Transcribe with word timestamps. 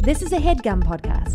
This 0.00 0.22
is 0.22 0.32
a 0.32 0.36
headgum 0.38 0.82
podcast. 0.84 1.34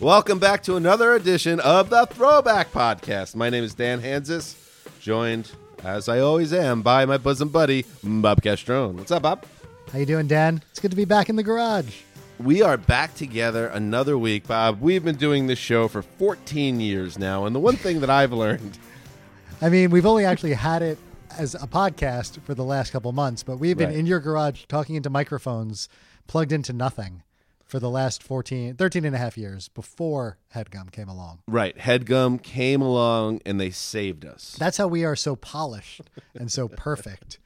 Welcome 0.00 0.40
back 0.40 0.64
to 0.64 0.74
another 0.74 1.14
edition 1.14 1.60
of 1.60 1.88
the 1.90 2.06
Throwback 2.06 2.72
Podcast. 2.72 3.36
My 3.36 3.48
name 3.48 3.62
is 3.62 3.72
Dan 3.72 4.00
Hanzus, 4.02 4.56
joined, 5.00 5.52
as 5.84 6.08
I 6.08 6.18
always 6.18 6.52
am, 6.52 6.82
by 6.82 7.06
my 7.06 7.16
bosom 7.16 7.48
buddy, 7.48 7.86
Bob 8.02 8.42
Castrone. 8.42 8.94
What's 8.94 9.12
up, 9.12 9.22
Bob? 9.22 9.46
How 9.92 10.00
you 10.00 10.06
doing, 10.06 10.26
Dan? 10.26 10.62
It's 10.70 10.80
good 10.80 10.90
to 10.90 10.96
be 10.96 11.04
back 11.04 11.28
in 11.28 11.36
the 11.36 11.44
garage. 11.44 12.02
We 12.38 12.60
are 12.62 12.76
back 12.76 13.14
together 13.14 13.68
another 13.68 14.18
week, 14.18 14.46
Bob. 14.46 14.80
We've 14.80 15.02
been 15.02 15.16
doing 15.16 15.46
this 15.46 15.58
show 15.58 15.88
for 15.88 16.02
14 16.02 16.80
years 16.80 17.18
now, 17.18 17.46
and 17.46 17.54
the 17.54 17.60
one 17.60 17.76
thing 17.76 18.00
that 18.00 18.10
I've 18.10 18.32
learned, 18.32 18.78
I 19.62 19.70
mean, 19.70 19.90
we've 19.90 20.04
only 20.04 20.26
actually 20.26 20.52
had 20.52 20.82
it 20.82 20.98
as 21.38 21.54
a 21.54 21.66
podcast 21.66 22.40
for 22.42 22.54
the 22.54 22.64
last 22.64 22.92
couple 22.92 23.10
months, 23.12 23.42
but 23.42 23.56
we've 23.58 23.76
been 23.78 23.88
Right. 23.88 23.98
in 23.98 24.06
your 24.06 24.20
garage 24.20 24.64
talking 24.68 24.96
into 24.96 25.08
microphones 25.08 25.88
plugged 26.26 26.52
into 26.52 26.72
nothing 26.74 27.22
for 27.64 27.78
the 27.80 27.88
last 27.90 28.22
14, 28.22 28.74
13 28.76 29.04
and 29.06 29.14
a 29.14 29.18
half 29.18 29.38
years 29.38 29.68
before 29.68 30.36
Headgum 30.54 30.92
came 30.92 31.08
along. 31.08 31.38
right, 31.48 31.76
Headgum 31.78 32.42
came 32.42 32.82
along 32.82 33.40
and 33.46 33.58
they 33.58 33.70
saved 33.70 34.24
us. 34.26 34.56
That's 34.58 34.76
how 34.76 34.88
we 34.88 35.04
are 35.04 35.16
so 35.16 35.36
polished 35.36 36.02
and 36.34 36.52
so 36.52 36.68
perfect. 36.68 37.38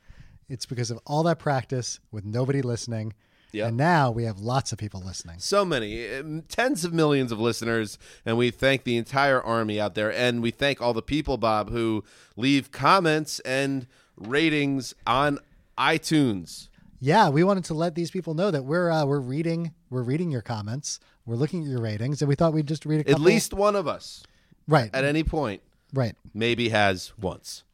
It's 0.49 0.67
because 0.67 0.91
of 0.91 0.99
all 1.07 1.23
that 1.25 1.39
practice 1.39 2.01
with 2.11 2.25
nobody 2.25 2.61
listening. 2.61 3.13
Yep. 3.53 3.69
And 3.69 3.77
now 3.77 4.11
we 4.11 4.25
have 4.25 4.39
lots 4.39 4.73
of 4.73 4.79
people 4.79 5.01
listening. 5.01 5.39
So 5.39 5.65
many, 5.65 6.09
um, 6.15 6.43
tens 6.43 6.85
of 6.85 6.93
millions 6.93 7.33
of 7.33 7.41
listeners, 7.41 7.99
and 8.25 8.37
we 8.39 8.51
thank 8.51 8.85
the 8.85 8.97
entire 8.97 9.43
army 9.43 9.81
out 9.81 9.95
there, 9.95 10.13
and 10.13 10.43
we 10.43 10.51
thank 10.51 10.81
all 10.81 10.93
the 10.93 11.03
people, 11.03 11.37
Bob, 11.37 11.71
who 11.71 12.05
leave 12.37 12.71
comments 12.71 13.41
and 13.41 13.87
ratings 14.17 14.95
on 15.07 15.39
iTunes. 15.77 16.69
Yeah, 17.01 17.31
we 17.31 17.43
wanted 17.43 17.65
to 17.65 17.75
let 17.75 17.95
these 17.95 18.11
people 18.11 18.35
know 18.35 18.51
that 18.51 18.65
we're 18.65 18.91
uh, 18.91 19.07
we're 19.07 19.21
reading 19.21 19.73
we're 19.89 20.03
reading 20.03 20.31
your 20.31 20.43
comments, 20.43 21.01
we're 21.27 21.37
looking 21.37 21.63
at 21.63 21.69
your 21.69 21.81
ratings, 21.81 22.21
and 22.21 22.29
we 22.29 22.35
thought 22.35 22.53
we'd 22.53 22.67
just 22.67 22.85
read 22.85 23.01
a 23.01 23.05
couple. 23.05 23.23
At 23.23 23.27
least 23.27 23.55
one 23.55 23.75
of 23.75 23.89
us, 23.89 24.23
right, 24.69 24.91
at 24.93 25.05
any 25.05 25.25
point, 25.25 25.63
right. 25.95 26.15
maybe 26.35 26.69
has 26.69 27.13
once. 27.19 27.65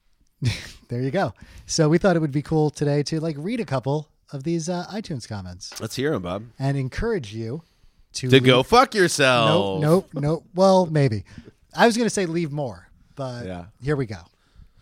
There 0.88 1.02
you 1.02 1.10
go. 1.10 1.34
So 1.66 1.88
we 1.88 1.98
thought 1.98 2.14
it 2.14 2.20
would 2.20 2.30
be 2.30 2.42
cool 2.42 2.70
today 2.70 3.02
to 3.04 3.18
like 3.18 3.34
read 3.38 3.58
a 3.58 3.64
couple 3.64 4.08
of 4.32 4.42
these 4.44 4.68
uh, 4.68 4.86
iTunes 4.90 5.28
comments 5.28 5.78
Let's 5.80 5.96
hear 5.96 6.12
him, 6.12 6.22
Bob. 6.22 6.44
and 6.58 6.76
encourage 6.76 7.32
you 7.34 7.62
to 8.14 8.28
To 8.28 8.34
leave- 8.36 8.44
go 8.44 8.62
fuck 8.62 8.94
yourself. 8.94 9.80
Nope, 9.80 10.10
nope, 10.14 10.22
nope. 10.22 10.44
Well, 10.54 10.86
maybe. 10.86 11.24
I 11.76 11.86
was 11.86 11.96
going 11.96 12.06
to 12.06 12.10
say 12.14 12.26
leave 12.26 12.50
more, 12.52 12.88
but 13.14 13.46
Yeah. 13.46 13.64
here 13.80 13.96
we 13.96 14.06
go. 14.06 14.20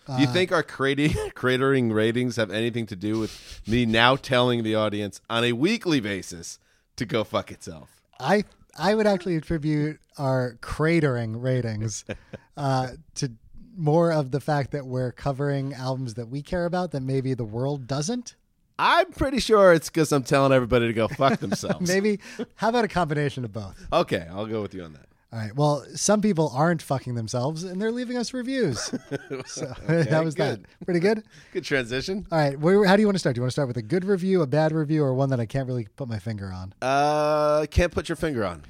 Do 0.06 0.20
you 0.20 0.26
think 0.26 0.52
our 0.52 0.62
cratering 0.62 1.92
ratings 1.94 2.36
have 2.36 2.50
anything 2.50 2.84
to 2.86 2.96
do 2.96 3.18
with 3.18 3.62
me 3.66 3.86
now 3.86 4.16
telling 4.16 4.62
the 4.62 4.74
audience 4.74 5.20
on 5.30 5.44
a 5.44 5.52
weekly 5.52 5.98
basis 5.98 6.58
to 6.96 7.06
go 7.06 7.24
fuck 7.24 7.50
itself? 7.50 7.88
I 8.20 8.44
I 8.78 8.94
would 8.94 9.06
actually 9.06 9.36
attribute 9.36 10.00
our 10.18 10.58
cratering 10.60 11.42
ratings 11.42 12.04
uh, 12.56 12.88
to 13.14 13.32
more 13.76 14.12
of 14.12 14.30
the 14.30 14.40
fact 14.40 14.72
that 14.72 14.84
we're 14.86 15.10
covering 15.12 15.72
albums 15.72 16.14
that 16.14 16.28
we 16.28 16.42
care 16.42 16.66
about 16.66 16.90
that 16.90 17.00
maybe 17.00 17.32
the 17.34 17.44
world 17.44 17.86
doesn't. 17.86 18.36
I'm 18.78 19.10
pretty 19.12 19.38
sure 19.38 19.72
it's 19.72 19.88
because 19.88 20.10
I'm 20.12 20.24
telling 20.24 20.52
everybody 20.52 20.86
to 20.88 20.92
go 20.92 21.08
fuck 21.08 21.38
themselves. 21.40 21.88
Maybe. 21.88 22.20
How 22.56 22.70
about 22.70 22.84
a 22.84 22.88
combination 22.88 23.44
of 23.44 23.52
both? 23.52 23.86
Okay, 23.92 24.26
I'll 24.30 24.46
go 24.46 24.62
with 24.62 24.74
you 24.74 24.82
on 24.82 24.92
that. 24.94 25.06
All 25.32 25.40
right. 25.40 25.54
Well, 25.56 25.84
some 25.96 26.20
people 26.20 26.52
aren't 26.54 26.80
fucking 26.80 27.16
themselves 27.16 27.64
and 27.64 27.82
they're 27.82 27.90
leaving 27.90 28.16
us 28.16 28.32
reviews. 28.32 28.92
So 29.46 29.66
that 29.88 30.24
was 30.24 30.34
good. 30.36 30.62
that. 30.62 30.84
Pretty 30.84 31.00
good. 31.00 31.24
Good 31.52 31.64
transition. 31.64 32.24
All 32.30 32.38
right. 32.38 32.58
Where, 32.58 32.84
how 32.84 32.94
do 32.94 33.02
you 33.02 33.06
want 33.08 33.16
to 33.16 33.18
start? 33.18 33.34
Do 33.34 33.40
you 33.40 33.42
want 33.42 33.50
to 33.50 33.54
start 33.54 33.66
with 33.68 33.76
a 33.76 33.82
good 33.82 34.04
review, 34.04 34.42
a 34.42 34.46
bad 34.46 34.70
review, 34.72 35.02
or 35.02 35.12
one 35.12 35.30
that 35.30 35.40
I 35.40 35.46
can't 35.46 35.66
really 35.66 35.88
put 35.96 36.08
my 36.08 36.20
finger 36.20 36.52
on? 36.52 36.72
Uh, 36.80 37.66
can't 37.68 37.90
put 37.90 38.08
your 38.08 38.14
finger 38.16 38.44
on. 38.44 38.62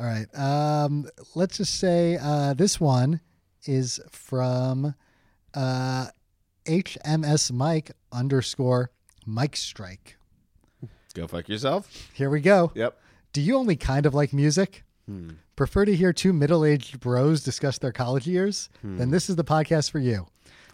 All 0.00 0.06
right. 0.06 0.26
Um, 0.36 1.06
let's 1.36 1.58
just 1.58 1.78
say 1.78 2.18
uh, 2.20 2.54
this 2.54 2.80
one 2.80 3.20
is 3.66 4.00
from 4.10 4.94
uh, 5.54 6.06
HMS 6.66 7.52
Mike 7.52 7.92
underscore 8.12 8.90
Mike 9.26 9.56
Strike. 9.56 10.16
Go 11.14 11.26
fuck 11.26 11.48
yourself. 11.48 11.88
Here 12.12 12.28
we 12.28 12.40
go. 12.40 12.72
Yep. 12.74 12.98
Do 13.32 13.40
you 13.40 13.56
only 13.56 13.76
kind 13.76 14.06
of 14.06 14.14
like 14.14 14.32
music? 14.32 14.82
Hmm. 15.06 15.30
Prefer 15.56 15.84
to 15.84 15.94
hear 15.94 16.12
two 16.12 16.32
middle 16.32 16.64
aged 16.64 16.98
bros 16.98 17.44
discuss 17.44 17.78
their 17.78 17.92
college 17.92 18.26
years? 18.26 18.68
Hmm. 18.82 18.96
Then 18.96 19.10
this 19.10 19.30
is 19.30 19.36
the 19.36 19.44
podcast 19.44 19.90
for 19.90 20.00
you. 20.00 20.26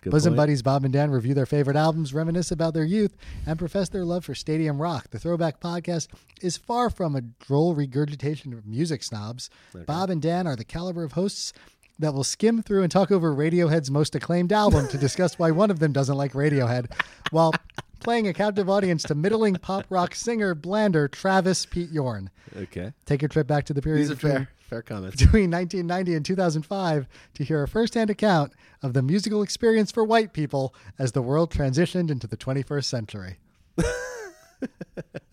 Good 0.03 0.11
Bosom 0.11 0.33
point. 0.33 0.37
buddies 0.39 0.63
Bob 0.63 0.85
and 0.85 0.93
Dan 0.95 1.11
review 1.11 1.35
their 1.35 1.45
favorite 1.45 1.77
albums, 1.77 2.15
reminisce 2.15 2.51
about 2.51 2.73
their 2.73 2.85
youth, 2.85 3.19
and 3.47 3.59
profess 3.59 3.91
their 3.91 4.07
love 4.07 4.25
for 4.25 4.35
Stadium 4.35 4.81
Rock. 4.81 5.11
The 5.11 5.19
Throwback 5.19 5.61
Podcast 5.61 6.09
is 6.41 6.57
far 6.57 6.89
from 6.89 7.15
a 7.15 7.21
droll 7.21 7.75
regurgitation 7.75 8.55
of 8.55 8.67
music 8.67 9.03
snobs. 9.03 9.51
Bob 9.87 10.09
and 10.09 10.23
Dan 10.23 10.47
are 10.47 10.57
the 10.57 10.65
caliber 10.65 11.05
of 11.05 11.13
hosts 11.13 11.53
that 11.99 12.15
will 12.15 12.25
skim 12.25 12.63
through 12.63 12.83
and 12.83 12.91
talk 12.91 13.11
over 13.11 13.35
Radiohead's 13.35 13.91
most 13.91 14.15
acclaimed 14.15 14.55
album 14.55 14.89
to 14.89 14.97
discuss 14.97 15.39
why 15.39 15.51
one 15.51 15.71
of 15.71 15.81
them 15.81 15.93
doesn't 15.93 16.17
like 16.17 16.33
Radiohead, 16.33 16.91
while 17.31 17.53
playing 18.01 18.27
a 18.27 18.33
captive 18.33 18.69
audience 18.69 19.03
to 19.05 19.15
middling 19.15 19.55
pop 19.57 19.87
rock 19.91 20.15
singer 20.15 20.55
Blander 20.55 21.09
Travis 21.09 21.67
Pete 21.67 21.91
Yorn. 21.91 22.31
Okay. 22.57 22.93
Take 23.07 23.23
your 23.23 23.29
trip 23.29 23.47
back 23.47 23.65
to 23.67 23.73
the 23.73 23.83
period 23.83 24.03
These 24.03 24.11
are 24.11 24.15
between 24.15 24.33
fair. 24.33 24.49
Fair 24.61 24.83
comments. 24.83 25.17
between 25.17 25.51
1990 25.51 26.15
and 26.15 26.25
2005 26.25 27.09
to 27.35 27.45
hear 27.45 27.63
a 27.63 27.69
firsthand 27.69 28.09
account 28.09 28.53
of 28.83 28.93
the 28.93 29.03
musical 29.03 29.43
experience 29.43 29.91
for 29.91 30.05
white 30.05 30.33
people 30.33 30.75
as 30.99 31.13
the 31.13 31.23
world 31.23 31.53
transitioned 31.53 32.11
into 32.11 32.27
the 32.27 32.37
21st 32.37 32.85
century. 32.85 33.39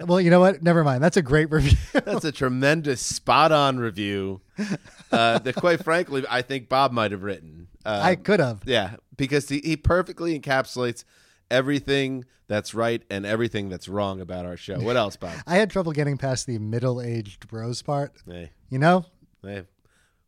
well, 0.06 0.20
you 0.20 0.30
know 0.30 0.40
what? 0.40 0.64
Never 0.64 0.84
mind. 0.84 1.04
That's 1.04 1.18
a 1.18 1.22
great 1.22 1.52
review. 1.52 1.78
That's 1.94 2.26
a 2.26 2.32
tremendous, 2.32 3.02
spot 3.02 3.52
on 3.52 3.78
review. 3.78 4.42
Uh, 5.12 5.40
that, 5.40 5.56
quite 5.56 5.84
frankly, 5.84 6.24
I 6.30 6.42
think 6.42 6.70
Bob 6.70 6.92
might 6.92 7.12
have 7.12 7.24
written. 7.24 7.68
Uh, 7.86 8.00
I 8.04 8.16
could 8.16 8.40
have. 8.40 8.64
Yeah, 8.66 8.96
because 9.16 9.50
he, 9.50 9.60
he 9.60 9.78
perfectly 9.78 10.38
encapsulates 10.40 11.04
everything 11.52 12.26
that's 12.48 12.74
right 12.74 13.04
and 13.10 13.26
everything 13.26 13.70
that's 13.70 13.88
wrong 13.88 14.22
about 14.22 14.46
our 14.46 14.58
show. 14.58 14.80
What 14.80 14.96
else, 14.98 15.16
Bob? 15.18 15.34
I 15.48 15.56
had 15.56 15.70
trouble 15.70 15.92
getting 15.92 16.18
past 16.18 16.46
the 16.48 16.58
middle-aged 16.60 17.48
bros 17.48 17.82
part. 17.82 18.14
hey, 18.26 18.52
You 18.70 18.80
know, 18.80 19.06
hey, 19.44 19.64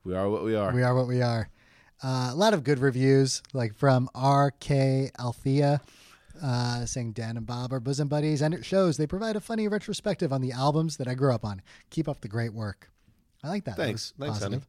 we 0.03 0.15
are 0.15 0.29
what 0.29 0.43
we 0.43 0.55
are. 0.55 0.73
we 0.73 0.83
are 0.83 0.95
what 0.95 1.07
we 1.07 1.21
are. 1.21 1.49
Uh, 2.03 2.29
a 2.31 2.35
lot 2.35 2.53
of 2.53 2.63
good 2.63 2.79
reviews, 2.79 3.41
like 3.53 3.73
from 3.75 4.09
R.K. 4.15 5.11
Althea, 5.19 5.81
uh, 6.41 6.85
saying 6.85 7.11
Dan 7.11 7.35
and 7.35 7.45
Bob 7.45 7.73
are 7.73 7.79
bosom 7.81 8.07
buddies, 8.07 8.41
and 8.41 8.53
it 8.53 8.63
shows 8.63 8.95
they 8.95 9.07
provide 9.07 9.35
a 9.35 9.41
funny 9.41 9.67
retrospective 9.67 10.31
on 10.31 10.39
the 10.41 10.53
albums 10.53 10.95
that 10.97 11.07
I 11.09 11.13
grew 11.13 11.33
up 11.33 11.43
on. 11.43 11.61
Keep 11.89 12.07
up 12.07 12.21
the 12.21 12.29
great 12.29 12.53
work. 12.53 12.89
I 13.43 13.49
like 13.49 13.65
that. 13.65 13.75
That 13.77 13.83
Thanks. 13.83 14.13
was 14.17 14.27
Thanks, 14.27 14.39
honey. 14.43 14.55
positive. 14.57 14.67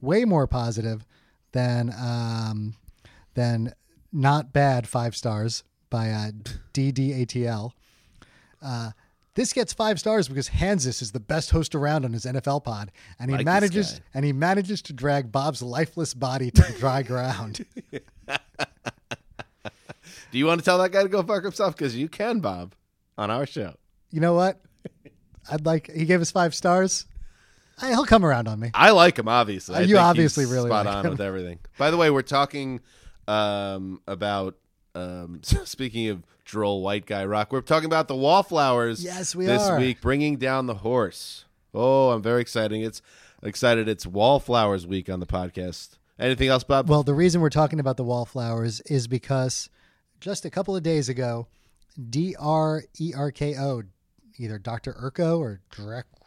Way 0.00 0.24
more 0.24 0.46
positive 0.46 1.04
than 1.52 1.92
um, 2.00 2.74
than 3.34 3.72
not 4.12 4.52
bad 4.52 4.88
five 4.88 5.16
stars 5.16 5.64
by 5.90 6.10
uh, 6.10 6.30
DDATL. 6.74 7.72
Uh, 8.62 8.90
this 9.34 9.52
gets 9.52 9.72
five 9.72 10.00
stars 10.00 10.26
because 10.26 10.48
Hanzus 10.48 11.00
is 11.00 11.12
the 11.12 11.20
best 11.20 11.50
host 11.50 11.74
around 11.76 12.04
on 12.04 12.12
his 12.12 12.24
NFL 12.24 12.64
pod, 12.64 12.90
and 13.20 13.30
he 13.30 13.36
Like 13.36 13.46
manages 13.46 14.00
and 14.12 14.24
he 14.24 14.32
manages 14.32 14.82
to 14.82 14.92
drag 14.92 15.30
Bob's 15.30 15.62
lifeless 15.62 16.12
body 16.12 16.50
to 16.50 16.62
the 16.62 16.78
dry 16.78 17.02
ground. 17.02 17.64
Do 20.30 20.38
you 20.38 20.46
want 20.46 20.60
to 20.60 20.64
tell 20.64 20.78
that 20.78 20.90
guy 20.90 21.04
to 21.04 21.08
go 21.08 21.22
fuck 21.22 21.44
himself? 21.44 21.76
Because 21.76 21.96
you 21.96 22.08
can, 22.08 22.40
Bob, 22.40 22.74
on 23.16 23.30
our 23.30 23.46
show. 23.46 23.74
You 24.10 24.20
know 24.20 24.34
what? 24.34 24.60
I'd 25.50 25.64
like. 25.64 25.90
He 25.90 26.04
gave 26.04 26.20
us 26.20 26.30
five 26.30 26.54
stars. 26.54 27.06
I, 27.80 27.90
he'll 27.90 28.06
come 28.06 28.24
around 28.24 28.48
on 28.48 28.58
me. 28.58 28.70
I 28.74 28.90
like 28.90 29.18
him, 29.18 29.28
obviously. 29.28 29.76
Uh, 29.76 29.80
you 29.80 29.86
think 29.94 29.98
obviously 30.00 30.44
he's 30.44 30.52
really 30.52 30.68
spot 30.68 30.86
like 30.86 30.96
on 30.96 31.06
him. 31.06 31.10
with 31.12 31.20
everything. 31.20 31.60
By 31.78 31.90
the 31.90 31.96
way, 31.96 32.10
we're 32.10 32.22
talking 32.22 32.80
um, 33.26 34.00
about. 34.06 34.56
Um, 34.98 35.40
speaking 35.42 36.08
of 36.08 36.22
droll 36.44 36.82
white 36.82 37.06
guy 37.06 37.24
rock, 37.24 37.52
we're 37.52 37.60
talking 37.60 37.86
about 37.86 38.08
the 38.08 38.16
Wallflowers. 38.16 39.04
Yes, 39.04 39.34
we 39.34 39.46
this 39.46 39.62
are. 39.62 39.78
week, 39.78 40.00
bringing 40.00 40.36
down 40.36 40.66
the 40.66 40.74
horse. 40.74 41.44
Oh, 41.74 42.10
I'm 42.10 42.22
very 42.22 42.40
excited. 42.40 42.80
It's 42.82 43.02
excited. 43.42 43.88
It's 43.88 44.06
Wallflowers 44.06 44.86
week 44.86 45.08
on 45.08 45.20
the 45.20 45.26
podcast. 45.26 45.90
Anything 46.18 46.48
else, 46.48 46.64
Bob? 46.64 46.88
Well, 46.88 47.02
the 47.04 47.14
reason 47.14 47.40
we're 47.40 47.50
talking 47.50 47.78
about 47.78 47.96
the 47.96 48.02
wallflowers 48.02 48.80
is 48.82 49.06
because 49.06 49.70
just 50.20 50.44
a 50.44 50.50
couple 50.50 50.74
of 50.74 50.82
days 50.82 51.08
ago, 51.08 51.46
D 52.10 52.34
R 52.40 52.82
E 52.98 53.12
R 53.16 53.30
K 53.30 53.56
O, 53.56 53.82
either 54.36 54.58
Dr. 54.58 54.94
Urko 54.94 55.38
or 55.38 55.60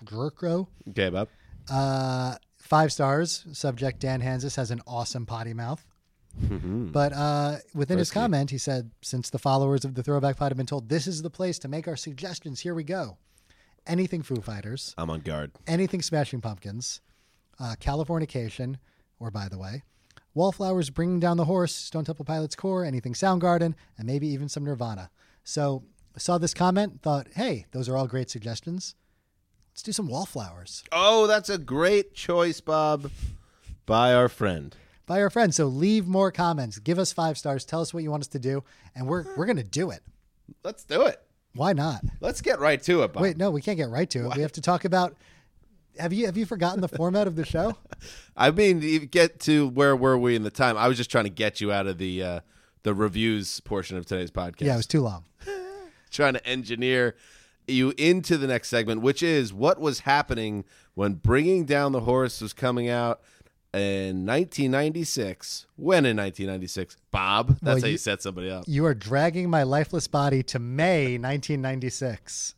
Drurko, 0.05 0.67
okay, 0.91 1.09
Bob. 1.09 1.27
uh, 1.69 2.35
five 2.57 2.93
stars. 2.93 3.45
Subject 3.51 3.99
Dan 3.99 4.21
Hanzus 4.21 4.55
has 4.55 4.71
an 4.71 4.81
awesome 4.87 5.25
potty 5.25 5.53
mouth. 5.53 5.85
But 6.39 7.13
uh, 7.13 7.57
within 7.73 7.97
his 7.97 8.11
comment, 8.11 8.49
he 8.51 8.57
said, 8.57 8.91
since 9.01 9.29
the 9.29 9.39
followers 9.39 9.85
of 9.85 9.95
the 9.95 10.03
Throwback 10.03 10.37
Pod 10.37 10.51
have 10.51 10.57
been 10.57 10.65
told 10.65 10.89
this 10.89 11.07
is 11.07 11.21
the 11.21 11.29
place 11.29 11.59
to 11.59 11.67
make 11.67 11.87
our 11.87 11.95
suggestions, 11.95 12.61
here 12.61 12.73
we 12.73 12.83
go. 12.83 13.17
Anything 13.87 14.21
Foo 14.21 14.41
Fighters, 14.41 14.93
I'm 14.97 15.09
on 15.09 15.21
guard. 15.21 15.51
anything 15.67 16.01
Smashing 16.01 16.41
Pumpkins, 16.41 17.01
uh, 17.59 17.75
Californication, 17.79 18.75
or 19.19 19.31
by 19.31 19.47
the 19.49 19.57
way, 19.57 19.83
Wallflowers, 20.33 20.89
Bringing 20.89 21.19
Down 21.19 21.37
the 21.37 21.45
Horse, 21.45 21.73
Stone 21.75 22.05
Temple 22.05 22.25
Pilots 22.25 22.55
Core, 22.55 22.85
anything 22.85 23.13
Soundgarden, 23.13 23.73
and 23.97 24.07
maybe 24.07 24.27
even 24.27 24.47
some 24.49 24.63
Nirvana. 24.63 25.09
So 25.43 25.83
I 26.15 26.19
saw 26.19 26.37
this 26.37 26.53
comment, 26.53 27.01
thought, 27.01 27.27
hey, 27.35 27.65
those 27.71 27.89
are 27.89 27.97
all 27.97 28.07
great 28.07 28.29
suggestions. 28.29 28.95
Let's 29.71 29.83
do 29.83 29.91
some 29.93 30.07
Wallflowers 30.07 30.83
Oh, 30.91 31.27
that's 31.27 31.49
a 31.49 31.57
great 31.57 32.13
choice, 32.13 32.61
Bob, 32.61 33.09
by 33.85 34.13
our 34.13 34.29
friend. 34.29 34.75
By 35.11 35.21
our 35.21 35.29
friends. 35.29 35.57
So 35.57 35.65
leave 35.65 36.07
more 36.07 36.31
comments, 36.31 36.79
give 36.79 36.97
us 36.97 37.11
five 37.11 37.37
stars, 37.37 37.65
tell 37.65 37.81
us 37.81 37.93
what 37.93 38.01
you 38.01 38.09
want 38.09 38.23
us 38.23 38.29
to 38.29 38.39
do, 38.39 38.63
and 38.95 39.07
we're 39.07 39.25
we're 39.35 39.45
gonna 39.45 39.61
do 39.61 39.91
it. 39.91 40.01
Let's 40.63 40.85
do 40.85 41.01
it. 41.01 41.21
Why 41.53 41.73
not? 41.73 42.01
Let's 42.21 42.39
get 42.39 42.61
right 42.61 42.81
to 42.83 43.03
it, 43.03 43.11
Bob. 43.11 43.21
Wait, 43.21 43.35
no, 43.35 43.51
we 43.51 43.61
can't 43.61 43.75
get 43.75 43.89
right 43.89 44.09
to 44.09 44.27
it. 44.27 44.37
We 44.37 44.41
have 44.41 44.53
to 44.53 44.61
talk 44.61 44.85
about. 44.85 45.17
Have 45.99 46.13
you 46.13 46.27
have 46.27 46.37
you 46.37 46.45
forgotten 46.45 46.79
the 46.79 46.87
format 46.87 47.27
of 47.27 47.35
the 47.35 47.45
show? 47.45 47.75
I 48.37 48.51
mean, 48.51 48.81
you 48.81 49.05
get 49.05 49.41
to 49.41 49.67
where 49.67 49.97
were 49.97 50.17
we 50.17 50.37
in 50.37 50.43
the 50.43 50.49
time? 50.49 50.77
I 50.77 50.87
was 50.87 50.95
just 50.95 51.11
trying 51.11 51.25
to 51.25 51.29
get 51.29 51.59
you 51.59 51.73
out 51.73 51.87
of 51.87 51.97
the 51.97 52.23
uh, 52.23 52.39
the 52.83 52.93
reviews 52.93 53.59
portion 53.59 53.97
of 53.97 54.05
today's 54.05 54.31
podcast. 54.31 54.61
Yeah, 54.61 54.75
it 54.75 54.77
was 54.77 54.87
too 54.87 55.01
long. 55.01 55.25
trying 56.09 56.35
to 56.35 56.47
engineer 56.47 57.17
you 57.67 57.93
into 57.97 58.37
the 58.37 58.47
next 58.47 58.69
segment, 58.69 59.01
which 59.01 59.21
is 59.21 59.53
what 59.53 59.77
was 59.77 60.01
happening 60.01 60.63
when 60.93 61.15
Bringing 61.15 61.65
Down 61.65 61.91
the 61.91 62.01
Horse 62.01 62.39
was 62.39 62.53
coming 62.53 62.87
out 62.87 63.19
in 63.73 64.25
1996. 64.25 65.65
When 65.75 66.05
in 66.05 66.17
1996? 66.17 66.97
Bob, 67.11 67.47
that's 67.49 67.61
Well, 67.63 67.79
how 67.79 67.85
you, 67.85 67.91
you- 67.93 67.97
set 67.97 68.21
somebody 68.21 68.49
up. 68.49 68.65
You 68.67 68.85
are 68.85 68.93
dragging 68.93 69.49
my 69.49 69.63
lifeless 69.63 70.07
body 70.07 70.43
to 70.43 70.59
May 70.59 71.17
1996. 71.17 72.55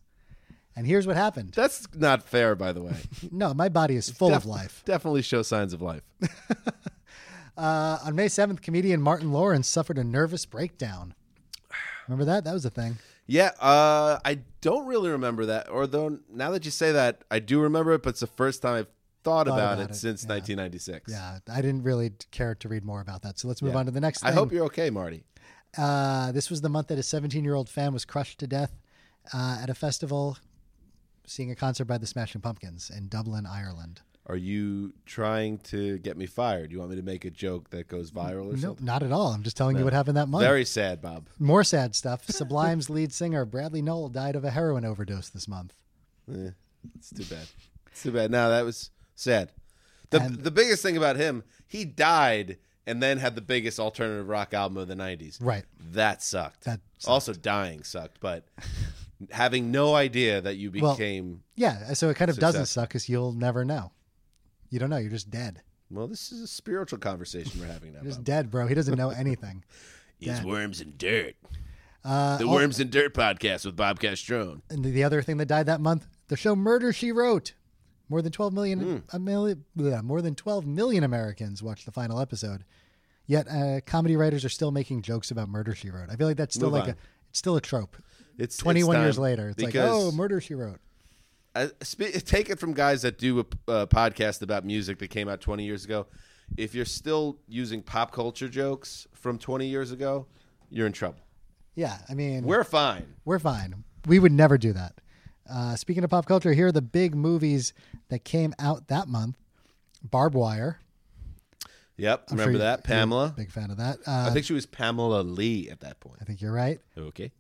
And 0.76 0.88
here's 0.88 1.06
what 1.06 1.16
happened. 1.16 1.54
That's 1.56 1.88
not 1.94 2.24
fair, 2.24 2.56
by 2.56 2.74
the 2.74 2.82
way. 2.82 2.96
No, 3.32 3.54
my 3.54 3.70
body 3.70 3.96
is 3.96 4.10
full 4.10 4.34
of 4.34 4.46
life. 4.46 4.82
Definitely 4.86 5.22
show 5.22 5.42
signs 5.44 5.74
of 5.74 5.82
life. 5.82 6.04
Uh, 7.56 8.00
on 8.04 8.16
May 8.16 8.26
7th, 8.26 8.64
comedian 8.64 9.00
Martin 9.00 9.32
Lawrence 9.32 9.68
suffered 9.68 10.00
a 10.00 10.04
nervous 10.04 10.44
breakdown. 10.44 11.14
Remember 12.08 12.26
that? 12.26 12.44
That 12.46 12.54
was 12.54 12.66
a 12.66 12.72
thing. 12.72 12.98
Yeah, 13.28 13.52
uh, 13.60 14.18
I 14.26 14.40
don't 14.62 14.88
really 14.88 15.12
remember 15.12 15.46
that. 15.46 15.70
Or 15.70 15.86
though 15.86 16.18
now 16.34 16.50
that 16.50 16.66
you 16.66 16.72
say 16.72 16.92
that, 16.94 17.24
I 17.30 17.38
do 17.38 17.60
remember 17.62 17.92
it, 17.94 18.02
but 18.02 18.10
it's 18.10 18.22
the 18.22 18.26
first 18.28 18.64
time 18.64 18.74
I've 18.74 18.88
thought, 19.24 19.48
about, 19.48 19.74
about 19.74 19.80
it, 19.80 19.92
it, 19.92 19.96
since 19.96 20.24
yeah. 20.24 20.34
1996. 20.36 21.12
Yeah, 21.12 21.40
I 21.52 21.62
didn't 21.62 21.84
really 21.84 22.12
care 22.32 22.56
to 22.56 22.68
read 22.68 22.84
more 22.84 23.02
about 23.02 23.22
that. 23.24 23.40
So 23.40 23.48
let's 23.48 23.62
move 23.62 23.74
Yeah. 23.74 23.80
on 23.80 23.86
to 23.86 23.92
the 23.92 24.02
next 24.02 24.22
thing. 24.22 24.30
I 24.30 24.34
hope 24.34 24.52
you're 24.52 24.66
okay, 24.66 24.90
Marty. 24.90 25.24
Uh, 25.78 26.32
this 26.32 26.50
was 26.50 26.62
the 26.62 26.70
month 26.70 26.88
that 26.88 27.00
a 27.00 27.04
17 27.04 27.44
year 27.44 27.56
old 27.56 27.70
fan 27.70 27.94
was 27.94 28.06
crushed 28.06 28.40
to 28.40 28.48
death 28.48 28.78
uh, 29.34 29.60
at 29.62 29.70
a 29.70 29.74
festival 29.74 30.38
seeing 31.26 31.50
a 31.52 31.56
concert 31.56 31.86
by 31.86 31.98
the 31.98 32.06
Smashing 32.06 32.42
Pumpkins 32.42 32.92
in 32.96 33.08
Dublin, 33.08 33.46
Ireland. 33.46 34.02
Are 34.26 34.38
you 34.38 34.94
trying 35.06 35.58
to 35.60 35.98
get 36.00 36.16
me 36.16 36.26
fired? 36.26 36.72
You 36.72 36.80
want 36.80 36.92
me 36.92 36.96
to 36.96 37.02
make 37.02 37.26
a 37.26 37.30
joke 37.30 37.70
that 37.72 37.88
goes 37.90 38.12
viral 38.12 38.48
or 38.52 38.54
No, 38.54 38.60
something? 38.60 38.86
not 38.86 39.04
at 39.04 39.12
all. 39.12 39.34
I'm 39.34 39.44
just 39.44 39.58
telling 39.58 39.78
you 39.78 39.84
what 39.84 39.92
happened 39.94 40.16
that 40.16 40.30
month. 40.30 40.46
Very 40.46 40.64
sad, 40.64 41.02
Bob. 41.02 41.28
More 41.40 41.64
sad 41.64 41.94
stuff. 41.94 42.26
Sublime's 42.30 42.90
lead 42.90 43.12
singer 43.12 43.44
Bradley 43.46 43.82
Nowell 43.82 44.08
died 44.10 44.36
of 44.38 44.46
a 44.46 44.52
heroin 44.52 44.86
overdose 44.86 45.30
this 45.30 45.48
month. 45.48 45.74
Eh, 46.32 46.52
it's 46.96 47.10
too 47.10 47.26
bad. 47.26 47.48
It's 47.92 48.04
too 48.04 48.12
bad. 48.12 48.32
No, 48.32 48.50
that 48.50 48.64
was 48.64 48.92
sad. 49.16 49.52
The 50.10 50.22
And- 50.22 50.40
the 50.44 50.52
biggest 50.52 50.82
thing 50.84 50.98
about 50.98 51.16
him, 51.16 51.44
he 51.68 51.86
died 51.86 52.58
and 52.86 53.02
then 53.02 53.18
had 53.18 53.36
the 53.36 53.42
biggest 53.42 53.80
alternative 53.80 54.28
rock 54.28 54.54
album 54.54 54.78
of 54.78 54.88
the 54.88 54.96
90s. 54.96 55.38
Right. 55.42 55.64
That 55.92 56.22
sucked. 56.22 56.66
That 56.66 56.82
sucked. 57.00 57.10
Also 57.12 57.34
dying 57.34 57.84
sucked, 57.84 58.20
but 58.20 58.46
having 59.32 59.72
no 59.72 59.96
idea 59.96 60.42
that 60.42 60.58
you 60.58 60.72
Well- 60.72 60.94
became 60.96 61.44
Yeah, 61.56 61.94
so 61.94 62.10
it 62.10 62.16
kind 62.16 62.30
of 62.30 62.38
doesn't 62.38 62.66
suck 62.68 62.90
because 62.90 63.08
you'll 63.10 63.34
never 63.34 63.64
know. 63.66 63.92
You 64.70 64.80
don't 64.80 64.90
know. 64.90 64.98
You're 64.98 65.12
just 65.12 65.30
dead. 65.30 65.62
well, 65.90 66.08
this 66.08 66.32
is 66.32 66.42
a 66.42 66.48
spiritual 66.48 66.98
conversation 67.00 67.60
we're 67.60 67.68
having 67.68 67.94
now. 67.94 68.00
You're 68.02 68.10
just 68.10 68.20
Bob. 68.20 68.26
dead, 68.26 68.52
bro. 68.52 68.68
He 68.68 68.74
doesn't 68.76 68.98
know 68.98 69.10
anything. 69.26 69.64
He's 70.18 70.30
dead. 70.30 70.46
Worms 70.46 70.82
and 70.82 70.98
Dirt. 70.98 71.36
Uh, 72.04 72.38
The 72.38 72.46
oh, 72.46 72.52
Worms 72.52 72.80
and 72.80 72.90
Dirt 72.90 73.14
podcast 73.14 73.66
with 73.66 73.76
Bob 73.76 74.00
Castrone. 74.00 74.62
and 74.70 74.84
the 74.84 75.04
other 75.04 75.22
thing 75.22 75.38
that 75.38 75.46
died 75.46 75.68
that 75.68 75.80
month, 75.80 76.08
the 76.28 76.36
show 76.36 76.56
Murder 76.56 76.92
She 76.92 77.12
Wrote. 77.12 77.54
More 78.14 78.22
than 78.22 78.32
12 78.32 78.54
million, 78.54 78.80
Hmm. 78.80 78.98
a 79.16 79.18
million 79.18 79.66
more 80.04 80.22
than 80.22 80.36
12 80.36 80.68
million 80.68 81.04
Americans 81.04 81.64
watched 81.64 81.88
the 81.88 81.92
final 81.92 82.20
episode. 82.20 82.64
Yet 83.26 83.48
uh, 83.48 83.82
comedy 83.88 84.16
writers 84.16 84.46
are 84.46 84.50
still 84.50 84.70
making 84.70 85.02
jokes 85.02 85.32
about 85.32 85.50
Murder 85.50 85.74
She 85.74 85.90
Wrote. 85.90 86.12
I 86.12 86.16
feel 86.16 86.28
like 86.28 86.38
that's 86.38 86.54
still 86.54 86.68
Move 86.70 86.74
like 86.74 86.84
on. 86.84 86.90
a 86.92 86.96
it's 87.32 87.40
still 87.40 87.56
a 87.56 87.62
trope. 87.62 87.98
It's 88.38 88.56
21 88.58 88.98
it's 88.98 89.04
years 89.04 89.18
later, 89.18 89.50
it's 89.50 89.64
like, 89.64 89.76
"Oh, 89.76 90.12
Murder 90.12 90.40
She 90.40 90.54
Wrote." 90.54 90.80
spe- 91.82 92.24
take 92.24 92.52
it 92.52 92.60
from 92.60 92.74
guys 92.76 93.02
that 93.02 93.18
do 93.18 93.40
a 93.40 93.72
uh, 93.72 93.86
podcast 93.88 94.44
about 94.44 94.64
music 94.64 95.00
that 95.00 95.08
came 95.10 95.28
out 95.28 95.42
20 95.42 95.66
years 95.66 95.84
ago. 95.84 96.06
If 96.56 96.76
you're 96.76 96.86
still 96.86 97.40
using 97.48 97.82
pop 97.82 98.12
culture 98.12 98.48
jokes 98.48 99.08
from 99.16 99.40
20 99.40 99.66
years 99.66 99.92
ago, 99.92 100.28
you're 100.70 100.86
in 100.86 100.94
trouble. 100.94 101.22
Yeah, 101.74 101.98
I 102.08 102.14
mean, 102.14 102.44
We're 102.44 102.64
fine. 102.64 103.16
We're 103.26 103.40
fine. 103.40 103.84
We 104.06 104.20
would 104.20 104.32
never 104.34 104.60
do 104.60 104.72
that. 104.74 105.00
Uh, 105.50 105.76
speaking 105.76 106.04
of 106.04 106.10
pop 106.10 106.26
culture, 106.26 106.54
here 106.54 106.68
are 106.68 106.72
the 106.72 106.82
big 106.82 107.16
movies 107.16 107.74
that 108.10 108.24
came 108.24 108.54
out 108.60 108.88
that 108.88 109.08
month. 109.08 109.36
Barb 110.04 110.36
Wire. 110.36 110.80
Yep, 111.98 112.26
I'm 112.30 112.38
remember 112.38 112.54
you- 112.54 112.58
that 112.60 112.84
Pamela? 112.84 113.34
Big 113.36 113.52
fan 113.52 113.70
of 113.70 113.78
that. 113.78 114.00
Uh, 114.08 114.26
I 114.28 114.32
think 114.32 114.46
she 114.46 114.54
was 114.54 114.66
Pamela 114.66 115.22
Lee 115.22 115.70
at 115.70 115.82
that 115.82 116.00
point. 116.00 116.18
I 116.22 116.26
think 116.26 116.42
you're 116.42 116.52
right. 116.54 116.80
Okay. 116.98 117.32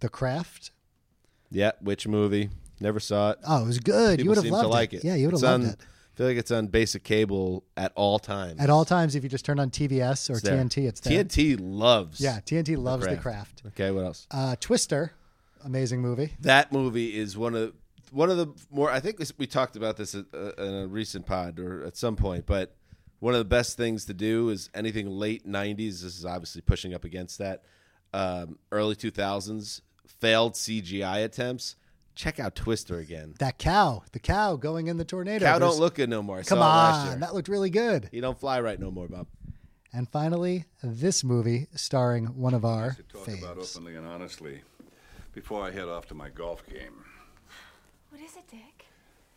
The 0.00 0.08
Craft. 0.08 0.70
Yeah, 1.50 1.72
which 1.80 2.06
movie? 2.06 2.50
Never 2.80 3.00
saw 3.00 3.30
it. 3.30 3.38
Oh, 3.46 3.62
it 3.62 3.66
was 3.66 3.78
good. 3.78 4.20
you 4.20 4.28
would 4.28 4.36
have 4.38 4.46
loved 4.46 4.64
to 4.64 4.68
like 4.68 4.92
it. 4.92 5.04
Yeah, 5.04 5.14
you 5.14 5.26
would 5.26 5.34
have 5.34 5.42
loved 5.42 5.64
on- 5.64 5.70
it. 5.70 5.76
I 5.80 6.14
feel 6.18 6.26
like 6.26 6.36
it's 6.36 6.50
on 6.50 6.66
basic 6.66 7.04
cable 7.04 7.64
at 7.74 7.90
all 7.94 8.18
times. 8.18 8.60
At 8.60 8.68
all 8.68 8.84
times, 8.84 9.14
if 9.14 9.22
you 9.22 9.30
just 9.30 9.46
turn 9.46 9.58
on 9.58 9.70
TBS 9.70 10.28
or 10.28 10.34
It's. 10.34 10.42
TNT, 10.46 10.86
it's 10.86 11.00
there. 11.00 11.24
TNT 11.24 11.56
loves. 11.58 12.20
Yeah, 12.20 12.40
TNT 12.44 12.76
loves 12.76 13.04
the 13.06 13.16
Craft. 13.16 13.22
craft. 13.22 13.62
Okay, 13.68 13.90
what 13.92 14.04
else? 14.04 14.26
Uh, 14.30 14.54
Twister, 14.60 15.12
amazing 15.64 16.00
movie. 16.00 16.32
That 16.40 16.72
movie 16.72 17.16
is 17.18 17.36
one 17.36 17.54
of 17.54 17.72
one 18.10 18.30
of 18.30 18.36
the 18.36 18.48
more. 18.70 18.90
I 18.90 19.00
think 19.00 19.20
we 19.38 19.46
talked 19.46 19.76
about 19.76 19.96
this 19.96 20.14
uh, 20.14 20.22
in 20.58 20.74
a 20.74 20.86
recent 20.86 21.26
pod 21.26 21.58
or 21.58 21.84
at 21.84 21.96
some 21.96 22.16
point, 22.16 22.46
but 22.46 22.74
one 23.20 23.34
of 23.34 23.38
the 23.38 23.44
best 23.44 23.76
things 23.76 24.04
to 24.06 24.14
do 24.14 24.48
is 24.50 24.68
anything 24.74 25.08
late 25.08 25.46
'90s. 25.46 25.76
This 26.02 26.04
is 26.18 26.24
obviously 26.26 26.60
pushing 26.62 26.92
up 26.94 27.04
against 27.04 27.38
that. 27.38 27.62
Um, 28.14 28.58
early 28.70 28.94
2000s 28.94 29.80
failed 30.06 30.52
CGI 30.54 31.24
attempts. 31.24 31.76
Check 32.14 32.38
out 32.38 32.54
Twister 32.54 32.98
again. 32.98 33.34
That 33.38 33.56
cow, 33.58 34.02
the 34.12 34.18
cow 34.18 34.56
going 34.56 34.88
in 34.88 34.98
the 34.98 35.04
tornado. 35.06 35.46
Cow 35.46 35.58
There's- 35.58 35.72
don't 35.72 35.80
look 35.80 35.94
good 35.94 36.10
no 36.10 36.22
more. 36.22 36.36
I 36.40 36.42
Come 36.42 36.58
saw 36.58 36.62
it 36.62 36.66
last 36.66 37.04
year. 37.06 37.14
on, 37.14 37.20
that 37.20 37.34
looked 37.34 37.48
really 37.48 37.70
good. 37.70 38.10
He 38.12 38.20
don't 38.20 38.38
fly 38.38 38.60
right 38.60 38.78
no 38.78 38.90
more, 38.90 39.08
Bob. 39.08 39.28
And 39.94 40.06
finally, 40.10 40.66
this 40.82 41.24
movie 41.24 41.68
starring 41.74 42.26
one 42.26 42.52
of 42.52 42.66
our 42.66 42.92
to 42.92 43.02
talk 43.04 43.28
about 43.28 43.56
openly 43.56 43.96
and 43.96 44.06
honestly 44.06 44.60
before 45.34 45.62
I 45.62 45.70
head 45.70 45.88
off 45.88 46.06
to 46.08 46.14
my 46.14 46.28
golf 46.28 46.66
game. 46.66 47.04
What 48.10 48.20
is 48.20 48.36
it, 48.36 48.46
Dick? 48.50 48.86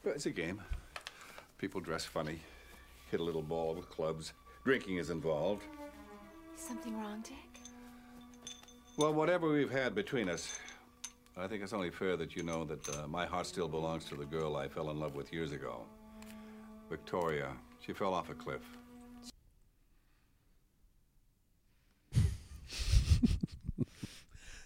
It's 0.03 0.25
a 0.25 0.31
game. 0.31 0.61
People 1.57 1.79
dress 1.81 2.03
funny, 2.05 2.39
hit 3.09 3.19
a 3.19 3.23
little 3.23 3.41
ball 3.41 3.73
with 3.73 3.89
clubs. 3.89 4.33
Drinking 4.65 4.97
is 4.97 5.09
involved. 5.09 5.63
Something 6.55 6.97
wrong, 6.99 7.21
Dick? 7.21 7.61
Well, 8.97 9.13
whatever 9.13 9.49
we've 9.49 9.71
had 9.71 9.95
between 9.95 10.29
us, 10.29 10.57
I 11.37 11.47
think 11.47 11.63
it's 11.63 11.73
only 11.73 11.89
fair 11.89 12.15
that 12.17 12.35
you 12.35 12.43
know 12.43 12.65
that 12.65 12.87
uh, 12.89 13.07
my 13.07 13.25
heart 13.25 13.45
still 13.45 13.67
belongs 13.67 14.05
to 14.05 14.15
the 14.15 14.25
girl 14.25 14.55
I 14.55 14.67
fell 14.67 14.89
in 14.89 14.99
love 14.99 15.15
with 15.15 15.33
years 15.33 15.51
ago. 15.51 15.81
Victoria. 16.89 17.51
She 17.85 17.93
fell 17.93 18.13
off 18.13 18.29
a 18.29 18.33
cliff. 18.33 18.61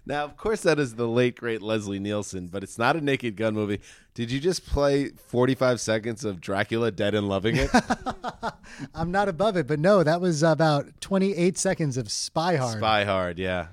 Now, 0.09 0.23
of 0.23 0.35
course, 0.37 0.61
that 0.61 0.79
is 0.79 0.95
the 0.95 1.07
late 1.07 1.35
great 1.35 1.61
Leslie 1.61 1.99
Nielsen, 1.99 2.47
but 2.47 2.63
it's 2.63 2.79
not 2.79 2.95
a 2.95 3.01
Naked 3.01 3.35
Gun 3.35 3.53
movie. 3.53 3.79
Did 4.15 4.31
you 4.31 4.39
just 4.39 4.65
play 4.65 5.09
45 5.09 5.79
seconds 5.79 6.25
of 6.25 6.41
Dracula 6.41 6.89
Dead 6.89 7.13
and 7.13 7.29
Loving 7.29 7.57
It? 7.57 7.69
I'm 8.95 9.11
not 9.11 9.29
above 9.29 9.55
it, 9.55 9.67
but 9.67 9.79
no, 9.79 10.01
that 10.01 10.19
was 10.19 10.41
about 10.41 10.99
28 10.99 11.59
seconds 11.59 11.95
of 11.95 12.09
Spy 12.09 12.55
Hard. 12.55 12.79
Spy 12.79 13.03
Hard, 13.03 13.37
yeah. 13.37 13.67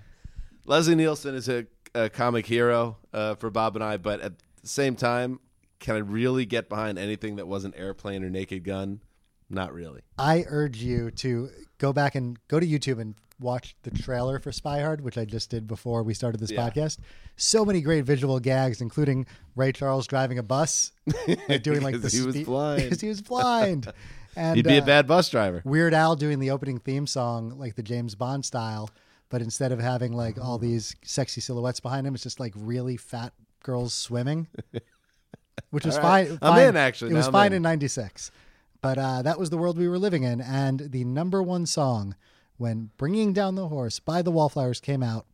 Leslie 0.66 0.94
Nielsen 0.94 1.34
is 1.34 1.48
a, 1.48 1.64
a 1.94 2.10
comic 2.10 2.44
hero 2.44 2.98
uh, 3.14 3.36
for 3.36 3.48
Bob 3.48 3.74
and 3.74 3.82
I, 3.82 3.96
but 3.96 4.20
at 4.20 4.34
the 4.60 4.68
same 4.68 4.94
time, 4.94 5.40
can 5.80 5.96
I 5.96 6.00
really 6.00 6.44
get 6.44 6.68
behind 6.68 6.98
anything 6.98 7.36
that 7.36 7.48
wasn't 7.48 7.78
Airplane 7.78 8.22
or 8.22 8.28
Naked 8.28 8.62
Gun? 8.62 9.00
Not 9.48 9.72
really. 9.72 10.02
I 10.18 10.44
urge 10.48 10.82
you 10.82 11.12
to 11.12 11.48
go 11.78 11.94
back 11.94 12.14
and 12.14 12.38
go 12.48 12.60
to 12.60 12.66
YouTube 12.66 13.00
and 13.00 13.14
watch 13.38 13.76
the 13.82 13.90
trailer 13.90 14.38
for 14.38 14.50
Spy 14.52 14.80
Hard, 14.80 15.00
which 15.02 15.18
I 15.18 15.24
just 15.24 15.50
did 15.50 15.66
before 15.66 16.02
we 16.02 16.14
started 16.14 16.38
this 16.40 16.50
Yeah. 16.50 16.68
podcast. 16.68 16.98
So 17.36 17.64
many 17.64 17.80
great 17.82 18.04
visual 18.04 18.40
gags, 18.40 18.80
including 18.80 19.26
Ray 19.54 19.72
Charles 19.72 20.06
driving 20.06 20.38
a 20.38 20.42
bus, 20.42 20.92
like 21.48 21.62
doing 21.62 21.82
like 21.82 21.92
the 21.94 21.98
Because 21.98 22.12
he 22.14 22.22
was 22.24 22.36
spe- 22.36 22.44
blind. 22.46 22.82
because 22.84 23.00
he 23.02 23.08
was 23.08 23.22
blind. 23.22 23.92
And 24.38 24.56
He'd 24.56 24.66
be 24.66 24.76
a 24.76 24.82
uh, 24.82 24.84
bad 24.84 25.06
bus 25.06 25.30
driver. 25.30 25.62
Weird 25.64 25.94
Al 25.94 26.14
doing 26.14 26.40
the 26.40 26.50
opening 26.50 26.78
theme 26.78 27.06
song 27.06 27.54
like 27.58 27.74
the 27.74 27.82
James 27.82 28.14
Bond 28.14 28.44
style, 28.44 28.90
but 29.30 29.40
instead 29.40 29.72
of 29.72 29.80
having 29.80 30.12
like 30.12 30.38
all 30.38 30.58
these 30.58 30.94
sexy 31.02 31.40
silhouettes 31.40 31.80
behind 31.80 32.06
him, 32.06 32.12
it's 32.14 32.22
just 32.24 32.38
like 32.38 32.52
really 32.54 32.98
fat 32.98 33.32
girls 33.62 33.94
swimming, 33.94 34.46
which 35.70 35.86
was 35.86 35.96
right. 35.96 36.28
fine. 36.28 36.38
I'm 36.42 36.52
fine. 36.54 36.68
in, 36.68 36.76
actually. 36.76 37.12
It 37.12 37.14
was 37.14 37.28
I'm 37.28 37.32
fine 37.32 37.52
in. 37.52 37.56
in 37.56 37.62
'96. 37.62 38.30
But 38.82 38.98
uh, 38.98 39.22
that 39.22 39.38
was 39.38 39.48
the 39.48 39.56
world 39.56 39.78
we 39.78 39.88
were 39.88 39.98
living 39.98 40.22
in, 40.24 40.42
and 40.42 40.80
the 40.80 41.04
number 41.04 41.42
one 41.42 41.64
song 41.64 42.14
when 42.58 42.90
"Bringing 42.96 43.32
Down 43.32 43.54
the 43.54 43.68
Horse" 43.68 44.00
by 44.00 44.22
the 44.22 44.30
Wallflowers 44.30 44.80
came 44.80 45.02
out 45.02 45.26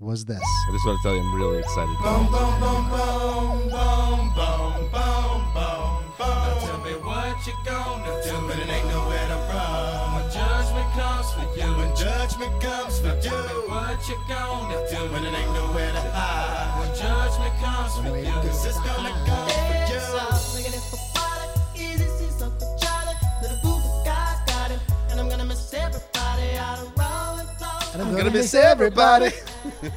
was 0.00 0.26
this. 0.26 0.40
I 0.42 0.72
just 0.72 0.86
want 0.86 1.00
to 1.00 1.08
tell 1.08 1.14
you, 1.14 1.20
I'm 1.20 1.34
really 1.34 1.58
excited. 1.58 1.96
Boom, 2.02 2.26
boom, 2.28 2.60
boom, 2.60 2.84
boom, 2.90 3.68
boom, 3.72 4.18
boom, 4.36 4.92
boom, 4.92 5.40
boom, 5.52 5.96
boom. 6.16 6.16
Now 6.20 6.58
tell 6.60 6.80
me 6.84 6.92
what 7.00 7.46
you 7.46 7.54
gonna 7.64 8.20
do 8.22 8.34
when 8.46 8.58
it 8.60 8.68
ain't 8.68 8.88
nowhere 8.88 9.26
to 9.28 9.38
run. 9.48 10.20
When 10.20 10.30
judgment 10.32 10.92
comes 10.92 11.32
for 11.32 11.48
you. 11.56 11.68
When 11.76 11.96
judgment 11.96 12.60
comes 12.60 12.98
for 13.00 13.14
you. 13.14 13.22
Tell 13.22 13.42
me 13.48 13.68
what 13.68 14.08
you 14.08 14.16
gonna 14.28 14.76
do 14.90 15.00
when 15.12 15.24
it 15.24 15.32
ain't 15.32 15.52
nowhere 15.52 15.92
to 15.92 16.00
hide. 16.12 16.80
When 16.80 16.90
judgment 16.94 17.54
comes 17.64 17.96
for 17.96 18.18
you. 18.18 18.36
Cause 18.44 18.66
it's 18.66 18.80
gonna 18.80 19.12
come 19.24 19.65
I'm 28.16 28.22
gonna 28.24 28.30
miss 28.38 28.54
everybody. 28.54 29.30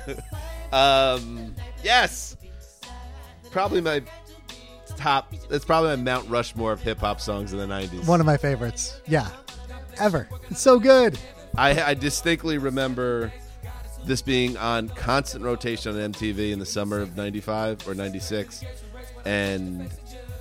um, 0.74 1.56
yes, 1.84 2.36
probably 3.50 3.80
my 3.80 4.02
top. 4.98 5.34
It's 5.50 5.64
probably 5.64 5.96
my 5.96 6.04
Mount 6.04 6.30
Rushmore 6.30 6.74
of 6.74 6.82
hip 6.82 6.98
hop 7.00 7.22
songs 7.22 7.54
in 7.54 7.60
the 7.60 7.66
'90s. 7.66 8.06
One 8.08 8.20
of 8.20 8.26
my 8.26 8.36
favorites. 8.36 9.00
Yeah, 9.08 9.30
ever. 10.00 10.28
It's 10.50 10.60
so 10.60 10.80
good. 10.80 11.18
I, 11.58 11.82
I 11.82 11.94
distinctly 11.94 12.58
remember 12.58 13.32
this 14.06 14.22
being 14.22 14.58
on 14.58 14.90
constant 14.90 15.44
rotation 15.46 15.96
on 16.00 16.12
MTV 16.12 16.52
in 16.52 16.60
the 16.60 16.66
summer 16.66 17.00
of 17.00 17.16
'95 17.16 17.88
or 17.88 17.96
'96, 17.96 18.66
and 19.24 19.90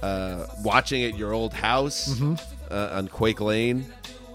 uh, 0.02 0.47
watching 0.64 1.02
it 1.02 1.12
at 1.12 1.18
your 1.18 1.32
old 1.32 1.54
house 1.54 2.08
Mm-hmm. 2.08 2.73
uh, 2.73 2.88
on 2.99 3.06
Quake 3.06 3.40
Lane. 3.40 3.87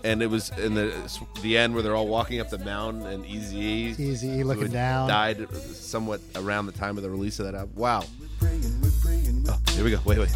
And 0.04 0.22
it 0.22 0.28
was 0.28 0.50
in 0.58 0.74
the 0.74 0.94
the 1.42 1.58
end 1.58 1.74
where 1.74 1.82
they're 1.82 1.96
all 1.96 2.08
walking 2.08 2.40
up 2.42 2.50
the 2.50 2.58
mountain, 2.58 3.06
and 3.08 3.26
Easy 3.26 3.58
Easy 3.98 4.44
looking 4.44 4.68
down. 4.70 5.08
died 5.08 5.48
somewhat 5.56 6.20
around 6.36 6.66
the 6.66 6.74
time 6.74 6.98
of 6.98 7.04
the 7.04 7.10
release 7.10 7.40
of 7.40 7.46
that 7.46 7.56
album. 7.56 7.74
Wow. 7.76 8.04
Oh, 8.42 9.60
here 9.72 9.84
we 9.84 9.92
go. 9.92 10.00
Wait, 10.06 10.20
wait. 10.20 10.30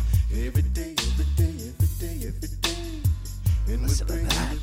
Listen 3.67 4.07
to 4.07 4.13
that. 4.13 4.57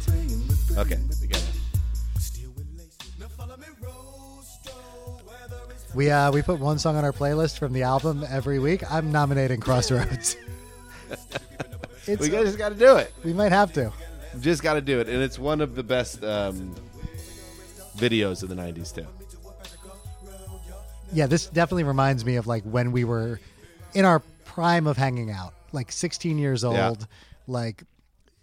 Okay, 0.79 0.99
we 1.21 1.27
got 1.27 1.39
it. 1.43 1.51
We 5.95 6.11
uh 6.11 6.33
we 6.33 6.43
put 6.43 6.59
one 6.59 6.79
song 6.79 6.97
on 6.97 7.05
our 7.05 7.13
playlist 7.13 7.59
from 7.59 7.73
the 7.73 7.83
album 7.83 8.25
every 8.29 8.59
week. 8.59 8.91
I'm 8.91 9.13
nominating 9.13 9.61
Crossroads. 9.61 10.37
We 12.07 12.29
just 12.29 12.59
got 12.59 12.69
to 12.69 12.75
do 12.75 12.97
it. 12.97 13.15
we 13.25 13.33
might 13.33 13.51
have 13.53 13.73
to. 13.75 13.91
Just 14.41 14.63
got 14.63 14.75
to 14.75 14.81
do 14.81 15.01
it, 15.01 15.09
and 15.09 15.23
it's 15.23 15.39
one 15.39 15.61
of 15.61 15.75
the 15.75 15.83
best 15.83 16.23
um, 16.25 16.75
videos 17.97 18.43
of 18.43 18.49
the 18.49 18.55
'90s 18.55 18.95
too. 18.95 19.07
Yeah, 21.13 21.27
this 21.27 21.47
definitely 21.47 21.85
reminds 21.85 22.25
me 22.25 22.37
of 22.37 22.47
like 22.47 22.65
when 22.65 22.91
we 22.91 23.05
were 23.05 23.41
in 23.95 24.05
our 24.05 24.21
prime 24.45 24.87
of 24.87 24.97
hanging 24.97 25.31
out, 25.31 25.55
like 25.73 25.91
16 25.91 26.39
years 26.39 26.65
old. 26.65 26.77
Yeah. 26.77 26.95
Like, 27.47 27.85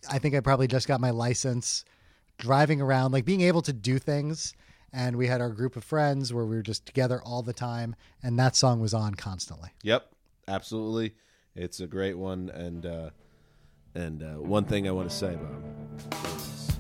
I 0.10 0.19
think 0.19 0.36
I 0.36 0.39
probably 0.39 0.67
just 0.67 0.88
got 0.88 1.00
my 1.00 1.12
license, 1.12 1.86
driving 2.38 2.81
around, 2.81 3.12
like 3.12 3.25
being 3.25 3.41
able 3.41 3.62
to 3.63 3.74
do 3.74 4.00
things. 4.00 4.53
And 4.93 5.15
we 5.15 5.27
had 5.27 5.39
our 5.39 5.50
group 5.50 5.77
of 5.77 5.86
friends 5.86 6.33
where 6.33 6.45
we 6.45 6.55
were 6.55 6.62
just 6.62 6.86
together 6.86 7.21
all 7.24 7.43
the 7.43 7.53
time, 7.53 7.95
and 8.21 8.38
that 8.39 8.57
song 8.57 8.81
was 8.81 8.93
on 8.93 9.15
constantly. 9.15 9.69
Yep, 9.83 10.05
absolutely. 10.50 11.15
It's 11.55 11.79
a 11.79 11.88
great 11.88 12.17
one, 12.17 12.50
and 12.50 12.86
uh, 12.86 13.10
and 13.95 14.24
uh, 14.24 14.33
one 14.39 14.63
thing 14.63 14.88
I 14.88 14.91
want 14.91 15.10
to 15.10 15.15
say 15.15 15.33
about 15.33 15.51
is 16.25 16.71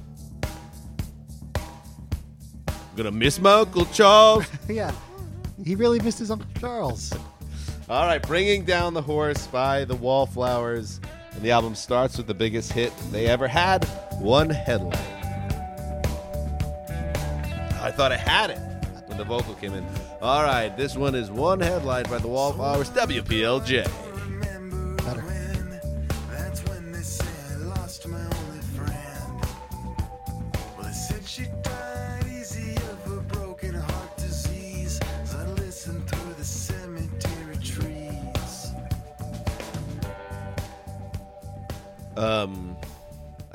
I'm 2.67 2.95
gonna 2.95 3.11
miss 3.11 3.39
my 3.39 3.53
Uncle 3.53 3.85
Charles. 3.85 4.45
yeah, 4.69 4.91
he 5.63 5.75
really 5.75 5.99
missed 5.99 6.19
his 6.19 6.31
Uncle 6.31 6.49
Charles. 6.59 7.13
All 7.89 8.05
right, 8.05 8.25
bringing 8.25 8.63
down 8.63 8.93
the 8.93 9.01
horse 9.01 9.47
by 9.47 9.83
the 9.83 9.95
Wallflowers, 9.95 11.01
and 11.31 11.41
the 11.41 11.51
album 11.51 11.75
starts 11.75 12.17
with 12.17 12.27
the 12.27 12.33
biggest 12.33 12.71
hit 12.71 12.93
they 13.11 13.27
ever 13.27 13.47
had, 13.47 13.83
One 14.19 14.49
Headlight. 14.49 14.95
I 17.81 17.91
thought 17.91 18.11
I 18.11 18.17
had 18.17 18.51
it 18.51 18.59
when 19.07 19.17
the 19.17 19.25
vocal 19.25 19.55
came 19.55 19.73
in. 19.73 19.85
All 20.21 20.43
right, 20.43 20.69
this 20.77 20.95
one 20.95 21.15
is 21.15 21.31
One 21.31 21.59
Headlight 21.59 22.09
by 22.09 22.19
the 22.19 22.27
Wallflowers, 22.27 22.89
WPLJ. 22.91 24.10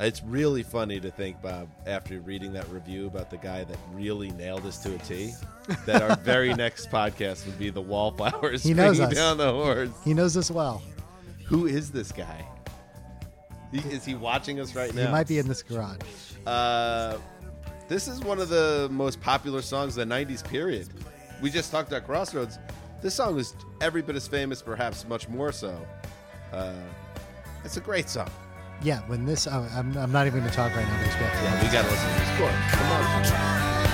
It's 0.07 0.23
really 0.23 0.63
funny 0.63 1.01
to 1.01 1.11
think, 1.11 1.43
Bob, 1.43 1.69
after 1.87 2.21
reading 2.21 2.53
that 2.53 2.69
review 2.71 3.07
about 3.07 3.29
the 3.29 3.37
guy 3.37 3.65
that 3.65 3.77
really 3.93 4.31
nailed 4.31 4.65
us 4.65 4.79
to 4.85 4.95
a 4.95 4.99
T, 4.99 5.33
that 5.85 6.01
our 6.01 6.17
very 6.19 6.55
next 6.65 6.91
podcast 6.91 7.45
would 7.45 7.59
be 7.59 7.71
the 7.71 7.81
Wallflowers 7.81 8.63
He 8.63 8.73
knows 8.73 9.01
us. 9.01 9.13
down 9.13 9.37
the 9.39 9.51
horse. 9.51 9.91
He 10.05 10.15
knows 10.15 10.37
us 10.37 10.51
well. 10.51 10.81
Who 11.47 11.67
is 11.67 11.91
this 11.91 12.13
guy? 12.13 12.47
Is 13.73 14.05
he 14.05 14.15
watching 14.15 14.61
us 14.61 14.77
right 14.77 14.95
now? 14.95 15.07
He 15.07 15.13
might 15.13 15.27
be 15.27 15.39
in 15.39 15.49
this 15.49 15.63
garage. 15.63 15.99
Uh, 16.47 17.19
this 17.89 18.07
is 18.07 18.21
one 18.21 18.39
of 18.39 18.49
the 18.49 18.89
most 18.93 19.21
popular 19.21 19.61
songs 19.61 19.97
of 19.97 20.09
the 20.09 20.15
'90s 20.15 20.45
period. 20.45 20.89
We 21.43 21.51
just 21.51 21.73
talked 21.73 21.89
about 21.89 22.07
Crossroads. 22.07 22.59
This 23.03 23.15
song 23.15 23.39
is 23.39 23.55
every 23.81 24.03
bit 24.03 24.15
as 24.17 24.27
famous, 24.29 24.63
perhaps 24.63 25.07
much 25.07 25.29
more 25.29 25.53
so. 25.53 25.85
Uh, 26.53 26.73
it's 27.65 27.77
a 27.77 27.81
great 27.81 28.09
song. 28.09 28.31
Yeah, 28.83 29.01
when 29.07 29.25
this, 29.25 29.47
oh, 29.47 29.67
I'm, 29.75 29.97
I'm 29.97 30.13
not 30.13 30.27
even 30.27 30.41
going 30.41 30.51
to 30.51 30.57
talk 30.57 30.75
right 30.77 30.87
now. 30.87 30.99
We 31.01 31.09
to- 31.09 31.43
Yeah, 31.43 31.63
we 31.63 31.69
gotta 31.73 31.89
listen 31.89 32.09
to 32.13 32.21
this. 32.21 32.35
Score. 32.37 32.51
Come 32.71 32.93
on. 32.93 33.86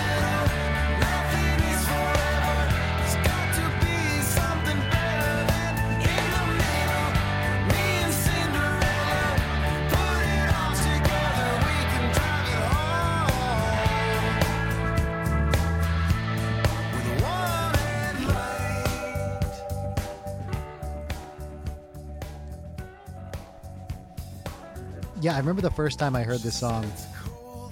Remember 25.43 25.61
the 25.61 25.71
first 25.71 25.99
time 25.99 26.15
I 26.15 26.23
heard 26.23 26.41
this 26.41 26.59
song, 26.59 26.91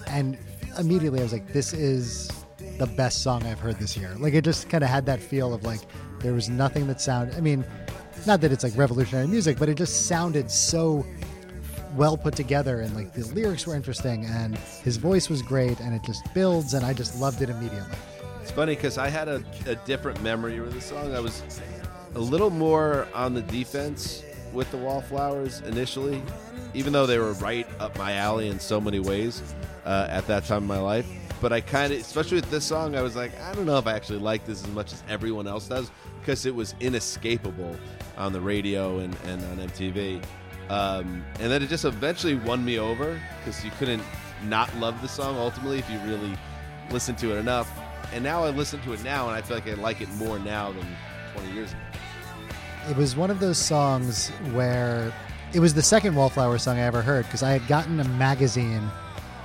and 0.08 0.36
immediately 0.78 1.20
I 1.20 1.22
was 1.22 1.32
like, 1.32 1.52
"This 1.52 1.72
is 1.72 2.28
the 2.78 2.86
best 2.86 3.22
song 3.22 3.44
I've 3.44 3.60
heard 3.60 3.78
this 3.78 3.96
year." 3.96 4.14
Like 4.18 4.34
it 4.34 4.44
just 4.44 4.68
kind 4.68 4.82
of 4.82 4.90
had 4.90 5.06
that 5.06 5.20
feel 5.20 5.54
of 5.54 5.62
like 5.62 5.80
there 6.18 6.34
was 6.34 6.48
nothing 6.48 6.88
that 6.88 7.00
sounded. 7.00 7.36
I 7.36 7.40
mean, 7.40 7.64
not 8.26 8.40
that 8.40 8.50
it's 8.52 8.64
like 8.64 8.76
revolutionary 8.76 9.28
music, 9.28 9.58
but 9.58 9.68
it 9.68 9.76
just 9.76 10.06
sounded 10.06 10.50
so 10.50 11.06
well 11.96 12.16
put 12.16 12.34
together, 12.34 12.80
and 12.80 12.94
like 12.94 13.14
the 13.14 13.24
lyrics 13.34 13.66
were 13.66 13.76
interesting, 13.76 14.24
and 14.26 14.58
his 14.58 14.96
voice 14.96 15.30
was 15.30 15.40
great, 15.40 15.78
and 15.78 15.94
it 15.94 16.02
just 16.02 16.22
builds, 16.34 16.74
and 16.74 16.84
I 16.84 16.92
just 16.92 17.20
loved 17.20 17.40
it 17.40 17.50
immediately. 17.50 17.96
It's 18.42 18.50
funny 18.50 18.74
because 18.74 18.98
I 18.98 19.08
had 19.08 19.28
a, 19.28 19.44
a 19.66 19.76
different 19.76 20.20
memory 20.22 20.58
with 20.58 20.72
the 20.72 20.80
song. 20.80 21.14
I 21.14 21.20
was 21.20 21.42
a 22.16 22.20
little 22.20 22.50
more 22.50 23.06
on 23.14 23.32
the 23.32 23.42
defense 23.42 24.24
with 24.52 24.70
the 24.70 24.76
Wallflowers 24.76 25.60
initially, 25.62 26.22
even 26.74 26.92
though 26.92 27.06
they 27.06 27.18
were 27.18 27.32
right 27.34 27.66
up 27.78 27.96
my 27.98 28.14
alley 28.14 28.48
in 28.48 28.58
so 28.58 28.80
many 28.80 28.98
ways 28.98 29.42
uh, 29.84 30.06
at 30.10 30.26
that 30.26 30.44
time 30.44 30.62
in 30.62 30.68
my 30.68 30.78
life. 30.78 31.06
But 31.40 31.52
I 31.52 31.60
kind 31.60 31.92
of, 31.92 31.98
especially 31.98 32.36
with 32.36 32.50
this 32.50 32.64
song, 32.64 32.96
I 32.96 33.02
was 33.02 33.16
like, 33.16 33.38
I 33.40 33.54
don't 33.54 33.64
know 33.64 33.78
if 33.78 33.86
I 33.86 33.94
actually 33.94 34.18
like 34.18 34.44
this 34.44 34.62
as 34.62 34.70
much 34.70 34.92
as 34.92 35.02
everyone 35.08 35.46
else 35.46 35.68
does 35.68 35.90
because 36.20 36.44
it 36.44 36.54
was 36.54 36.74
inescapable 36.80 37.76
on 38.18 38.32
the 38.32 38.40
radio 38.40 38.98
and, 38.98 39.16
and 39.24 39.42
on 39.44 39.68
MTV. 39.68 40.22
Um, 40.68 41.24
and 41.40 41.50
then 41.50 41.62
it 41.62 41.68
just 41.68 41.84
eventually 41.84 42.34
won 42.34 42.64
me 42.64 42.78
over 42.78 43.20
because 43.38 43.64
you 43.64 43.70
couldn't 43.78 44.02
not 44.44 44.74
love 44.76 45.00
the 45.02 45.08
song 45.08 45.36
ultimately 45.36 45.78
if 45.78 45.90
you 45.90 45.98
really 46.00 46.36
listened 46.90 47.18
to 47.18 47.34
it 47.34 47.38
enough. 47.38 47.70
And 48.12 48.22
now 48.22 48.44
I 48.44 48.50
listen 48.50 48.80
to 48.82 48.92
it 48.92 49.02
now, 49.02 49.28
and 49.28 49.36
I 49.36 49.40
feel 49.40 49.56
like 49.56 49.68
I 49.68 49.74
like 49.74 50.00
it 50.00 50.08
more 50.14 50.38
now 50.38 50.72
than 50.72 50.86
20 51.34 51.52
years 51.52 51.72
ago. 51.72 51.89
It 52.90 52.96
was 52.96 53.14
one 53.14 53.30
of 53.30 53.38
those 53.38 53.56
songs 53.56 54.30
where 54.52 55.12
it 55.54 55.60
was 55.60 55.72
the 55.72 55.82
second 55.82 56.16
Wallflower 56.16 56.58
song 56.58 56.76
I 56.76 56.82
ever 56.82 57.02
heard 57.02 57.24
because 57.24 57.44
I 57.44 57.52
had 57.52 57.66
gotten 57.68 58.00
a 58.00 58.04
magazine 58.04 58.82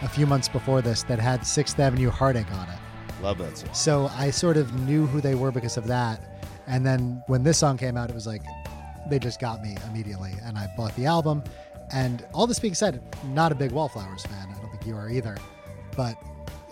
a 0.01 0.09
few 0.09 0.25
months 0.25 0.49
before 0.49 0.81
this 0.81 1.03
that 1.03 1.19
had 1.19 1.45
Sixth 1.45 1.79
Avenue 1.79 2.09
Heartache 2.09 2.51
on 2.51 2.67
it. 2.69 2.79
Love 3.21 3.37
that 3.37 3.55
song. 3.55 3.69
So 3.73 4.07
I 4.15 4.31
sort 4.31 4.57
of 4.57 4.73
knew 4.87 5.05
who 5.05 5.21
they 5.21 5.35
were 5.35 5.51
because 5.51 5.77
of 5.77 5.85
that. 5.87 6.39
And 6.65 6.83
then 6.83 7.23
when 7.27 7.43
this 7.43 7.59
song 7.59 7.77
came 7.77 7.97
out, 7.97 8.09
it 8.09 8.15
was 8.15 8.25
like 8.25 8.41
they 9.09 9.19
just 9.19 9.39
got 9.39 9.61
me 9.61 9.77
immediately. 9.89 10.33
And 10.43 10.57
I 10.57 10.67
bought 10.75 10.95
the 10.95 11.05
album 11.05 11.43
And 11.91 12.25
all 12.33 12.47
this 12.47 12.59
being 12.59 12.73
said, 12.73 13.01
not 13.25 13.51
a 13.51 13.55
big 13.55 13.71
Wallflowers 13.71 14.23
fan. 14.23 14.47
I 14.49 14.59
don't 14.59 14.71
think 14.71 14.85
you 14.85 14.95
are 14.95 15.09
either. 15.09 15.37
But 15.95 16.15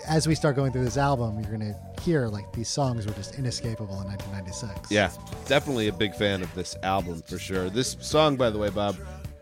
as 0.08 0.28
we 0.28 0.36
start 0.36 0.56
going 0.56 0.72
through 0.72 0.84
this 0.84 0.98
album, 0.98 1.40
you're 1.40 1.58
going 1.58 1.74
to 1.74 2.02
hear 2.02 2.28
like 2.28 2.52
these 2.54 2.68
songs 2.68 3.06
were 3.06 3.14
just 3.14 3.38
inescapable 3.38 4.02
in 4.02 4.08
1996. 4.08 4.92
Yeah, 4.92 5.12
definitely 5.48 5.88
a 5.88 5.94
big 5.94 6.14
fan 6.16 6.42
of 6.42 6.54
this 6.56 6.76
album 6.84 7.22
for 7.22 7.38
sure. 7.38 7.70
This 7.70 7.98
song, 8.00 8.36
by 8.36 8.50
the 8.50 8.58
way, 8.58 8.70
Bob, 8.70 8.98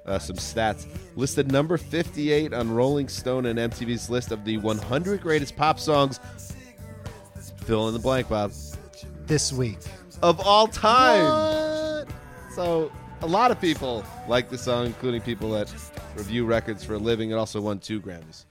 uh, 0.05 0.19
some 0.19 0.35
stats 0.35 0.87
listed 1.15 1.51
number 1.51 1.77
58 1.77 2.53
on 2.53 2.71
Rolling 2.71 3.07
Stone 3.07 3.45
and 3.45 3.59
MTV's 3.59 4.09
list 4.09 4.31
of 4.31 4.43
the 4.45 4.57
100 4.57 5.21
greatest 5.21 5.55
pop 5.55 5.79
songs. 5.79 6.19
Fill 7.65 7.87
in 7.87 7.93
the 7.93 7.99
blank, 7.99 8.29
Bob. 8.29 8.51
This 9.25 9.53
week. 9.53 9.79
Of 10.21 10.39
all 10.39 10.67
time. 10.67 11.23
What? 12.05 12.07
So 12.53 12.91
a 13.21 13.27
lot 13.27 13.51
of 13.51 13.59
people 13.61 14.03
like 14.27 14.49
the 14.49 14.57
song, 14.57 14.87
including 14.87 15.21
people 15.21 15.51
that 15.51 15.73
review 16.15 16.45
records 16.45 16.83
for 16.83 16.95
a 16.95 16.97
living. 16.97 17.31
It 17.31 17.35
also 17.35 17.61
won 17.61 17.79
two 17.79 18.01
Grammys. 18.01 18.45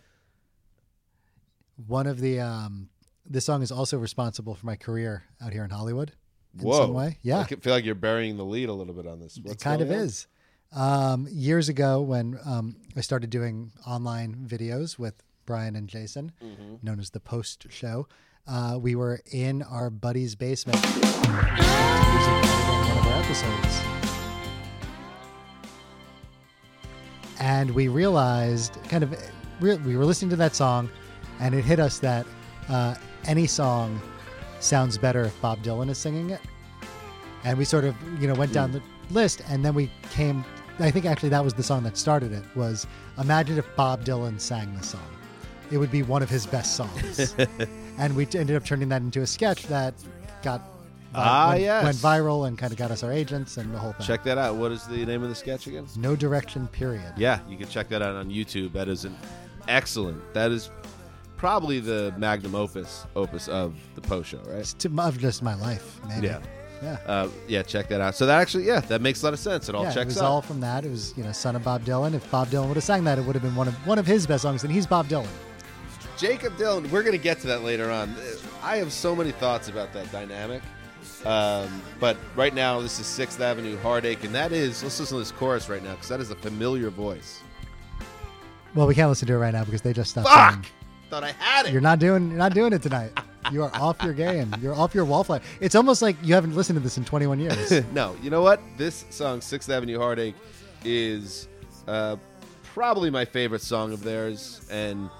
One 1.87 2.07
of 2.07 2.21
the 2.21 2.41
um, 2.41 2.89
this 3.27 3.45
song 3.45 3.63
is 3.63 3.71
also 3.73 3.99
responsible 3.99 4.55
for 4.55 4.67
my 4.67 4.77
career 4.77 5.25
out 5.43 5.53
here 5.53 5.65
in 5.65 5.71
Hollywood 5.71 6.13
in 6.59 6.65
Whoa. 6.67 6.87
some 6.87 6.95
way. 6.95 7.19
Yeah, 7.23 7.41
I 7.41 7.45
feel 7.45 7.73
like 7.73 7.85
you're 7.85 7.95
burying 7.95 8.37
the 8.37 8.45
lead 8.45 8.69
a 8.69 8.73
little 8.73 8.95
bit 8.95 9.07
on 9.07 9.21
this. 9.21 9.39
it 9.45 9.61
kind 9.61 9.83
of 9.83 9.89
on? 9.91 9.95
is. 9.97 10.27
Um, 10.73 11.27
years 11.31 11.69
ago, 11.69 12.01
when 12.01 12.39
um, 12.45 12.77
I 12.97 13.01
started 13.01 13.31
doing 13.31 13.73
online 13.87 14.47
videos 14.49 14.99
with 14.99 15.15
Brian 15.47 15.75
and 15.75 15.89
Jason, 15.89 16.33
Mm-hmm. 16.43 16.75
known 16.83 17.01
as 17.01 17.11
the 17.11 17.21
Post 17.21 17.67
Show, 17.71 18.07
uh, 18.47 18.79
we 18.81 18.95
were 18.95 19.21
in 19.33 19.63
our 19.63 19.91
buddy's 19.91 20.35
basement 20.37 20.79
one 20.85 22.99
of 22.99 23.07
our 23.07 23.23
episodes. 23.23 23.81
And 27.41 27.71
we 27.71 27.89
realized, 27.89 28.77
kind 28.89 29.03
of, 29.03 29.15
we 29.61 29.97
were 29.97 30.05
listening 30.05 30.31
to 30.31 30.37
that 30.37 30.55
song, 30.55 30.91
and 31.41 31.55
it 31.55 31.65
hit 31.65 31.81
us 31.81 31.99
that 32.01 32.27
uh, 32.69 32.95
any 33.27 33.47
song 33.47 34.01
sounds 34.61 34.99
better 34.99 35.23
if 35.25 35.41
Bob 35.41 35.63
Dylan 35.63 35.89
is 35.91 35.99
singing 35.99 36.31
it. 36.31 36.41
And 37.45 37.57
we 37.59 37.65
sort 37.65 37.85
of, 37.85 37.95
you 38.21 38.29
know, 38.29 38.35
went 38.35 38.53
down 38.53 38.71
the 38.73 38.83
list, 39.11 39.43
and 39.49 39.65
then 39.65 39.75
we 39.75 39.91
came. 40.11 40.45
I 40.79 40.91
think 40.91 41.05
actually 41.07 41.31
that 41.31 41.43
was 41.45 41.53
the 41.55 41.63
song 41.63 41.83
that 41.85 41.97
started 41.97 42.33
it. 42.33 42.43
Was 42.55 42.87
imagine 43.19 43.59
if 43.59 43.67
Bob 43.77 44.05
Dylan 44.05 44.39
sang 44.41 44.75
the 44.75 44.83
song, 44.83 45.01
it 45.71 45.79
would 45.79 45.91
be 45.91 46.03
one 46.03 46.23
of 46.23 46.29
his 46.31 46.47
best 46.47 46.77
songs. 46.77 47.35
and 47.99 48.15
we 48.15 48.27
t- 48.27 48.39
ended 48.39 48.57
up 48.57 48.65
turning 48.65 48.89
that 48.91 49.01
into 49.03 49.23
a 49.23 49.27
sketch 49.27 49.65
that 49.69 49.95
got 50.43 50.63
Ah, 51.13 51.49
went, 51.51 51.63
yes. 51.63 51.83
went 51.85 51.97
viral 51.97 52.47
and 52.47 52.57
kind 52.57 52.73
of 52.73 52.79
got 52.79 52.93
us 52.93 53.03
our 53.03 53.11
agents 53.11 53.57
and 53.57 53.75
the 53.75 53.79
whole 53.79 53.93
thing. 53.93 54.07
Check 54.07 54.23
that 54.25 54.39
out. 54.39 54.55
What 54.57 54.71
is 54.71 54.87
the 54.87 55.05
name 55.05 55.25
of 55.25 55.29
the 55.29 55.35
sketch 55.35 55.67
again? 55.67 55.87
No 55.97 56.15
direction. 56.15 56.69
Period. 56.69 57.13
Yeah, 57.17 57.41
you 57.49 57.57
can 57.57 57.69
check 57.69 57.89
that 57.89 58.01
out 58.01 58.15
on 58.15 58.31
YouTube. 58.31 58.73
That 58.75 58.87
is 58.89 59.05
an 59.05 59.17
excellent. 59.67 60.23
That 60.35 60.53
is 60.53 60.71
probably 61.41 61.81
the 61.81 62.15
magnum 62.19 62.55
opus 62.55 63.07
opus 63.17 63.49
of 63.49 63.75
the 63.95 64.01
post 64.03 64.29
show, 64.29 64.43
right? 64.47 64.59
It's 64.59 64.75
to, 64.75 64.93
of 64.99 65.19
just 65.19 65.43
my 65.43 65.55
life. 65.55 65.99
Maybe. 66.07 66.27
Yeah. 66.27 66.41
Yeah. 66.83 66.99
Uh, 67.07 67.29
yeah, 67.49 67.63
check 67.63 67.89
that 67.89 68.01
out. 68.01 68.15
So 68.15 68.27
that 68.27 68.41
actually, 68.41 68.65
yeah, 68.65 68.81
that 68.81 69.01
makes 69.01 69.23
a 69.23 69.27
lot 69.27 69.33
of 69.33 69.39
sense. 69.39 69.69
It 69.69 69.75
all 69.75 69.85
yeah, 69.85 69.99
it 69.99 70.05
was 70.05 70.19
out. 70.19 70.25
all 70.25 70.43
from 70.43 70.61
that. 70.61 70.85
It 70.85 70.91
was, 70.91 71.15
you 71.17 71.25
know, 71.25 71.33
son 71.33 71.57
of 71.57 71.65
Bob 71.65 71.85
Dylan. 71.85 72.15
If 72.15 72.31
Bob 72.31 72.49
Dylan 72.49 72.69
would 72.69 72.77
have 72.77 72.85
sang 72.85 73.05
that, 73.05 73.19
it 73.19 73.25
would 73.25 73.35
have 73.35 73.43
been 73.43 73.55
one 73.55 73.69
of 73.69 73.75
one 73.87 73.99
of 73.99 74.07
his 74.07 74.27
best 74.27 74.43
songs, 74.43 74.65
and 74.65 74.73
he's 74.73 74.87
Bob 74.87 75.09
Dylan. 75.09 75.29
Jakob 76.19 76.57
Dylan. 76.57 76.91
We're 76.91 77.03
gonna 77.03 77.19
get 77.19 77.41
to 77.41 77.47
that 77.49 77.63
later 77.65 77.91
on. 77.91 78.15
I 78.63 78.77
have 78.77 78.93
so 78.93 79.17
many 79.17 79.33
thoughts 79.33 79.69
about 79.69 79.93
that 79.95 80.13
dynamic. 80.13 80.63
Um, 81.25 81.83
but 81.99 82.17
right 82.35 82.55
now, 82.55 82.81
this 82.81 82.99
is 82.99 83.07
Sixth 83.07 83.41
Avenue 83.41 83.79
Heartache, 83.79 84.25
and 84.25 84.35
that 84.35 84.53
is. 84.53 84.83
Let's 84.83 85.01
listen 85.01 85.17
to 85.17 85.23
this 85.23 85.33
chorus 85.33 85.69
right 85.69 85.83
now 85.83 85.93
because 85.93 86.09
that 86.09 86.21
is 86.21 86.31
a 86.31 86.37
familiar 86.37 86.91
voice. 86.91 87.41
Well, 88.75 88.87
we 88.87 88.95
can't 88.95 89.09
listen 89.09 89.27
to 89.29 89.35
it 89.35 89.39
right 89.39 89.53
now 89.53 89.65
because 89.65 89.83
they 89.83 89.93
just 89.93 90.11
stopped 90.11 90.29
Fuck! 90.29 90.53
singing. 90.53 90.67
Thought 91.11 91.25
I 91.25 91.33
had 91.33 91.67
it. 91.67 91.73
You're 91.73 91.81
not 91.81 91.99
doing. 91.99 92.29
You're 92.29 92.39
not 92.39 92.55
doing 92.55 92.73
it 92.73 92.83
tonight. 92.83 93.11
You 93.51 93.65
are 93.65 93.75
off 93.75 94.01
your 94.05 94.13
game. 94.13 94.55
You're 94.61 94.77
off 94.77 94.95
your 94.95 95.05
wallflower. 95.05 95.41
It's 95.59 95.75
almost 95.75 96.03
like 96.03 96.15
you 96.23 96.35
haven't 96.35 96.55
listened 96.55 96.77
to 96.77 96.81
this 96.81 96.99
in 96.99 97.05
21 97.05 97.41
years. 97.41 97.85
no, 97.93 98.17
you 98.23 98.31
know 98.31 98.43
what? 98.43 98.61
This 98.77 99.05
song, 99.11 99.41
Sixth 99.41 99.69
Avenue 99.71 99.99
Heartache, 99.99 100.37
is 100.85 101.49
uh, 101.89 102.17
probably 102.63 103.11
my 103.11 103.25
favorite 103.25 103.63
song 103.63 103.93
of 103.93 104.05
theirs, 104.05 104.65
and 104.71 105.11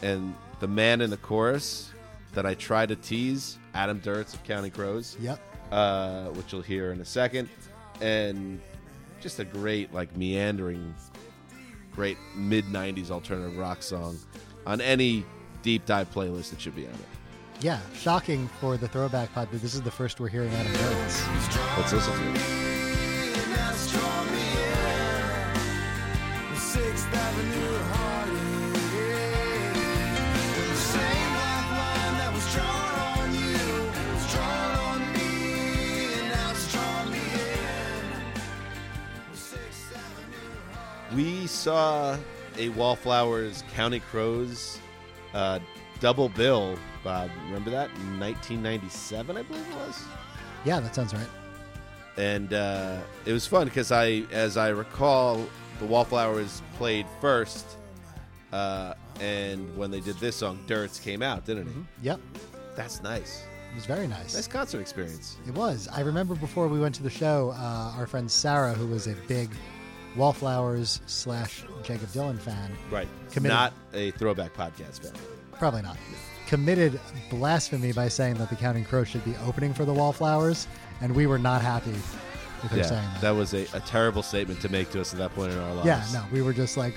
and 0.00 0.32
the 0.60 0.68
man 0.68 1.00
in 1.00 1.10
the 1.10 1.16
chorus 1.16 1.90
that 2.34 2.46
I 2.46 2.54
try 2.54 2.86
to 2.86 2.94
tease, 2.94 3.58
Adam 3.74 4.00
Duritz 4.00 4.34
of 4.34 4.44
Counting 4.44 4.70
Crows, 4.70 5.16
yep. 5.20 5.40
uh, 5.72 6.26
which 6.28 6.52
you'll 6.52 6.62
hear 6.62 6.92
in 6.92 7.00
a 7.00 7.04
second, 7.04 7.48
and 8.00 8.60
just 9.20 9.40
a 9.40 9.44
great 9.44 9.92
like 9.92 10.16
meandering, 10.16 10.94
great 11.92 12.16
mid 12.36 12.66
'90s 12.66 13.10
alternative 13.10 13.58
rock 13.58 13.82
song 13.82 14.16
on 14.66 14.80
any 14.80 15.24
deep 15.62 15.86
dive 15.86 16.10
playlist. 16.12 16.52
It 16.52 16.60
should 16.60 16.76
be 16.76 16.86
on 16.86 16.92
it. 16.94 16.98
Yeah. 17.60 17.78
Shocking 17.94 18.48
for 18.60 18.76
the 18.76 18.88
throwback 18.88 19.32
pod, 19.32 19.48
but 19.50 19.62
this 19.62 19.74
is 19.74 19.82
the 19.82 19.90
first 19.90 20.20
we're 20.20 20.28
hearing 20.28 20.52
Adam 20.54 20.72
Duritz. 20.72 21.76
Let's 21.78 21.92
listen 21.92 22.12
to 22.12 22.40
it. 22.40 22.42
Sixth 26.56 27.06
Avenue 27.12 27.78
Heartache. 27.92 28.32
The 30.56 30.74
same 30.74 31.34
lifeline 31.34 32.16
that 32.18 32.32
was 32.32 32.46
drawn 32.54 32.94
on 33.18 33.34
you 33.34 33.58
was 34.14 34.24
drawn 34.32 34.74
on 34.88 35.00
me, 35.12 35.28
and 36.14 36.26
now 36.30 36.50
it's 36.50 36.66
drawn 36.72 37.10
me 37.10 37.18
in. 37.18 37.24
Sixth 39.34 39.94
Avenue 39.94 41.16
We 41.16 41.46
saw 41.46 42.16
a 42.58 42.68
Wallflowers 42.70 43.64
Counting 43.74 44.00
Crows 44.02 44.78
uh, 45.34 45.58
double 46.00 46.28
bill, 46.28 46.76
Bob. 47.04 47.30
Remember 47.46 47.70
that? 47.70 47.88
1997, 48.18 49.36
I 49.36 49.42
believe 49.42 49.66
it 49.68 49.76
was. 49.76 50.04
Yeah, 50.64 50.80
that 50.80 50.94
sounds 50.94 51.14
right. 51.14 51.26
And 52.16 52.52
uh, 52.52 52.98
it 53.24 53.32
was 53.32 53.46
fun 53.46 53.66
because 53.66 53.90
I, 53.90 54.24
as 54.30 54.56
I 54.56 54.68
recall, 54.68 55.46
the 55.78 55.86
Wallflowers 55.86 56.62
played 56.76 57.06
first. 57.20 57.66
Uh, 58.52 58.94
and 59.20 59.74
when 59.76 59.90
they 59.90 60.00
did 60.00 60.16
this 60.18 60.36
song, 60.36 60.58
Duritz 60.66 61.02
came 61.02 61.22
out, 61.22 61.46
didn't 61.46 61.66
he? 61.66 62.06
Yep. 62.06 62.20
That's 62.76 63.02
nice. 63.02 63.44
It 63.72 63.76
was 63.76 63.86
very 63.86 64.06
nice. 64.06 64.34
Nice 64.34 64.46
concert 64.46 64.80
experience. 64.80 65.38
It 65.46 65.54
was. 65.54 65.88
I 65.90 66.00
remember 66.00 66.34
before 66.34 66.68
we 66.68 66.78
went 66.78 66.94
to 66.96 67.02
the 67.02 67.10
show, 67.10 67.54
uh, 67.56 67.94
our 67.96 68.06
friend 68.06 68.30
Sarah, 68.30 68.74
who 68.74 68.86
was 68.86 69.06
a 69.06 69.14
big 69.26 69.50
Wallflowers 70.16 71.00
slash 71.06 71.64
Jakob 71.82 72.08
Dylan 72.08 72.38
fan, 72.38 72.70
Right. 72.90 73.08
Committed. 73.30 73.54
Not 73.56 73.72
a 73.94 74.10
throwback 74.12 74.54
podcast 74.54 75.02
fan. 75.02 75.12
probably 75.58 75.82
not, 75.82 75.96
committed 76.46 77.00
blasphemy 77.30 77.92
by 77.92 78.08
saying 78.08 78.34
that 78.34 78.50
the 78.50 78.56
Counting 78.56 78.84
Crows 78.84 79.08
should 79.08 79.24
be 79.24 79.34
opening 79.46 79.72
for 79.74 79.84
the 79.84 79.92
Wallflowers, 79.94 80.66
and 81.00 81.14
we 81.14 81.26
were 81.26 81.38
not 81.38 81.62
happy 81.62 81.90
with 82.62 82.70
her 82.72 82.82
saying 82.84 83.02
that. 83.14 83.20
that 83.22 83.30
was 83.30 83.54
a, 83.54 83.62
a 83.74 83.80
terrible 83.80 84.22
statement 84.22 84.60
to 84.60 84.68
make 84.68 84.90
to 84.90 85.00
us 85.00 85.12
at 85.12 85.18
that 85.18 85.34
point 85.34 85.52
in 85.52 85.58
our 85.58 85.74
lives. 85.74 85.86
yeah, 85.86 86.04
no, 86.12 86.24
we 86.32 86.42
were 86.42 86.52
just 86.52 86.76
like, 86.76 86.94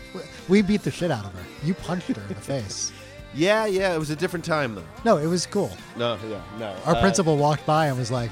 we 0.47 0.61
beat 0.61 0.83
the 0.83 0.91
shit 0.91 1.09
out 1.11 1.25
of 1.25 1.33
her. 1.33 1.43
You 1.63 1.73
punched 1.73 2.07
her 2.09 2.21
in 2.21 2.27
the 2.29 2.35
face. 2.35 2.91
Yeah, 3.37 3.65
yeah, 3.65 3.93
it 3.93 3.97
was 3.99 4.11
a 4.11 4.15
different 4.15 4.45
time 4.45 4.75
though. 4.75 4.83
No, 5.03 5.17
it 5.17 5.25
was 5.25 5.45
cool. 5.45 5.69
No, 5.97 6.17
yeah, 6.29 6.41
no. 6.57 6.73
Our 6.85 6.95
Uh, 6.95 7.01
principal 7.01 7.35
walked 7.35 7.65
by 7.65 7.87
and 7.87 7.97
was 7.97 8.09
like, 8.09 8.29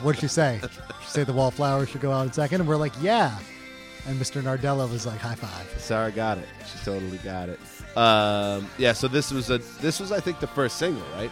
"What'd 0.00 0.18
she 0.18 0.28
say? 0.28 0.62
She 1.02 1.08
say 1.10 1.24
the 1.24 1.34
Wallflowers 1.34 1.90
should 1.90 2.00
go 2.00 2.10
out 2.10 2.26
in 2.26 2.32
second? 2.32 2.62
And 2.62 2.68
we're 2.68 2.76
like, 2.78 2.94
"Yeah." 3.02 3.36
And 4.06 4.20
Mr. 4.20 4.40
Nardella 4.40 4.90
was 4.90 5.06
like, 5.06 5.18
"High 5.18 5.34
five. 5.34 5.66
Sarah 5.78 6.12
got 6.12 6.38
it. 6.38 6.48
She 6.70 6.78
totally 6.84 7.18
got 7.18 7.48
it. 7.48 7.58
Um, 7.96 8.68
yeah, 8.78 8.92
so 8.92 9.08
this 9.08 9.30
was 9.32 9.50
a 9.50 9.58
this 9.80 9.98
was 9.98 10.12
I 10.12 10.20
think 10.20 10.38
the 10.40 10.46
first 10.46 10.78
single, 10.78 11.02
right? 11.14 11.30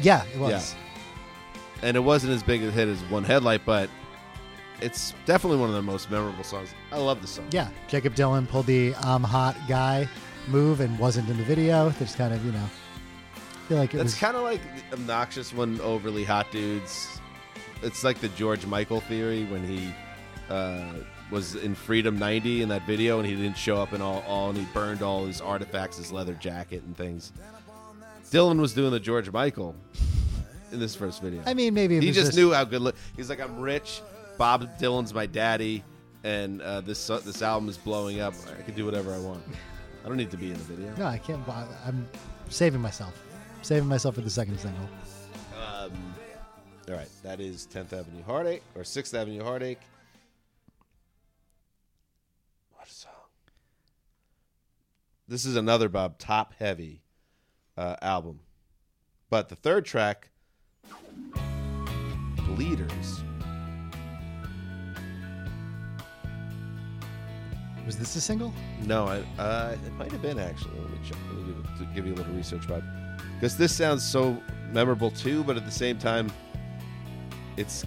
Yeah, 0.00 0.24
it 0.34 0.38
was. 0.38 0.74
And 1.82 1.96
it 1.96 2.00
wasn't 2.00 2.32
as 2.32 2.42
big 2.42 2.62
a 2.62 2.70
hit 2.70 2.88
as 2.88 3.00
One 3.10 3.24
Headlight, 3.24 3.62
but 3.66 3.90
it's 4.80 5.14
definitely 5.26 5.58
one 5.58 5.68
of 5.68 5.74
the 5.74 5.82
most 5.82 6.10
memorable 6.10 6.44
songs. 6.44 6.74
I 6.90 6.98
love 6.98 7.20
the 7.20 7.28
song. 7.28 7.46
Yeah, 7.50 7.68
Jakob 7.88 8.14
Dylan 8.14 8.48
pulled 8.48 8.66
the 8.66 8.94
"I'm 8.96 9.22
hot" 9.22 9.56
guy 9.68 10.08
move 10.48 10.80
and 10.80 10.98
wasn't 10.98 11.28
in 11.28 11.36
the 11.36 11.44
video. 11.44 11.90
Just 11.98 12.18
kind 12.18 12.34
of, 12.34 12.44
you 12.44 12.52
know, 12.52 12.68
feel 13.68 13.78
like 13.78 13.94
it 13.94 13.98
That's 13.98 14.18
kind 14.18 14.36
of 14.36 14.42
like 14.42 14.60
obnoxious 14.92 15.52
when 15.52 15.80
overly 15.80 16.24
hot 16.24 16.50
dudes. 16.50 17.20
It's 17.82 18.04
like 18.04 18.20
the 18.20 18.28
George 18.30 18.66
Michael 18.66 19.00
theory 19.00 19.44
when 19.44 19.66
he 19.66 19.92
uh, 20.48 20.94
was 21.32 21.56
in 21.56 21.74
Freedom 21.74 22.18
90 22.18 22.62
in 22.62 22.68
that 22.68 22.86
video 22.86 23.18
and 23.18 23.26
he 23.26 23.34
didn't 23.34 23.56
show 23.56 23.76
up 23.76 23.92
in 23.92 24.00
all, 24.00 24.22
all 24.28 24.50
and 24.50 24.58
he 24.58 24.64
burned 24.72 25.02
all 25.02 25.24
his 25.24 25.40
artifacts, 25.40 25.96
his 25.96 26.12
leather 26.12 26.34
jacket 26.34 26.82
and 26.82 26.96
things. 26.96 27.32
Dylan 28.30 28.60
was 28.60 28.72
doing 28.72 28.92
the 28.92 29.00
George 29.00 29.30
Michael 29.30 29.74
in 30.70 30.78
this 30.78 30.94
first 30.94 31.22
video. 31.22 31.42
I 31.44 31.54
mean, 31.54 31.74
maybe 31.74 31.98
he 32.00 32.12
just, 32.12 32.26
just 32.26 32.36
knew 32.36 32.52
how 32.52 32.64
good. 32.64 32.82
Look. 32.82 32.96
He's 33.16 33.28
like, 33.28 33.40
I'm 33.40 33.60
rich. 33.60 34.00
Bob 34.38 34.78
Dylan's 34.78 35.12
my 35.12 35.26
daddy, 35.26 35.84
and 36.24 36.62
uh, 36.62 36.80
this 36.80 37.06
this 37.06 37.42
album 37.42 37.68
is 37.68 37.76
blowing 37.76 38.20
up. 38.20 38.34
I 38.58 38.62
can 38.62 38.74
do 38.74 38.84
whatever 38.84 39.12
I 39.12 39.18
want. 39.18 39.42
I 40.04 40.08
don't 40.08 40.16
need 40.16 40.30
to 40.30 40.36
be 40.36 40.50
in 40.50 40.54
the 40.54 40.64
video. 40.64 40.94
No, 40.96 41.06
I 41.06 41.18
can't. 41.18 41.46
I'm 41.48 42.08
saving 42.48 42.80
myself. 42.80 43.22
Saving 43.62 43.88
myself 43.88 44.14
for 44.16 44.22
the 44.22 44.30
second 44.30 44.58
single. 44.58 44.88
Um, 45.56 45.92
all 46.88 46.94
right, 46.94 47.08
that 47.22 47.40
is 47.40 47.68
10th 47.72 47.92
Avenue 47.92 48.22
Heartache 48.24 48.62
or 48.74 48.82
6th 48.82 49.14
Avenue 49.14 49.44
Heartache. 49.44 49.78
What 52.72 52.88
a 52.88 52.90
song! 52.90 53.12
This 55.32 55.46
is 55.46 55.56
another 55.56 55.88
Bob 55.88 56.18
top 56.18 56.52
heavy 56.58 57.00
uh, 57.78 57.96
album, 58.02 58.40
but 59.30 59.48
the 59.48 59.56
third 59.56 59.86
track, 59.86 60.28
Bleeders. 62.36 63.24
Was 67.86 67.98
this 67.98 68.14
a 68.14 68.20
single? 68.20 68.52
No, 68.84 69.06
I, 69.06 69.40
uh, 69.40 69.76
it 69.86 69.92
might 69.94 70.12
have 70.12 70.20
been 70.20 70.38
actually. 70.38 70.78
Let 70.78 70.90
me 70.90 70.98
check. 71.02 71.16
Let 71.28 71.46
me 71.46 71.54
give, 71.54 71.78
to 71.78 71.94
give 71.94 72.06
you 72.06 72.12
a 72.12 72.16
little 72.16 72.34
research, 72.34 72.68
Bob, 72.68 72.84
because 73.34 73.56
this 73.56 73.74
sounds 73.74 74.04
so 74.04 74.36
memorable 74.70 75.10
too, 75.10 75.42
but 75.44 75.56
at 75.56 75.64
the 75.64 75.72
same 75.72 75.98
time, 75.98 76.30
it's 77.56 77.86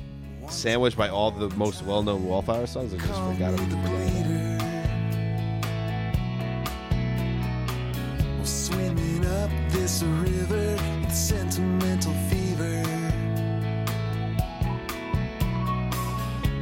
sandwiched 0.49 0.97
by 0.97 1.09
all 1.09 1.29
the 1.29 1.49
most 1.51 1.83
well-known 1.83 2.25
Wallflower 2.25 2.65
songs. 2.65 2.91
I 2.91 2.97
just 2.97 3.07
forgot 3.07 3.53
about 3.53 3.71
it. 3.71 4.34
Up 9.85 9.91
this 9.91 10.03
river 10.03 10.75
with 11.01 11.13
sentimental 11.13 12.13
fever. 12.29 12.81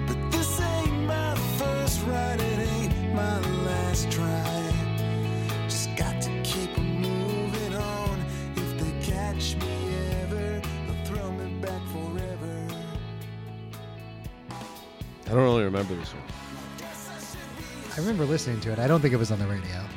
But 0.08 0.32
this 0.32 0.60
ain't 0.60 1.08
my 1.08 1.36
first 1.58 2.06
ride, 2.06 2.42
it 2.42 2.60
ain't 2.60 3.14
my 3.16 3.40
last 3.64 4.12
try. 4.12 4.74
Just 5.70 5.96
got 5.96 6.22
to 6.24 6.42
keep 6.44 6.78
moving 6.78 7.76
on. 7.76 8.26
If 8.58 8.78
they 8.80 9.12
catch 9.12 9.56
me 9.56 9.96
ever, 10.24 10.62
they'll 10.86 11.06
throw 11.06 11.32
me 11.32 11.62
back 11.62 11.82
forever. 11.94 12.68
I 15.28 15.30
don't 15.30 15.44
really 15.44 15.64
remember 15.64 15.96
this 15.96 16.14
one. 16.14 16.24
I 17.96 18.00
remember 18.00 18.26
listening 18.26 18.60
to 18.62 18.74
it. 18.74 18.80
I 18.80 18.88
don't 18.88 19.00
think 19.00 19.14
it 19.14 19.18
was 19.18 19.32
on 19.32 19.40
the 19.40 19.48
radio. 19.48 19.88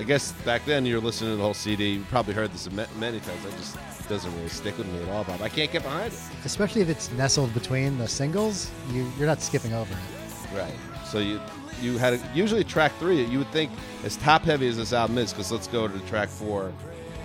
I 0.00 0.02
guess 0.02 0.32
back 0.46 0.64
then 0.64 0.86
you 0.86 0.94
were 0.94 1.02
listening 1.02 1.32
to 1.32 1.36
the 1.36 1.42
whole 1.42 1.52
CD. 1.52 1.90
You 1.90 2.04
probably 2.08 2.32
heard 2.32 2.50
this 2.52 2.70
many 2.70 3.20
times. 3.20 3.46
I 3.46 3.50
just 3.50 3.76
doesn't 4.08 4.34
really 4.34 4.48
stick 4.48 4.78
with 4.78 4.90
me 4.90 5.02
at 5.02 5.08
all, 5.10 5.24
Bob. 5.24 5.42
I 5.42 5.50
can't 5.50 5.70
get 5.70 5.82
behind 5.82 6.14
it. 6.14 6.18
Especially 6.46 6.80
if 6.80 6.88
it's 6.88 7.12
nestled 7.12 7.52
between 7.52 7.98
the 7.98 8.08
singles, 8.08 8.70
you, 8.92 9.06
you're 9.18 9.26
not 9.26 9.42
skipping 9.42 9.74
over 9.74 9.92
it. 9.92 10.56
Right. 10.56 10.72
So 11.04 11.18
you 11.18 11.38
you 11.82 11.98
had 11.98 12.14
a, 12.14 12.20
usually 12.34 12.64
track 12.64 12.92
three. 12.98 13.24
You 13.24 13.38
would 13.38 13.52
think 13.52 13.70
as 14.02 14.16
top 14.16 14.42
heavy 14.42 14.68
as 14.68 14.78
this 14.78 14.94
album 14.94 15.18
is, 15.18 15.34
because 15.34 15.52
let's 15.52 15.66
go 15.66 15.86
to 15.86 15.98
track 16.06 16.30
four. 16.30 16.72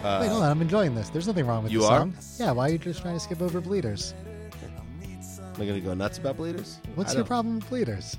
Uh, 0.04 0.20
Wait, 0.22 0.28
hold 0.28 0.44
on. 0.44 0.52
I'm 0.52 0.62
enjoying 0.62 0.96
this. 0.96 1.08
There's 1.10 1.28
nothing 1.28 1.48
wrong 1.48 1.64
with 1.64 1.72
You 1.72 1.80
the 1.80 1.86
are? 1.88 2.00
song. 2.00 2.14
Yeah, 2.38 2.52
why 2.52 2.68
are 2.68 2.72
you 2.74 2.78
just 2.78 3.02
trying 3.02 3.16
to 3.16 3.20
skip 3.22 3.42
over 3.42 3.62
Bleeders? 3.62 4.14
Am 5.56 5.62
I 5.62 5.66
to 5.66 5.80
go 5.80 5.94
nuts 5.94 6.18
about 6.18 6.36
Bleeders? 6.36 6.80
What's 6.96 7.16
your 7.16 7.24
problem 7.24 7.56
with 7.56 7.70
Bleeders? 7.70 8.18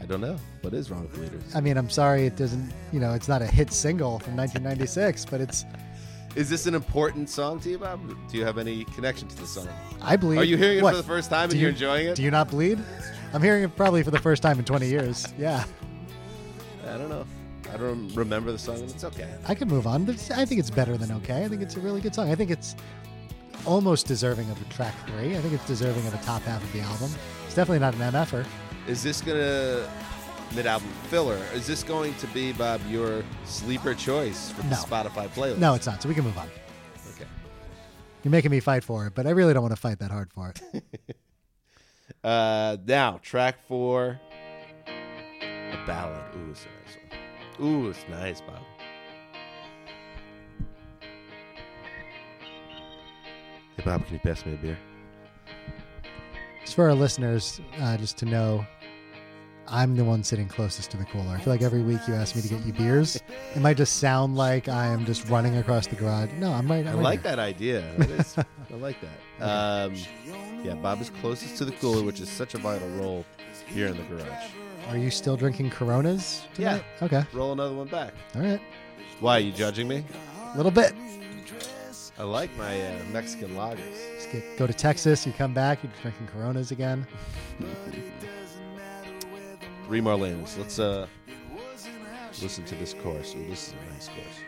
I 0.00 0.06
don't 0.06 0.20
know. 0.20 0.36
What 0.62 0.74
is 0.74 0.90
wrong 0.90 1.02
with 1.02 1.18
leaders? 1.18 1.42
I 1.54 1.60
mean, 1.60 1.76
I'm 1.76 1.90
sorry 1.90 2.26
it 2.26 2.36
doesn't, 2.36 2.72
you 2.92 3.00
know, 3.00 3.12
it's 3.14 3.28
not 3.28 3.42
a 3.42 3.46
hit 3.46 3.72
single 3.72 4.18
from 4.18 4.36
1996, 4.36 5.26
but 5.26 5.40
it's, 5.40 5.64
Is 6.36 6.48
this 6.48 6.66
an 6.66 6.74
important 6.74 7.28
song 7.28 7.60
to 7.60 7.70
you, 7.70 7.78
Bob? 7.78 8.00
Do 8.30 8.36
you 8.38 8.44
have 8.44 8.56
any 8.58 8.84
connection 8.86 9.28
to 9.28 9.36
this 9.36 9.50
song? 9.50 9.68
I 10.00 10.16
bleed. 10.16 10.38
Are 10.38 10.44
you 10.44 10.56
hearing 10.56 10.78
it 10.78 10.82
What? 10.82 10.92
for 10.92 10.96
the 10.98 11.02
first 11.02 11.28
time 11.30 11.44
and 11.44 11.52
Do 11.52 11.58
you- 11.58 11.68
enjoying 11.68 12.06
it? 12.06 12.16
Do 12.16 12.22
you 12.22 12.30
not 12.30 12.48
bleed? 12.50 12.78
I'm 13.32 13.42
hearing 13.42 13.62
it 13.62 13.76
probably 13.76 14.02
for 14.02 14.10
the 14.10 14.18
first 14.18 14.42
time 14.42 14.58
in 14.58 14.64
20 14.64 14.88
years. 14.88 15.26
Yeah, 15.38 15.64
I 16.86 16.96
don't 16.96 17.08
know. 17.08 17.24
I 17.72 17.76
don't 17.76 18.12
remember 18.16 18.50
the 18.50 18.58
song, 18.58 18.80
and 18.80 18.90
it's 18.90 19.04
okay. 19.04 19.28
I 19.46 19.54
can 19.54 19.68
move 19.68 19.86
on. 19.86 20.04
But 20.04 20.16
I 20.34 20.44
think 20.44 20.58
it's 20.58 20.70
better 20.70 20.96
than 20.96 21.12
okay. 21.12 21.44
I 21.44 21.48
think 21.48 21.62
it's 21.62 21.76
a 21.76 21.80
really 21.80 22.00
good 22.00 22.12
song. 22.14 22.28
I 22.28 22.34
think 22.34 22.50
it's 22.50 22.74
almost 23.64 24.06
deserving 24.06 24.50
of 24.50 24.60
a 24.60 24.64
track 24.72 24.94
three. 25.06 25.36
I 25.36 25.40
think 25.40 25.54
it's 25.54 25.66
deserving 25.68 26.04
of 26.08 26.14
a 26.14 26.18
top 26.24 26.42
half 26.42 26.62
of 26.64 26.72
the 26.72 26.80
album. 26.80 27.10
It's 27.46 27.54
definitely 27.54 27.78
not 27.78 27.94
an 27.94 28.00
MFer. 28.00 28.44
Is 28.86 29.02
this 29.02 29.20
gonna 29.20 29.88
mid-album 30.54 30.88
filler? 31.08 31.38
Is 31.54 31.66
this 31.66 31.82
going 31.84 32.14
to 32.14 32.26
be 32.28 32.52
Bob 32.52 32.80
your 32.88 33.22
sleeper 33.44 33.94
choice 33.94 34.50
for 34.50 34.62
the 34.62 34.70
No. 34.70 34.76
Spotify 34.76 35.28
playlist? 35.28 35.58
No, 35.58 35.74
it's 35.74 35.86
not. 35.86 36.02
So 36.02 36.08
we 36.08 36.14
can 36.14 36.24
move 36.24 36.36
on. 36.38 36.48
Okay. 37.14 37.28
You're 38.24 38.32
making 38.32 38.50
me 38.50 38.60
fight 38.60 38.82
for 38.82 39.06
it, 39.06 39.14
but 39.14 39.26
I 39.26 39.30
really 39.30 39.52
don't 39.54 39.62
want 39.62 39.74
to 39.74 39.80
fight 39.80 39.98
that 40.00 40.10
hard 40.10 40.32
for 40.32 40.50
it. 40.72 40.84
Uh, 42.24 42.76
now 42.86 43.18
track 43.22 43.56
four, 43.66 44.20
a 44.86 45.86
ballad. 45.86 46.20
Ooh, 46.36 46.50
it's 46.50 46.66
a 46.66 46.68
nice 46.68 46.96
one. 47.58 47.66
Ooh, 47.66 47.88
it's 47.88 48.04
nice, 48.10 48.40
Bob. 48.42 48.58
Hey, 53.76 53.82
Bob, 53.84 54.04
can 54.04 54.14
you 54.14 54.20
pass 54.20 54.44
me 54.44 54.52
a 54.54 54.56
beer? 54.56 54.78
Just 56.62 56.74
for 56.74 56.84
our 56.88 56.94
listeners, 56.94 57.60
uh, 57.80 57.96
just 57.96 58.16
to 58.18 58.26
know, 58.26 58.64
I'm 59.66 59.96
the 59.96 60.04
one 60.04 60.22
sitting 60.24 60.48
closest 60.48 60.90
to 60.92 60.96
the 60.96 61.04
cooler. 61.04 61.28
I 61.34 61.38
feel 61.40 61.52
like 61.52 61.62
every 61.62 61.82
week 61.82 62.00
you 62.08 62.14
ask 62.14 62.34
me 62.34 62.42
to 62.42 62.48
get 62.48 62.64
you 62.66 62.72
beers. 62.72 63.16
It 63.54 63.60
might 63.60 63.76
just 63.76 63.96
sound 63.98 64.36
like 64.36 64.68
I 64.68 64.86
am 64.86 65.04
just 65.06 65.28
running 65.28 65.56
across 65.58 65.86
the 65.86 65.96
garage. 65.96 66.30
No, 66.38 66.52
I'm 66.52 66.68
right. 66.70 66.86
I 66.86 66.90
I'm 66.90 66.96
right 66.96 67.02
like 67.04 67.22
here. 67.22 67.30
that 67.36 67.38
idea. 67.38 67.84
It 67.98 68.10
is- 68.10 68.36
I 68.38 68.74
like 68.76 68.96
that. 69.00 69.44
Um, 69.44 69.94
yeah, 70.64 70.74
Bob 70.74 71.00
is 71.00 71.10
closest 71.20 71.56
to 71.58 71.64
the 71.64 71.72
cooler, 71.72 72.04
which 72.04 72.20
is 72.20 72.28
such 72.28 72.54
a 72.54 72.58
vital 72.58 72.88
role 72.90 73.24
here 73.66 73.86
in 73.88 73.96
the 73.96 74.02
garage. 74.04 74.50
Are 74.88 74.96
you 74.98 75.10
still 75.10 75.36
drinking 75.36 75.70
Coronas 75.70 76.42
tonight? 76.54 76.84
Okay. 77.02 77.24
Roll 77.32 77.52
another 77.52 77.74
one 77.74 77.88
back. 77.88 78.12
All 78.36 78.42
right. 78.42 78.60
Why 79.20 79.36
are 79.36 79.40
you 79.40 79.52
judging 79.52 79.88
me? 79.88 80.04
A 80.52 80.56
little 80.56 80.72
bit. 80.72 80.94
I 82.18 82.22
like 82.22 82.54
my 82.56 82.80
uh, 82.80 82.92
Mexican 83.12 83.54
lagers. 83.54 84.19
Get, 84.32 84.58
go 84.58 84.66
to 84.66 84.72
Texas. 84.72 85.26
You 85.26 85.32
come 85.32 85.52
back. 85.52 85.82
You're 85.82 85.92
drinking 86.02 86.28
Coronas 86.28 86.70
again. 86.70 87.06
Three 89.86 90.00
Marlenas. 90.00 90.56
Let's 90.56 90.78
uh 90.78 91.06
listen 92.40 92.64
to 92.64 92.74
this 92.76 92.94
chorus. 92.94 93.34
Ooh, 93.34 93.46
this 93.48 93.68
is 93.68 93.74
a 93.74 93.92
nice 93.92 94.08
chorus. 94.08 94.38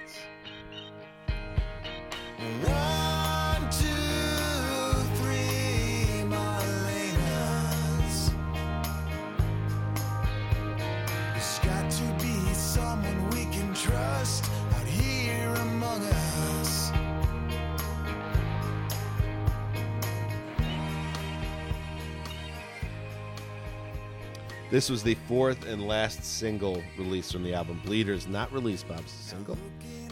This 24.72 24.88
was 24.88 25.02
the 25.02 25.16
fourth 25.28 25.66
and 25.66 25.86
last 25.86 26.24
single 26.24 26.82
released 26.96 27.30
from 27.30 27.42
the 27.42 27.52
album. 27.52 27.78
Bleeders, 27.84 28.26
not 28.26 28.50
released, 28.50 28.88
Bob's 28.88 29.10
single. 29.10 29.58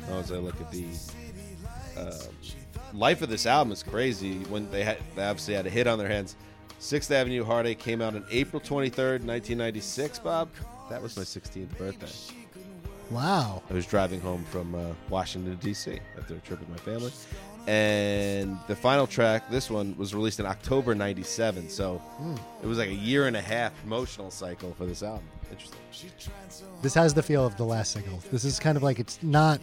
Now, 0.06 0.18
as 0.18 0.30
I 0.30 0.36
look 0.36 0.60
at 0.60 0.70
the 0.70 0.84
uh, 1.96 2.12
life 2.92 3.22
of 3.22 3.30
this 3.30 3.46
album, 3.46 3.72
is 3.72 3.82
crazy. 3.82 4.34
When 4.50 4.70
they 4.70 4.84
had, 4.84 4.98
they 5.16 5.24
obviously 5.24 5.54
had 5.54 5.66
a 5.66 5.70
hit 5.70 5.86
on 5.86 5.98
their 5.98 6.08
hands. 6.08 6.36
Sixth 6.78 7.10
Avenue 7.10 7.42
Heartache 7.42 7.78
came 7.78 8.02
out 8.02 8.14
on 8.14 8.22
April 8.30 8.60
twenty 8.60 8.90
third, 8.90 9.24
nineteen 9.24 9.56
ninety 9.56 9.80
six. 9.80 10.18
Bob, 10.18 10.50
that 10.90 11.00
was 11.00 11.16
my 11.16 11.24
sixteenth 11.24 11.76
birthday. 11.78 12.36
Wow. 13.10 13.62
I 13.70 13.72
was 13.72 13.86
driving 13.86 14.20
home 14.20 14.44
from 14.50 14.74
uh, 14.74 14.92
Washington 15.08 15.56
D.C. 15.56 15.98
after 16.18 16.34
a 16.34 16.38
trip 16.40 16.60
with 16.60 16.68
my 16.68 16.76
family, 16.76 17.12
and 17.66 18.58
the 18.68 18.76
final 18.76 19.06
track, 19.06 19.48
this 19.50 19.70
one, 19.70 19.94
was 19.96 20.14
released 20.14 20.40
in 20.40 20.46
October 20.46 20.94
'97. 20.94 21.68
So 21.68 22.00
it 22.62 22.66
was 22.66 22.78
like 22.78 22.88
a 22.88 22.94
year 22.94 23.26
and 23.26 23.36
a 23.36 23.40
half 23.40 23.72
promotional 23.82 24.30
cycle 24.30 24.74
for 24.74 24.86
this 24.86 25.02
album. 25.02 25.24
Interesting. 25.50 25.78
This 26.82 26.94
has 26.94 27.12
the 27.14 27.22
feel 27.22 27.44
of 27.44 27.56
the 27.56 27.64
last 27.64 27.92
single. 27.92 28.20
This 28.32 28.44
is 28.44 28.58
kind 28.58 28.76
of 28.76 28.82
like 28.82 28.98
it's 28.98 29.22
not. 29.22 29.60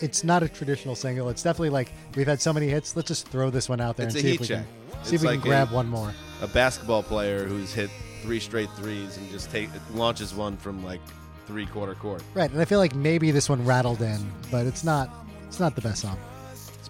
It's 0.00 0.24
not 0.24 0.42
a 0.42 0.48
traditional 0.48 0.94
single. 0.94 1.28
It's 1.28 1.42
definitely 1.42 1.70
like 1.70 1.92
we've 2.14 2.26
had 2.26 2.40
so 2.40 2.52
many 2.52 2.68
hits. 2.68 2.96
Let's 2.96 3.08
just 3.08 3.28
throw 3.28 3.50
this 3.50 3.68
one 3.68 3.80
out 3.80 3.96
there 3.98 4.06
It's 4.06 4.14
and 4.14 4.22
see 4.24 4.34
if 4.34 4.40
we 4.40 4.46
check. 4.46 4.64
can 4.64 4.92
see 4.92 5.00
It's 5.00 5.12
if 5.12 5.20
we 5.22 5.26
like 5.28 5.40
can 5.42 5.48
grab 5.50 5.72
a- 5.72 5.74
one 5.74 5.88
more. 5.88 6.12
A 6.42 6.46
basketball 6.46 7.02
player 7.02 7.44
who's 7.44 7.74
hit 7.74 7.90
three 8.22 8.40
straight 8.40 8.70
threes 8.76 9.18
and 9.18 9.30
just 9.30 9.50
take 9.50 9.68
launches 9.92 10.32
one 10.34 10.56
from 10.56 10.82
like 10.84 11.00
three 11.46 11.66
quarter 11.66 11.94
court. 11.94 12.22
Right, 12.32 12.50
and 12.50 12.60
I 12.60 12.64
feel 12.64 12.78
like 12.78 12.94
maybe 12.94 13.30
this 13.30 13.48
one 13.50 13.62
rattled 13.64 14.00
in, 14.00 14.18
but 14.50 14.64
it's 14.66 14.84
not. 14.84 15.10
It's 15.48 15.60
not 15.60 15.74
the 15.74 15.82
best 15.82 16.00
song. 16.02 16.16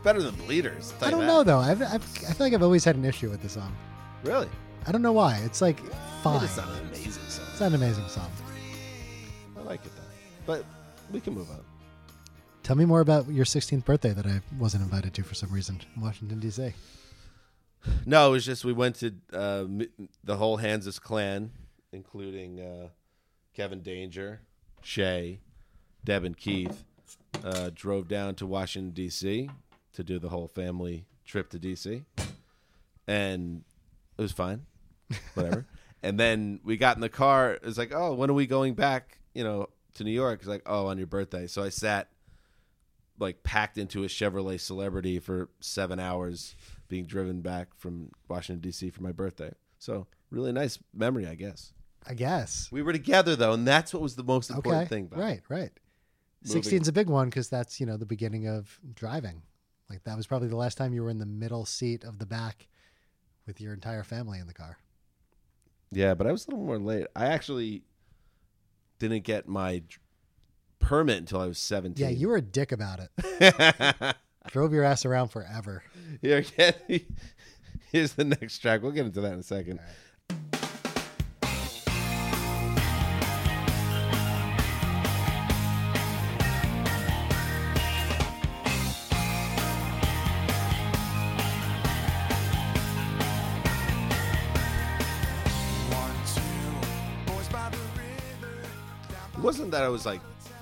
It's 0.01 0.05
better 0.07 0.23
than 0.23 0.35
Bleeders. 0.37 0.95
I'll 0.95 0.99
tell 0.99 1.09
you 1.09 1.11
don't 1.11 1.21
that. 1.21 1.27
know 1.27 1.43
though. 1.45 1.59
I've, 1.59 1.83
I've, 1.83 2.03
I 2.27 2.33
feel 2.33 2.47
like 2.47 2.55
I've 2.55 2.63
always 2.63 2.85
had 2.87 2.97
an 2.97 3.05
issue 3.05 3.29
with 3.29 3.43
the 3.43 3.51
song. 3.51 3.77
Really? 4.25 4.49
I 4.87 4.93
don't 4.93 5.03
know 5.03 5.13
why. 5.13 5.37
It's 5.45 5.61
like 5.61 5.79
fine. 6.23 6.43
It's 6.43 6.57
not 6.57 6.71
an 6.71 6.87
amazing 6.87 7.23
song. 7.29 7.45
It's 7.51 7.61
not 7.61 7.67
an 7.67 7.75
amazing 7.75 8.09
song. 8.09 8.31
I 9.59 9.61
like 9.61 9.85
it 9.85 9.93
though. 9.95 10.03
But 10.47 10.65
we 11.13 11.21
can 11.21 11.35
move 11.35 11.51
on. 11.51 11.61
Tell 12.63 12.77
me 12.77 12.87
more 12.87 13.01
about 13.03 13.29
your 13.29 13.45
16th 13.45 13.85
birthday 13.85 14.15
that 14.15 14.25
I 14.25 14.41
wasn't 14.59 14.85
invited 14.85 15.13
to 15.13 15.23
for 15.23 15.35
some 15.35 15.51
reason 15.51 15.83
in 15.95 16.01
Washington 16.01 16.41
D.C. 16.41 16.73
No, 18.07 18.29
it 18.29 18.33
was 18.33 18.47
just 18.47 18.65
we 18.65 18.73
went 18.73 18.97
to 19.01 19.13
uh, 19.35 19.67
the 20.25 20.39
whole 20.39 20.57
Hanzus 20.57 20.99
clan, 20.99 21.51
including 21.93 22.59
uh, 22.59 22.89
Kevin 23.53 23.83
Danger, 23.83 24.41
Shay, 24.81 25.41
Deb, 26.07 26.25
and 26.25 26.39
Keith. 26.39 26.85
Uh, 27.45 27.69
drove 27.75 28.09
down 28.09 28.35
to 28.37 28.47
Washington 28.47 28.93
D.C. 28.93 29.51
to 29.94 30.05
do 30.05 30.18
the 30.18 30.29
whole 30.29 30.48
family 30.48 31.07
trip 31.24 31.50
to 31.50 31.59
D.C. 31.59 32.05
and 33.07 33.64
it 34.18 34.22
was 34.22 34.33
fine, 34.33 34.66
whatever. 35.35 35.66
and 36.03 36.18
then 36.18 36.61
we 36.64 36.76
got 36.76 36.96
in 36.96 37.00
the 37.00 37.09
car. 37.09 37.53
It 37.53 37.64
was 37.64 37.79
like, 37.79 37.92
oh, 37.94 38.14
when 38.14 38.31
are 38.31 38.35
we 38.35 38.46
going 38.46 38.74
back? 38.74 39.18
You 39.35 39.44
know, 39.44 39.68
to 39.94 40.05
New 40.05 40.11
York. 40.12 40.40
It's 40.40 40.48
like, 40.48 40.62
oh, 40.66 40.87
on 40.87 40.98
your 40.98 41.07
birthday. 41.07 41.46
So 41.46 41.62
I 41.62 41.68
sat 41.68 42.09
like 43.18 43.42
packed 43.42 43.79
into 43.79 44.03
a 44.03 44.07
Chevrolet 44.07 44.59
Celebrity 44.59 45.18
for 45.18 45.50
seven 45.61 46.00
hours, 46.00 46.55
being 46.88 47.05
driven 47.05 47.40
back 47.42 47.68
from 47.76 48.11
Washington 48.29 48.61
D.C. 48.61 48.90
for 48.90 49.03
my 49.03 49.12
birthday. 49.12 49.53
So 49.79 50.07
really 50.31 50.53
nice 50.53 50.79
memory, 50.94 51.26
I 51.26 51.35
guess. 51.35 51.72
I 52.07 52.14
guess. 52.14 52.68
We 52.72 52.83
were 52.83 52.92
together 52.92 53.37
though, 53.37 53.53
and 53.53 53.66
that's 53.66 53.92
what 53.92 54.03
was 54.03 54.16
the 54.16 54.24
most 54.24 54.50
important 54.50 54.83
Okay. 54.85 54.88
thing. 54.88 55.09
Right, 55.14 55.42
right. 55.48 55.70
16's 56.46 56.88
a 56.88 56.92
big 56.92 57.11
one 57.11 57.29
because 57.29 57.50
that's, 57.50 57.79
you 57.81 57.85
know, 57.85 57.98
the 57.98 58.07
beginning 58.07 58.48
of 58.48 58.79
driving. 58.94 59.42
Like 59.90 60.05
that 60.05 60.16
was 60.16 60.26
probably 60.26 60.48
the 60.48 60.57
last 60.57 60.79
time 60.79 60.94
you 60.94 61.03
were 61.03 61.11
in 61.11 61.18
the 61.18 61.26
middle 61.26 61.66
seat 61.66 62.05
of 62.05 62.18
the 62.18 62.26
back 62.26 62.68
with 63.46 63.61
your 63.61 63.74
entire 63.74 64.05
family 64.05 64.38
in 64.38 64.46
the 64.46 64.55
car. 64.55 64.79
Yeah, 65.90 66.14
but 66.14 66.29
I 66.29 66.33
was 66.33 66.46
a 66.46 66.50
little 66.50 66.64
more 66.64 66.79
late. 66.79 67.09
I 67.16 67.26
actually 67.26 67.83
didn't 69.00 69.24
get 69.24 69.48
my 69.48 69.83
permit 70.79 71.18
until 71.18 71.40
I 71.40 71.46
was 71.46 71.59
seventeen. 71.59 72.07
Yeah, 72.07 72.12
you 72.12 72.29
were 72.29 72.37
a 72.37 72.42
dick 72.42 72.70
about 72.70 73.00
it. 73.00 74.16
Drove 74.46 74.72
your 74.72 74.85
ass 74.85 75.05
around 75.05 75.29
forever. 75.29 75.83
Here, 76.22 76.44
here's 77.92 78.12
the 78.12 78.24
next 78.24 78.61
track. 78.61 78.83
We'll 78.83 78.92
get 78.92 79.07
into 79.07 79.20
that 79.20 79.33
in 79.33 79.40
a 79.40 79.42
second. 79.42 79.81
It 99.40 99.44
wasn't 99.44 99.70
that 99.70 99.83
I 99.83 99.88
was 99.88 100.05
like 100.05 100.20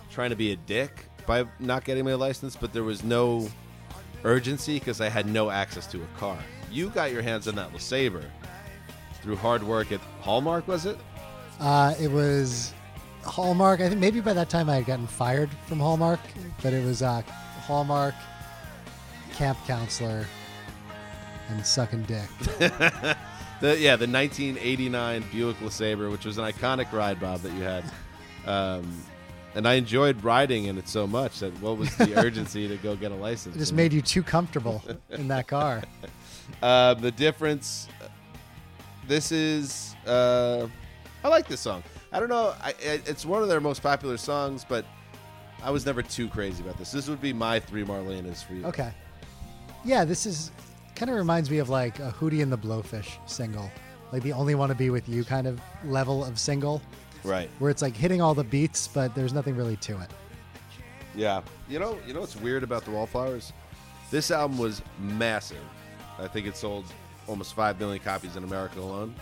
trying 0.08 0.30
to 0.30 0.36
be 0.36 0.52
a 0.52 0.56
dick 0.56 1.06
by 1.26 1.44
not 1.58 1.82
getting 1.82 2.04
my 2.04 2.14
license, 2.14 2.54
but 2.54 2.72
there 2.72 2.84
was 2.84 3.02
no 3.02 3.48
urgency 4.22 4.78
because 4.78 5.00
I 5.00 5.08
had 5.08 5.26
no 5.26 5.50
access 5.50 5.84
to 5.88 6.00
a 6.00 6.06
car. 6.16 6.38
You 6.70 6.88
got 6.90 7.10
your 7.10 7.22
hands 7.22 7.48
on 7.48 7.56
that 7.56 7.72
LeSabre 7.72 8.24
through 9.20 9.34
hard 9.34 9.64
work 9.64 9.90
at 9.90 9.98
Hallmark, 10.20 10.68
was 10.68 10.86
it? 10.86 10.96
Uh, 11.58 11.92
it 12.00 12.08
was 12.08 12.72
Hallmark. 13.24 13.80
I 13.80 13.88
think 13.88 14.00
maybe 14.00 14.20
by 14.20 14.32
that 14.34 14.48
time 14.48 14.70
I 14.70 14.76
had 14.76 14.86
gotten 14.86 15.08
fired 15.08 15.50
from 15.66 15.80
Hallmark, 15.80 16.20
but 16.62 16.72
it 16.72 16.84
was 16.84 17.02
uh, 17.02 17.22
Hallmark, 17.62 18.14
camp 19.32 19.58
counselor, 19.66 20.24
and 21.50 21.66
sucking 21.66 22.04
dick. 22.04 22.28
The, 23.60 23.76
yeah, 23.76 23.96
the 23.96 24.06
1989 24.06 25.24
Buick 25.32 25.56
LeSabre, 25.56 26.12
which 26.12 26.24
was 26.24 26.38
an 26.38 26.44
iconic 26.44 26.92
ride, 26.92 27.18
Bob, 27.18 27.40
that 27.40 27.52
you 27.54 27.62
had. 27.62 27.82
Um, 28.46 29.03
and 29.55 29.66
I 29.66 29.74
enjoyed 29.74 30.22
riding 30.22 30.66
in 30.66 30.79
it 30.79 30.88
so 30.88 31.07
much 31.07 31.40
that 31.40 31.53
what 31.61 31.79
was 31.79 31.94
the 31.96 32.14
urgency 32.18 32.68
to 32.68 32.77
go 32.77 32.94
get 32.96 33.12
a 33.12 33.14
license? 33.14 33.57
It 33.57 33.59
just 33.59 33.72
made 33.72 33.92
you 33.92 34.03
too 34.03 34.22
comfortable 34.22 34.83
in 35.11 35.29
that 35.29 35.46
car. 35.46 35.83
Uh, 36.62 36.94
the 36.94 37.11
difference. 37.11 37.88
This 39.07 39.33
is. 39.33 39.94
Uh, 40.07 40.66
I 41.22 41.29
like 41.29 41.46
this 41.46 41.61
song. 41.61 41.83
I 42.11 42.18
don't 42.18 42.31
know. 42.31 42.55
I, 42.62 42.72
it's 42.81 43.27
one 43.27 43.42
of 43.42 43.51
their 43.51 43.61
most 43.61 43.83
popular 43.83 44.16
songs, 44.16 44.64
but 44.66 44.87
I 45.62 45.70
was 45.70 45.85
never 45.85 46.03
too 46.03 46.27
crazy 46.29 46.62
about 46.62 46.79
this. 46.79 46.90
This 46.90 47.07
would 47.07 47.20
be 47.20 47.33
my 47.33 47.61
three 47.61 47.85
Marlenas 47.85 48.44
for 48.44 48.55
you. 48.55 48.64
Okay. 48.64 48.92
Yeah, 49.85 50.05
this 50.05 50.24
is 50.24 50.51
kind 50.94 51.11
of 51.11 51.16
reminds 51.16 51.51
me 51.51 51.59
of 51.59 51.68
like 51.68 51.98
a 51.98 52.11
Hootie 52.18 52.42
and 52.42 52.51
the 52.51 52.59
Blowfish 52.59 53.18
single, 53.27 53.70
like 54.12 54.22
the 54.22 54.33
only 54.33 54.55
want 54.55 54.70
to 54.70 54.74
be 54.74 54.90
with 54.90 55.09
you 55.09 55.24
kind 55.24 55.46
of 55.46 55.61
level 55.85 56.24
of 56.24 56.38
single, 56.38 56.83
Right. 57.24 57.50
where 57.59 57.70
it's 57.70 57.83
like 57.83 57.96
hitting 57.96 58.20
all 58.20 58.35
the 58.35 58.44
beats, 58.44 58.88
but 58.88 59.14
there's 59.14 59.33
nothing 59.33 59.57
really 59.57 59.76
to 59.76 60.00
it. 60.00 60.11
Yeah. 61.14 61.42
You 61.68 61.78
know. 61.78 61.98
You 62.07 62.14
know 62.14 62.20
what's 62.20 62.37
weird 62.37 62.62
about 62.62 62.85
the 62.85 62.90
Wallflowers? 62.90 63.52
This 64.11 64.31
album 64.31 64.59
was 64.59 64.83
massive. 65.00 65.62
I 66.18 66.28
think 66.28 66.46
it 66.46 66.57
sold 66.57 66.85
almost 67.26 67.54
five 67.54 67.78
million 67.78 68.02
copies 68.02 68.37
in 68.37 68.44
America 68.44 68.81
alone. 68.81 69.14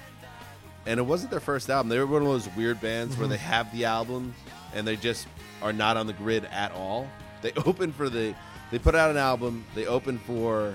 And 0.86 1.00
it 1.00 1.02
wasn't 1.02 1.30
their 1.32 1.40
first 1.40 1.68
album. 1.68 1.88
They 1.88 1.98
were 1.98 2.06
one 2.06 2.22
of 2.22 2.28
those 2.28 2.48
weird 2.54 2.80
bands 2.80 3.16
where 3.18 3.26
they 3.26 3.36
have 3.38 3.70
the 3.72 3.84
album 3.86 4.34
and 4.74 4.86
they 4.86 4.94
just 4.96 5.26
are 5.62 5.72
not 5.72 5.96
on 5.96 6.06
the 6.06 6.12
grid 6.12 6.44
at 6.46 6.70
all. 6.72 7.08
They 7.42 7.52
opened 7.66 7.94
for 7.94 8.08
the. 8.08 8.34
They 8.70 8.78
put 8.78 8.94
out 8.94 9.10
an 9.10 9.16
album. 9.16 9.64
They 9.74 9.86
opened 9.86 10.20
for 10.22 10.74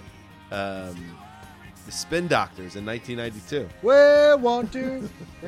um, 0.52 0.96
the 1.86 1.92
Spin 1.92 2.28
Doctors 2.28 2.76
in 2.76 2.86
1992. 2.86 3.70
Where 3.82 4.38
want 4.38 4.74
to? 4.74 5.10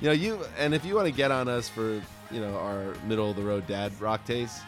You 0.00 0.08
know, 0.08 0.12
you 0.12 0.40
and 0.58 0.74
if 0.74 0.84
you 0.84 0.94
want 0.94 1.06
to 1.06 1.12
get 1.12 1.30
on 1.30 1.48
us 1.48 1.68
for 1.68 1.92
you 2.30 2.40
know 2.40 2.54
our 2.58 2.94
middle 3.06 3.30
of 3.30 3.36
the 3.36 3.42
road 3.42 3.66
dad 3.66 3.98
rock 4.00 4.24
taste, 4.26 4.60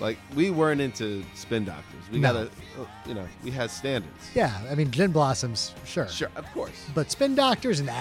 like 0.00 0.18
we 0.36 0.50
weren't 0.50 0.80
into 0.80 1.24
Spin 1.34 1.64
Doctors. 1.64 2.02
We 2.12 2.18
No. 2.18 2.32
gotta, 2.32 2.50
you 3.06 3.14
know, 3.14 3.26
we 3.42 3.50
had 3.50 3.70
standards. 3.70 4.30
Yeah, 4.34 4.56
I 4.70 4.74
mean 4.74 4.90
Gin 4.90 5.10
Blossoms, 5.10 5.74
sure, 5.84 6.08
Sure, 6.08 6.30
of 6.36 6.44
course, 6.52 6.86
but 6.94 7.10
Spin 7.10 7.34
Doctors, 7.34 7.80
nah. 7.80 7.92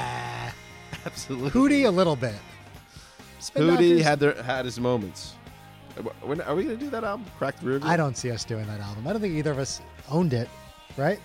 absolutely. 1.05 1.49
Hootie, 1.49 1.85
a 1.87 1.91
little 1.91 2.15
bit. 2.15 2.35
Spin 3.39 3.63
Hootie 3.63 3.69
Doctors, 3.69 4.01
had 4.03 4.19
their 4.19 4.43
had 4.43 4.65
his 4.65 4.79
moments. 4.79 5.33
Uh, 5.97 6.03
we're 6.23 6.35
not- 6.35 6.47
Are 6.47 6.55
we 6.55 6.63
gonna 6.63 6.75
do 6.77 6.89
that 6.91 7.03
album? 7.03 7.25
Crack 7.39 7.55
Rear 7.63 7.79
View? 7.79 7.89
I 7.89 7.97
don't 7.97 8.15
see 8.15 8.29
us 8.31 8.45
doing 8.45 8.67
that 8.67 8.79
album. 8.81 9.07
I 9.07 9.13
don't 9.13 9.21
think 9.21 9.33
either 9.33 9.51
of 9.51 9.57
us 9.59 9.81
owned 10.09 10.33
it, 10.33 10.47
right? 10.95 11.19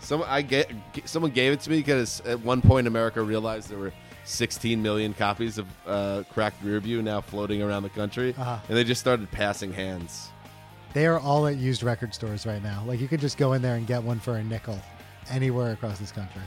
Some 0.00 0.22
I 0.26 0.42
get 0.42 0.70
someone 1.06 1.30
gave 1.30 1.52
it 1.54 1.60
to 1.62 1.70
me 1.70 1.78
because 1.78 2.20
at 2.26 2.38
one 2.40 2.60
point 2.60 2.86
America 2.86 3.22
realized 3.22 3.70
there 3.70 3.78
were 3.78 3.92
16 4.24 4.82
million 4.82 5.12
copies 5.14 5.58
of 5.58 5.66
uh, 5.86 6.22
Cracked 6.32 6.62
Rear 6.64 6.80
View 6.80 7.02
now 7.02 7.20
floating 7.20 7.62
around 7.62 7.82
the 7.82 7.88
country, 7.90 8.34
Uh-huh. 8.38 8.58
and 8.68 8.76
they 8.76 8.84
just 8.84 9.00
started 9.00 9.30
passing 9.30 9.72
hands. 9.72 10.30
They 10.94 11.06
are 11.06 11.18
all 11.18 11.46
at 11.46 11.56
used 11.56 11.82
record 11.82 12.14
stores 12.14 12.46
right 12.46 12.62
now. 12.62 12.84
Like 12.86 13.00
you 13.00 13.08
could 13.08 13.20
just 13.20 13.36
go 13.36 13.52
in 13.54 13.62
there 13.62 13.74
and 13.74 13.86
get 13.86 14.02
one 14.02 14.20
for 14.20 14.36
a 14.36 14.44
nickel 14.44 14.78
anywhere 15.28 15.72
across 15.72 15.98
this 15.98 16.12
country. 16.12 16.42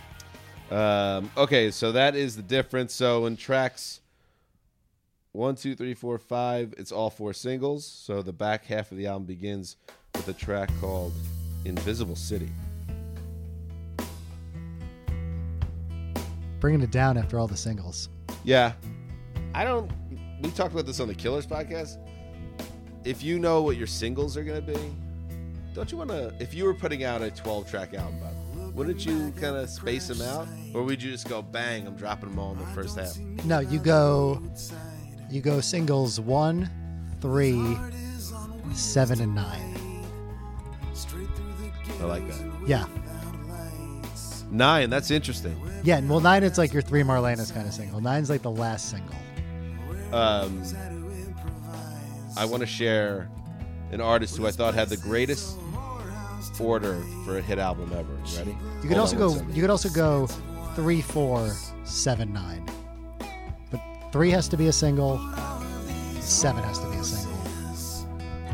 Um, 0.71 1.29
okay, 1.37 1.69
so 1.71 1.91
that 1.91 2.15
is 2.15 2.35
the 2.35 2.41
difference. 2.41 2.93
So 2.93 3.25
in 3.25 3.37
tracks 3.37 4.01
one, 5.33 5.55
two, 5.55 5.75
three, 5.75 5.93
four, 5.93 6.17
five, 6.17 6.73
it's 6.77 6.91
all 6.91 7.09
four 7.09 7.31
singles. 7.33 7.85
So 7.85 8.21
the 8.23 8.33
back 8.33 8.65
half 8.65 8.91
of 8.91 8.97
the 8.97 9.05
album 9.07 9.25
begins 9.25 9.75
with 10.15 10.27
a 10.29 10.33
track 10.33 10.69
called 10.81 11.13
Invisible 11.65 12.15
City. 12.15 12.49
Bringing 16.59 16.81
it 16.81 16.91
down 16.91 17.17
after 17.17 17.39
all 17.39 17.47
the 17.47 17.57
singles. 17.57 18.09
Yeah. 18.43 18.73
I 19.53 19.63
don't. 19.63 19.91
We 20.41 20.51
talked 20.51 20.73
about 20.73 20.85
this 20.85 20.99
on 20.99 21.07
the 21.07 21.15
Killers 21.15 21.45
podcast. 21.45 21.97
If 23.03 23.23
you 23.23 23.39
know 23.39 23.61
what 23.61 23.77
your 23.77 23.87
singles 23.87 24.35
are 24.37 24.43
going 24.43 24.63
to 24.65 24.73
be, 24.73 24.79
don't 25.73 25.91
you 25.91 25.97
want 25.97 26.09
to. 26.09 26.33
If 26.39 26.53
you 26.53 26.65
were 26.65 26.73
putting 26.73 27.03
out 27.03 27.21
a 27.21 27.31
12 27.31 27.69
track 27.69 27.93
album, 27.93 28.73
wouldn't 28.75 29.05
you 29.05 29.31
kind 29.39 29.55
of 29.55 29.69
space 29.69 30.07
them 30.07 30.21
out? 30.21 30.47
Or 30.73 30.83
would 30.83 31.01
you 31.01 31.11
just 31.11 31.27
go, 31.27 31.41
bang, 31.41 31.87
I'm 31.87 31.95
dropping 31.95 32.29
them 32.29 32.39
all 32.39 32.51
in 32.51 32.59
the 32.59 32.65
first 32.67 32.97
half? 32.97 33.17
No, 33.45 33.59
you 33.59 33.79
go 33.79 34.41
you 35.29 35.41
go 35.41 35.59
singles 35.59 36.19
one, 36.19 36.69
three, 37.21 37.77
seven, 38.73 39.21
and 39.21 39.35
nine. 39.35 40.05
I 41.99 42.03
like 42.03 42.27
that. 42.27 42.39
Yeah. 42.65 42.85
Nine, 44.49 44.89
that's 44.89 45.11
interesting. 45.11 45.59
Yeah, 45.83 45.99
well 46.01 46.19
nine 46.19 46.43
it's 46.43 46.57
like 46.57 46.73
your 46.73 46.81
three 46.81 47.03
Marlenas 47.03 47.53
kind 47.53 47.67
of 47.67 47.73
single. 47.73 47.99
Nine's 48.01 48.29
like 48.29 48.41
the 48.41 48.51
last 48.51 48.89
single. 48.89 49.15
um, 50.13 50.63
I 52.37 52.45
want 52.45 52.61
to 52.61 52.67
share 52.67 53.29
an 53.91 53.99
artist 54.01 54.37
who 54.37 54.47
I 54.47 54.51
thought 54.51 54.73
had 54.73 54.89
the 54.89 54.97
greatest 54.97 55.57
order 56.59 56.99
for 57.25 57.37
a 57.37 57.41
hit 57.41 57.59
album 57.59 57.91
ever. 57.93 58.11
You 58.25 58.37
ready? 58.37 58.57
You 58.81 58.89
could 58.89 58.97
Hold 58.97 58.99
also 58.99 59.17
go 59.17 59.45
you 59.51 59.61
could 59.61 59.69
also 59.69 59.89
go 59.89 60.27
three, 60.75 61.01
four, 61.01 61.51
seven, 61.83 62.33
nine. 62.33 62.65
But 63.71 63.81
three 64.11 64.31
has 64.31 64.47
to 64.49 64.57
be 64.57 64.67
a 64.67 64.73
single, 64.73 65.17
seven 66.19 66.63
has 66.63 66.79
to 66.79 66.89
be 66.89 66.97
a 66.97 67.03
single. 67.03 67.37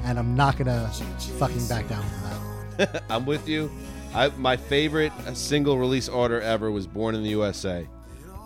And 0.05 0.19
I'm 0.19 0.35
not 0.35 0.57
gonna 0.57 0.89
fucking 1.37 1.67
back 1.67 1.87
down 1.87 2.03
from 2.03 2.77
that. 2.77 3.03
I'm 3.09 3.25
with 3.25 3.47
you. 3.47 3.71
I, 4.13 4.29
my 4.37 4.57
favorite 4.57 5.11
single 5.33 5.77
release 5.77 6.07
order 6.07 6.39
ever 6.41 6.71
was 6.71 6.85
Born 6.85 7.15
in 7.15 7.23
the 7.23 7.29
USA. 7.29 7.87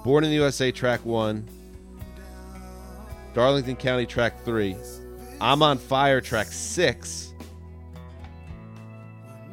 Born 0.03 0.23
in 0.23 0.30
the 0.30 0.36
USA, 0.38 0.71
track 0.71 1.03
one. 1.06 1.47
Darlington 3.34 3.75
County, 3.75 4.06
track 4.06 4.43
three. 4.45 4.75
I'm 5.41 5.62
on 5.62 5.77
Fire, 5.77 6.21
track 6.21 6.47
six. 6.47 7.34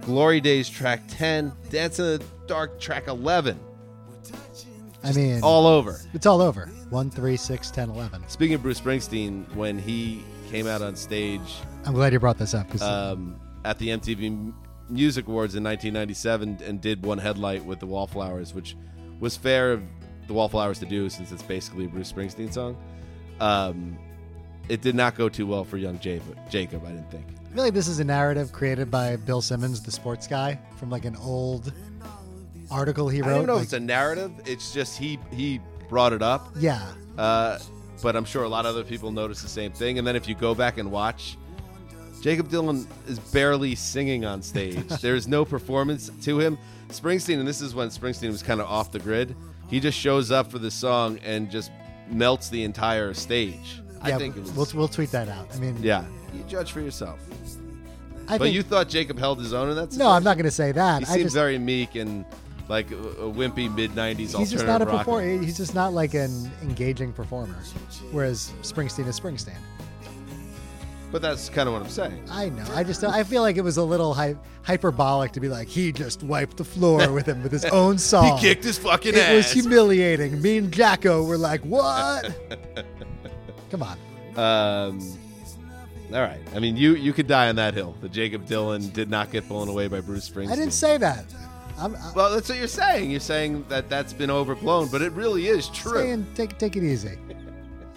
Glory 0.02 0.40
Days, 0.40 0.68
track 0.68 1.02
10. 1.08 1.52
Dance 1.70 1.98
in 1.98 2.04
the 2.04 2.24
Dark, 2.46 2.78
track 2.78 3.08
11. 3.08 3.58
I 5.02 5.12
mean 5.12 5.40
All 5.42 5.66
over. 5.66 6.00
it's 6.14 6.24
all 6.24 6.40
over. 6.40 6.66
One, 6.88 7.10
three, 7.10 7.36
six, 7.36 7.70
ten, 7.70 7.90
eleven. 7.90 8.26
Speaking 8.28 8.54
of 8.54 8.62
Bruce 8.62 8.80
Springsteen, 8.80 9.52
when 9.54 9.78
he 9.78 10.22
came 10.50 10.66
out 10.66 10.80
on 10.80 10.96
stage 10.96 11.40
I'm 11.84 11.92
glad 11.92 12.12
you 12.14 12.20
brought 12.20 12.38
this 12.38 12.54
up 12.54 12.66
because 12.68 12.80
um, 12.82 13.38
at 13.66 13.78
the 13.78 13.88
MTV 13.88 14.54
Music 14.88 15.26
Awards 15.28 15.54
in 15.54 15.64
1997 15.64 16.58
and 16.64 16.80
did 16.80 17.04
one 17.04 17.18
headlight 17.18 17.64
with 17.64 17.80
the 17.80 17.86
Wallflowers, 17.86 18.52
which 18.54 18.76
was 19.20 19.36
fair 19.36 19.72
of 19.72 19.82
the 20.26 20.34
Wallflowers 20.34 20.78
to 20.80 20.86
do 20.86 21.08
since 21.08 21.32
it's 21.32 21.42
basically 21.42 21.84
a 21.86 21.88
Bruce 21.88 22.12
Springsteen 22.12 22.52
song. 22.52 22.76
um, 23.40 23.96
it 24.68 24.80
did 24.80 24.94
not 24.94 25.14
go 25.14 25.28
too 25.28 25.46
well 25.46 25.62
for 25.64 25.76
young 25.76 25.98
Jacob. 25.98 26.38
Jacob, 26.48 26.82
I 26.86 26.90
didn't 26.92 27.10
think. 27.10 27.26
I 27.50 27.54
feel 27.54 27.64
like 27.64 27.74
this 27.74 27.86
is 27.86 27.98
a 27.98 28.04
narrative 28.04 28.50
created 28.50 28.90
by 28.90 29.16
Bill 29.16 29.42
Simmons, 29.42 29.82
the 29.82 29.90
sports 29.90 30.26
guy, 30.26 30.58
from 30.78 30.88
like 30.88 31.04
an 31.04 31.16
old 31.16 31.70
article 32.70 33.08
he 33.08 33.20
wrote. 33.20 33.28
I 33.30 33.34
don't 33.36 33.46
know 33.46 33.54
like- 33.54 33.60
if 33.62 33.64
it's 33.66 33.72
a 33.74 33.80
narrative. 33.80 34.32
It's 34.46 34.72
just 34.72 34.96
he 34.96 35.18
he 35.32 35.60
brought 35.90 36.12
it 36.14 36.22
up. 36.22 36.48
yeah, 36.58 36.82
Uh, 37.18 37.58
but 38.02 38.16
I'm 38.16 38.24
sure 38.24 38.42
a 38.44 38.48
lot 38.48 38.64
of 38.64 38.74
other 38.74 38.84
people 38.84 39.12
notice 39.12 39.42
the 39.42 39.48
same 39.48 39.70
thing. 39.72 39.98
And 39.98 40.06
then 40.06 40.16
if 40.16 40.26
you 40.28 40.34
go 40.34 40.54
back 40.54 40.78
and 40.78 40.90
watch, 40.90 41.36
Jakob 42.24 42.48
Dylan 42.48 42.86
is 43.06 43.18
barely 43.18 43.74
singing 43.74 44.24
on 44.24 44.40
stage. 44.40 44.88
There's 45.02 45.28
no 45.28 45.44
performance 45.44 46.10
to 46.22 46.38
him. 46.40 46.56
Springsteen, 46.88 47.38
and 47.38 47.46
this 47.46 47.60
is 47.60 47.74
when 47.74 47.88
Springsteen 47.88 48.30
was 48.30 48.42
kind 48.42 48.62
of 48.62 48.66
off 48.66 48.90
the 48.90 48.98
grid. 48.98 49.36
He 49.68 49.78
just 49.78 49.98
shows 49.98 50.30
up 50.30 50.50
for 50.50 50.58
the 50.58 50.70
song 50.70 51.18
and 51.22 51.50
just 51.50 51.70
melts 52.08 52.48
the 52.48 52.64
entire 52.64 53.12
stage. 53.12 53.82
yeah. 54.06 54.14
I 54.14 54.18
think 54.18 54.38
it 54.38 54.40
was. 54.40 54.52
we'll 54.54 54.66
we'll 54.74 54.88
tweet 54.88 55.10
that 55.10 55.28
out. 55.28 55.54
I 55.54 55.58
mean, 55.58 55.76
yeah, 55.82 56.06
you 56.32 56.42
judge 56.44 56.72
for 56.72 56.80
yourself. 56.80 57.20
I 58.26 58.38
but 58.38 58.44
think, 58.44 58.54
you 58.54 58.62
thought 58.62 58.88
Jakob 58.88 59.18
held 59.18 59.38
his 59.38 59.52
own 59.52 59.68
in 59.68 59.76
that. 59.76 59.92
no, 59.92 60.08
I'm 60.08 60.24
not 60.24 60.38
going 60.38 60.46
to 60.46 60.50
say 60.50 60.72
that. 60.72 61.06
He 61.06 61.12
I 61.12 61.22
just 61.22 61.34
very 61.34 61.58
meek 61.58 61.94
and 61.94 62.24
like 62.70 62.90
a, 62.90 62.96
a 62.96 63.30
wimpy 63.30 63.74
mid 63.74 63.90
'90s 63.90 64.34
he's 64.38 64.50
just 64.50 64.64
not 64.64 64.80
a 64.80 64.86
performer. 64.86 65.42
He's 65.42 65.58
just 65.58 65.74
not 65.74 65.92
like 65.92 66.14
an 66.14 66.50
engaging 66.62 67.12
performer. 67.12 67.58
Whereas 68.12 68.50
Springsteen 68.62 69.08
is 69.08 69.20
Springsteen. 69.20 69.58
But 71.14 71.22
that's 71.22 71.48
kind 71.48 71.68
of 71.68 71.74
what 71.74 71.82
I'm 71.82 71.88
saying. 71.88 72.24
I 72.28 72.48
know. 72.48 72.64
I 72.74 72.82
just 72.82 73.04
I 73.04 73.22
feel 73.22 73.40
like 73.42 73.56
it 73.56 73.60
was 73.60 73.76
a 73.76 73.84
little 73.84 74.14
hy- 74.14 74.34
hyperbolic 74.64 75.30
to 75.34 75.40
be 75.40 75.48
like 75.48 75.68
he 75.68 75.92
just 75.92 76.24
wiped 76.24 76.56
the 76.56 76.64
floor 76.64 77.12
with 77.12 77.24
him 77.24 77.40
with 77.40 77.52
his 77.52 77.64
own 77.66 77.98
song. 77.98 78.36
He 78.36 78.48
kicked 78.48 78.64
his 78.64 78.78
fucking 78.78 79.14
It 79.14 79.18
ass. 79.20 79.30
It 79.30 79.36
was 79.36 79.52
humiliating. 79.52 80.42
Me 80.42 80.58
and 80.58 80.72
Jacko 80.72 81.22
were 81.22 81.38
like, 81.38 81.60
"What? 81.60 82.36
Come 83.70 83.84
on." 83.84 83.96
Um, 84.36 85.00
all 86.12 86.20
right. 86.20 86.40
I 86.52 86.58
mean, 86.58 86.76
you 86.76 86.96
you 86.96 87.12
could 87.12 87.28
die 87.28 87.48
on 87.48 87.54
that 87.54 87.74
hill. 87.74 87.94
The 88.00 88.08
Jakob 88.08 88.48
Dylan 88.48 88.92
did 88.92 89.08
not 89.08 89.30
get 89.30 89.46
blown 89.46 89.68
away 89.68 89.86
by 89.86 90.00
Bruce 90.00 90.28
Springsteen. 90.28 90.50
I 90.50 90.56
didn't 90.56 90.72
say 90.72 90.98
that. 90.98 91.26
I'm, 91.78 91.94
I'm 91.94 92.14
Well, 92.14 92.32
that's 92.32 92.48
what 92.48 92.58
you're 92.58 92.66
saying. 92.66 93.12
You're 93.12 93.20
saying 93.20 93.66
that 93.68 93.88
that's 93.88 94.12
been 94.12 94.32
overblown, 94.32 94.88
but 94.88 95.00
it 95.00 95.12
really 95.12 95.46
is 95.46 95.68
true. 95.68 95.94
saying 95.94 96.26
take 96.34 96.58
take 96.58 96.74
it 96.74 96.82
easy. 96.82 97.16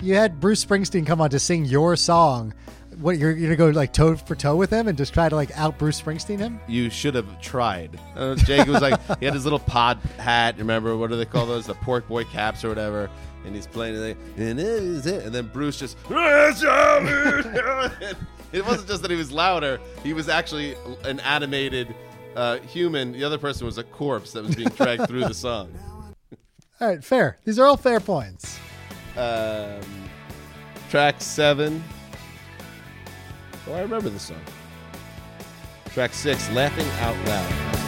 You 0.01 0.13
had 0.13 0.39
Bruce 0.39 0.63
Springsteen 0.63 1.07
come 1.07 1.19
on 1.19 1.31
to 1.31 1.39
sing 1.39 1.65
your 1.65 1.95
song. 1.95 2.53
What 2.99 3.17
you're, 3.17 3.31
you're 3.31 3.55
gonna 3.55 3.71
go 3.71 3.77
like 3.77 3.93
toe 3.93 4.15
for 4.15 4.35
toe 4.35 4.55
with 4.55 4.69
him 4.69 4.87
and 4.87 4.97
just 4.97 5.13
try 5.13 5.29
to 5.29 5.35
like 5.35 5.55
out 5.57 5.77
Bruce 5.77 6.01
Springsteen 6.01 6.39
him? 6.39 6.59
You 6.67 6.89
should 6.89 7.15
have 7.15 7.41
tried. 7.41 7.99
Uh, 8.15 8.35
Jakob 8.35 8.69
was 8.69 8.81
like, 8.81 8.99
he 9.19 9.25
had 9.25 9.33
his 9.33 9.43
little 9.43 9.59
pod 9.59 9.97
hat. 10.17 10.57
Remember 10.57 10.95
what 10.97 11.09
do 11.09 11.15
they 11.15 11.25
call 11.25 11.45
those? 11.45 11.67
The 11.67 11.75
pork 11.75 12.07
boy 12.07 12.23
caps 12.25 12.63
or 12.63 12.69
whatever. 12.69 13.09
And 13.45 13.55
he's 13.55 13.67
playing 13.67 13.95
it, 13.95 13.99
like, 13.99 14.17
and 14.35 14.59
it 14.59 14.65
is 14.65 15.05
it. 15.05 15.23
And 15.23 15.33
then 15.33 15.47
Bruce 15.47 15.79
just. 15.79 15.97
it 16.09 16.13
wasn't 18.65 18.87
just 18.87 19.01
that 19.03 19.11
he 19.11 19.15
was 19.15 19.31
louder. 19.31 19.79
He 20.03 20.13
was 20.13 20.27
actually 20.27 20.75
an 21.05 21.21
animated 21.21 21.95
uh, 22.35 22.57
human. 22.59 23.13
The 23.13 23.23
other 23.23 23.37
person 23.37 23.65
was 23.65 23.77
a 23.77 23.83
corpse 23.83 24.33
that 24.33 24.43
was 24.43 24.55
being 24.55 24.69
dragged 24.69 25.07
through 25.07 25.25
the 25.25 25.33
song. 25.33 25.71
All 26.79 26.87
right, 26.87 27.03
fair. 27.03 27.37
These 27.43 27.57
are 27.57 27.65
all 27.65 27.75
fair 27.75 27.99
points. 27.99 28.59
Um, 29.17 29.81
track 30.91 31.19
seven. 31.21 31.83
Oh, 33.69 33.73
I 33.73 33.81
remember 33.81 34.09
this 34.09 34.23
song. 34.23 34.41
Track 35.89 36.13
six, 36.13 36.49
Laughing 36.51 36.87
Out 37.01 37.27
Loud. 37.27 37.86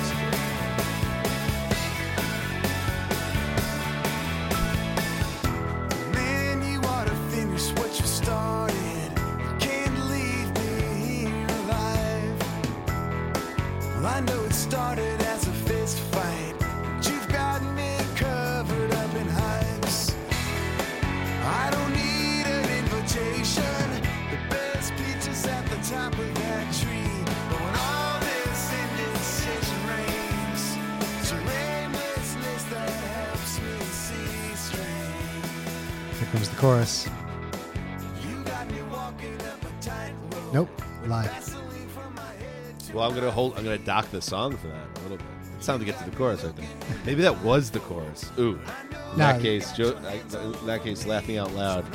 Chorus. 36.59 37.07
You 38.27 38.43
got 38.43 38.69
me 38.69 38.81
walking 38.91 39.35
up 39.41 39.61
a 39.63 39.83
tightrope. 39.83 40.53
Nope, 40.53 40.81
live. 41.07 41.25
Gasoline 41.25 41.87
from 41.89 42.13
my 42.15 42.21
head 42.21 42.79
to 42.87 42.93
Well, 42.95 43.09
I'm 43.09 43.15
gonna 43.15 43.31
hold. 43.31 43.57
I'm 43.57 43.63
gonna 43.63 43.77
dock 43.77 44.11
the 44.11 44.21
song 44.21 44.55
for 44.57 44.67
that 44.67 44.87
a 44.97 45.01
little 45.03 45.17
bit. 45.17 45.25
It's 45.57 45.65
time 45.65 45.79
to 45.79 45.85
get 45.85 45.97
to 45.99 46.09
the 46.09 46.15
chorus, 46.15 46.43
I 46.45 46.49
think. 46.51 46.69
Maybe 47.05 47.21
that 47.21 47.41
was 47.43 47.69
the 47.71 47.79
chorus. 47.79 48.29
Ooh. 48.37 48.51
In 48.51 49.17
No. 49.17 49.17
that 49.17 49.41
case, 49.41 49.71
Joe, 49.73 49.97
I- 50.05 50.21
in 50.37 50.65
that 50.67 50.83
case, 50.83 51.05
laughing 51.05 51.37
out 51.37 51.53
loud. 51.53 51.85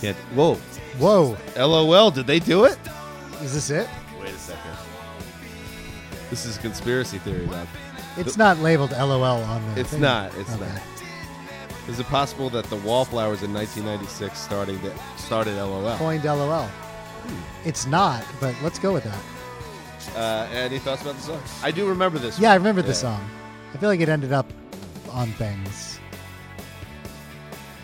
Can't. 0.00 0.16
Whoa. 0.34 0.54
Whoa, 0.98 1.36
LOL. 1.56 2.10
Did 2.10 2.26
they 2.26 2.38
do 2.38 2.64
it? 2.64 2.78
is 3.42 3.54
this 3.54 3.70
it? 3.70 3.88
Wait 4.20 4.30
a 4.30 4.38
second. 4.38 4.70
This 6.28 6.44
is 6.46 6.58
conspiracy 6.58 7.18
theory, 7.18 7.46
Bob. 7.46 7.66
It's 8.16 8.36
not 8.36 8.58
labeled 8.58 8.92
LOL 8.92 9.24
on 9.42 9.74
the. 9.74 9.80
It's 9.80 9.92
not. 9.94 10.32
It's 10.36 10.50
not. 10.58 10.68
Is 11.90 11.98
it 11.98 12.06
possible 12.06 12.48
that 12.50 12.64
the 12.66 12.76
Wallflowers 12.76 13.42
in 13.42 13.52
1996 13.52 14.38
starting 14.38 14.80
the, 14.80 14.94
started 15.16 15.56
LOL? 15.56 15.96
Coined 15.96 16.22
LOL. 16.24 16.68
It's 17.64 17.84
not, 17.86 18.24
but 18.40 18.54
let's 18.62 18.78
go 18.78 18.92
with 18.92 19.02
that. 19.02 20.16
Uh, 20.16 20.48
any 20.54 20.78
thoughts 20.78 21.02
about 21.02 21.16
the 21.16 21.22
song? 21.22 21.42
I 21.64 21.72
do 21.72 21.88
remember 21.88 22.18
this. 22.20 22.38
Yeah, 22.38 22.50
I 22.50 22.54
one. 22.54 22.60
remember 22.62 22.82
the 22.82 22.88
Yeah. 22.88 22.94
song. 22.94 23.30
I 23.74 23.78
feel 23.78 23.88
like 23.88 23.98
it 24.00 24.08
ended 24.08 24.32
up 24.32 24.46
on 25.10 25.32
things. 25.32 25.98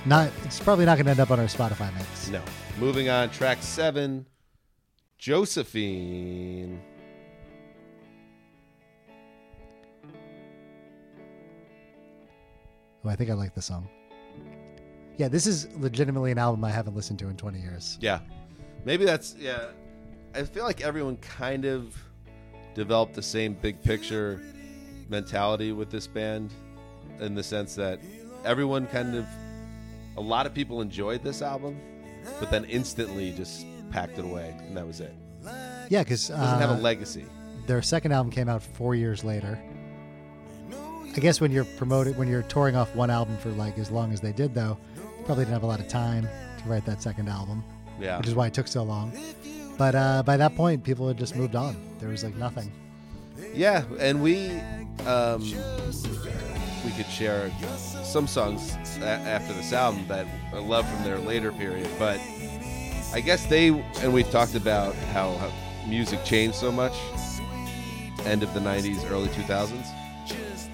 Not. 0.05 0.31
It's 0.45 0.61
probably 0.61 0.85
not 0.85 0.97
going 0.99 1.07
to 1.07 1.11
end 1.11 1.21
up 1.21 1.33
on 1.33 1.40
our 1.40 1.47
Spotify 1.47 1.92
mix. 1.95 2.29
No. 2.29 2.40
Moving 2.79 3.09
on, 3.09 3.31
track 3.31 3.59
seven, 3.61 4.25
Josephine. 5.19 6.81
Oh, 13.05 13.09
I 13.09 13.16
think 13.16 13.31
I 13.31 13.35
like 13.35 13.55
the 13.55 13.62
song. 13.62 13.88
Yeah, 15.16 15.29
this 15.29 15.46
is 15.46 15.68
legitimately 15.76 16.31
an 16.31 16.38
album 16.38 16.64
I 16.64 16.70
haven't 16.70 16.94
listened 16.94 17.18
to 17.20 17.29
in 17.29 17.37
20 17.37 17.59
years. 17.61 17.98
Yeah. 18.00 18.20
Maybe 18.85 19.05
that's 19.05 19.35
yeah. 19.38 19.66
I 20.35 20.42
feel 20.44 20.64
like 20.64 20.83
everyone 20.83 21.16
kind 21.16 21.64
of 21.64 21.96
developed 22.74 23.14
the 23.14 23.22
same 23.22 23.55
big 23.55 23.83
picture 23.83 24.40
mentality 25.09 25.72
with 25.72 25.90
this 25.90 26.07
band 26.07 26.52
in 27.20 27.35
the 27.35 27.42
sense 27.42 27.74
that 27.76 27.98
everyone 28.44 28.87
kind 28.88 29.16
of 29.16 29.26
a 30.16 30.20
lot 30.20 30.46
of 30.46 30.52
people 30.55 30.81
enjoyed 30.83 31.22
this 31.22 31.40
album, 31.42 31.79
but 32.38 32.50
then 32.50 32.64
instantly 32.66 33.33
just 33.33 33.66
packed 33.90 34.18
it 34.18 34.24
away 34.24 34.55
and 34.59 34.76
that 34.76 34.87
was 34.87 35.00
it. 35.00 35.14
Yeah, 35.88 36.02
because 36.02 36.29
It 36.29 36.35
doesn't 36.35 36.61
have 36.61 36.70
a 36.70 36.74
uh, 36.74 36.79
legacy. 36.79 37.24
their 37.66 37.81
second 37.81 38.12
album 38.12 38.31
came 38.31 38.48
out 38.48 38.62
four 38.62 38.94
years 38.94 39.24
later. 39.24 39.59
I 40.72 41.18
guess 41.18 41.40
when 41.40 41.50
you're 41.50 41.64
promoted, 41.64 42.18
when 42.18 42.29
you're 42.29 42.42
touring 42.42 42.76
off 42.76 42.94
one 42.94 43.09
album 43.09 43.38
for 43.38 43.48
like 43.50 43.79
as 43.79 43.90
long 43.90 44.12
as 44.12 44.20
they 44.20 44.33
did, 44.33 44.55
though, 44.55 44.76
probably 45.27 45.45
didn't 45.45 45.55
have 45.55 45.62
a 45.65 45.67
lot 45.67 45.81
of 45.81 45.89
time 45.89 46.29
to 46.62 46.69
write 46.69 46.85
that 46.87 47.03
second 47.03 47.29
album, 47.29 47.62
Yeah. 48.01 48.19
which 48.19 48.29
is 48.29 48.35
why 48.35 48.47
it 48.47 48.55
took 48.55 48.69
so 48.69 48.83
long. 48.83 49.12
But 49.77 49.95
uh, 49.95 50.23
by 50.25 50.37
that 50.39 50.55
point, 50.57 50.83
people 50.85 51.07
had 51.09 51.19
just 51.19 51.37
moved 51.37 51.55
on. 51.55 51.77
There 51.99 52.09
was 52.09 52.25
like 52.25 52.35
nothing. 52.37 52.73
Yeah, 53.55 53.85
and 53.99 54.23
we 54.23 54.51
um, 55.07 55.43
we 56.85 56.91
could 56.93 57.07
share 57.11 57.51
some 58.03 58.27
songs 58.27 58.74
a- 59.01 59.05
after 59.05 59.53
this 59.53 59.72
album 59.74 60.07
that 60.09 60.27
I 60.55 60.59
love 60.59 60.89
from 60.89 61.05
their 61.05 61.18
later 61.18 61.53
period, 61.53 61.89
but 61.99 62.18
I 63.12 63.20
guess 63.22 63.45
they 63.47 63.68
and 64.01 64.12
we've 64.14 64.31
talked 64.31 64.55
about 64.55 64.95
how, 65.12 65.35
how 65.37 65.53
music 65.87 66.24
changed 66.24 66.57
so 66.57 66.72
much. 66.72 66.95
End 68.24 68.43
of 68.43 68.53
the 68.55 68.61
'90s, 68.61 69.09
early 69.11 69.29
2000s. 69.29 69.87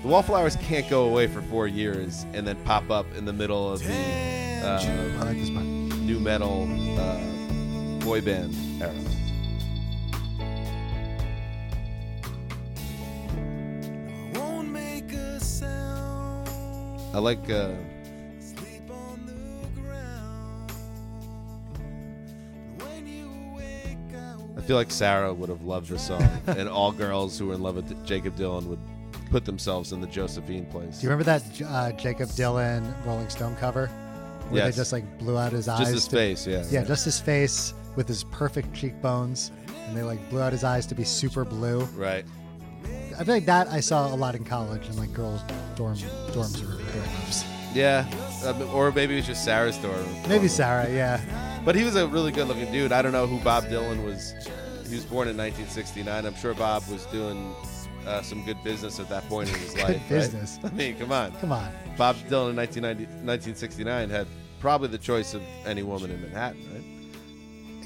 The 0.02 0.08
Wallflowers 0.08 0.56
can't 0.56 0.88
go 0.90 1.04
away 1.04 1.28
for 1.28 1.42
four 1.42 1.68
years 1.68 2.26
and 2.32 2.46
then 2.46 2.56
pop 2.64 2.90
up 2.90 3.06
in 3.16 3.24
the 3.24 3.32
middle 3.32 3.72
of 3.72 3.80
the 3.80 3.92
I 3.92 4.64
uh, 4.64 5.24
like 5.24 5.38
this 5.38 5.50
one. 5.50 5.88
new 6.06 6.18
metal 6.18 6.68
uh, 6.98 8.04
boy 8.04 8.20
band 8.20 8.54
era. 8.82 8.92
won't 14.34 14.68
make 14.70 15.12
a 15.12 15.40
sound. 15.40 16.48
I 17.14 17.18
like. 17.18 17.48
Uh, 17.50 17.70
Sleep 18.40 18.90
on 18.90 19.26
the 19.26 19.80
ground. 19.80 20.72
When 22.78 23.06
you 23.06 23.30
wake, 23.56 24.14
I 24.16 24.58
I 24.58 24.62
feel 24.62 24.76
like 24.76 24.90
Sarah 24.90 25.32
would 25.32 25.48
have 25.48 25.62
loved 25.62 25.88
this 25.88 26.06
song, 26.06 26.22
and 26.46 26.68
all 26.68 26.92
girls 26.92 27.38
who 27.38 27.48
were 27.48 27.54
in 27.54 27.62
love 27.62 27.76
with 27.76 28.04
Jakob 28.06 28.36
Dylan 28.36 28.66
would 28.66 28.80
put 29.32 29.44
themselves 29.46 29.92
in 29.92 30.00
the 30.00 30.06
Josephine 30.06 30.66
place. 30.66 30.98
Do 30.98 31.04
you 31.06 31.10
remember 31.10 31.24
that 31.24 31.42
uh, 31.66 31.92
Jakob 31.92 32.28
Dylan 32.30 32.94
Rolling 33.06 33.28
Stone 33.30 33.56
cover 33.56 33.86
where 34.50 34.64
Yes. 34.66 34.74
they 34.74 34.80
just 34.80 34.92
like 34.92 35.18
blew 35.18 35.38
out 35.38 35.52
his 35.52 35.66
eyes. 35.68 35.78
Just 35.80 35.92
his 35.92 36.08
to- 36.08 36.16
face, 36.16 36.46
yeah. 36.46 36.64
Yeah, 36.70 36.84
just 36.84 37.04
his 37.06 37.18
face 37.18 37.72
with 37.96 38.06
his 38.06 38.24
perfect 38.24 38.74
cheekbones, 38.74 39.50
and 39.86 39.96
they 39.96 40.02
like 40.02 40.20
blew 40.30 40.40
out 40.42 40.52
his 40.52 40.64
eyes 40.64 40.84
to 40.86 40.94
be 40.94 41.04
super 41.04 41.44
blue. 41.44 41.80
Right. 41.96 42.24
I 43.18 43.24
feel 43.24 43.34
like 43.34 43.46
that 43.46 43.68
I 43.68 43.80
saw 43.80 44.12
a 44.12 44.16
lot 44.16 44.34
in 44.34 44.44
college 44.44 44.86
in 44.88 44.96
like 44.98 45.12
girls' 45.14 45.40
dorm 45.76 45.96
dorms 45.96 46.62
or 46.62 46.76
dorms. 46.82 47.44
Yeah. 47.74 48.04
Um, 48.44 48.60
or 48.74 48.92
maybe 48.92 49.14
it 49.14 49.18
was 49.18 49.26
just 49.26 49.44
Sarah's 49.44 49.78
dorm. 49.78 50.04
Maybe 50.28 50.48
Sarah, 50.48 50.90
yeah. 50.90 51.60
But 51.64 51.74
he 51.74 51.84
was 51.84 51.96
a 51.96 52.06
really 52.06 52.32
good 52.32 52.48
looking 52.48 52.70
dude. 52.70 52.92
I 52.92 53.00
don't 53.00 53.12
know 53.12 53.26
who 53.26 53.38
Bob 53.40 53.64
Dylan 53.64 54.04
was. 54.04 54.34
He 54.88 54.96
was 54.96 55.04
born 55.06 55.28
in 55.28 55.36
1969. 55.38 56.26
I'm 56.26 56.34
sure 56.34 56.52
Bob 56.54 56.82
was 56.90 57.06
doing 57.06 57.54
uh, 58.06 58.22
some 58.22 58.44
good 58.44 58.62
business 58.64 58.98
at 59.00 59.08
that 59.08 59.28
point 59.28 59.48
in 59.48 59.54
his 59.56 59.74
life. 59.76 59.88
right? 59.88 60.08
business. 60.08 60.58
I 60.64 60.70
mean, 60.70 60.96
come 60.96 61.12
on. 61.12 61.32
Come 61.36 61.52
on. 61.52 61.70
Bob 61.96 62.16
Dylan 62.28 62.50
in 62.50 62.56
1990, 62.56 63.04
1969 63.24 64.10
had 64.10 64.26
probably 64.60 64.88
the 64.88 64.98
choice 64.98 65.34
of 65.34 65.42
any 65.66 65.82
woman 65.82 66.10
in 66.10 66.20
Manhattan, 66.22 66.62
right? 66.72 66.82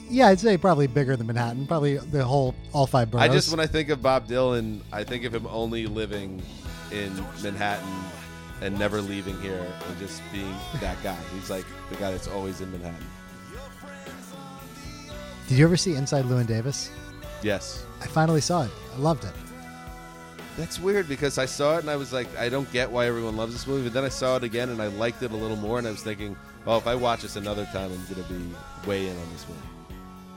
Yeah, 0.09 0.29
I'd 0.29 0.39
say 0.39 0.57
probably 0.57 0.87
bigger 0.87 1.17
than 1.17 1.27
Manhattan. 1.27 1.67
Probably 1.67 1.97
the 1.97 2.25
whole 2.25 2.55
all 2.73 2.87
five 2.87 3.11
boroughs. 3.11 3.25
I 3.25 3.29
just 3.29 3.51
when 3.51 3.59
I 3.59 3.67
think 3.67 3.89
of 3.89 4.01
Bob 4.03 4.29
Dylan, 4.29 4.81
I 4.93 5.03
think 5.03 5.25
of 5.25 5.35
him 5.35 5.47
only 5.49 5.87
living 5.87 6.41
in 6.93 7.12
Manhattan 7.43 7.89
and 8.61 8.79
never 8.79 9.01
leaving 9.01 9.39
here 9.41 9.67
and 9.89 9.99
just 9.99 10.23
being 10.33 10.55
that 10.81 11.03
guy. 11.03 11.17
He's 11.35 11.51
like 11.51 11.64
the 11.91 11.97
guy 11.97 12.12
that's 12.12 12.29
always 12.29 12.61
in 12.61 12.71
Manhattan. 12.71 13.05
Did 15.49 15.59
you 15.59 15.64
ever 15.64 15.77
see 15.77 15.95
Inside 15.95 16.25
Llewyn 16.27 16.47
Davis? 16.47 16.91
Yes. 17.43 17.85
I 18.01 18.07
finally 18.07 18.41
saw 18.41 18.62
it. 18.64 18.71
I 18.95 18.99
loved 18.99 19.25
it. 19.25 19.33
That's 20.57 20.81
weird 20.81 21.07
because 21.09 21.37
I 21.37 21.45
saw 21.45 21.77
it 21.77 21.81
and 21.81 21.91
I 21.91 21.97
was 21.97 22.13
like, 22.15 22.35
I 22.39 22.49
don't 22.49 22.71
get 22.73 22.91
why 22.91 23.07
everyone 23.07 23.37
loves 23.37 23.53
this 23.53 23.67
movie. 23.67 23.85
But 23.85 23.93
then 23.93 24.05
I 24.05 24.09
saw 24.09 24.37
it 24.37 24.43
again 24.45 24.71
and 24.71 24.81
I 24.81 24.87
liked 24.87 25.23
it 25.23 25.31
a 25.31 25.37
little 25.37 25.57
more. 25.57 25.79
And 25.79 25.87
I 25.87 25.91
was 25.91 26.03
thinking, 26.03 26.35
well, 26.65 26.79
if 26.79 26.87
I 26.87 26.95
watch 26.95 27.23
this 27.23 27.37
another 27.37 27.67
time, 27.67 27.93
I'm 27.93 28.03
going 28.15 28.23
to 28.27 28.33
be 28.33 28.89
way 28.89 29.07
in 29.07 29.17
on 29.19 29.33
this 29.33 29.47
movie. 29.49 29.61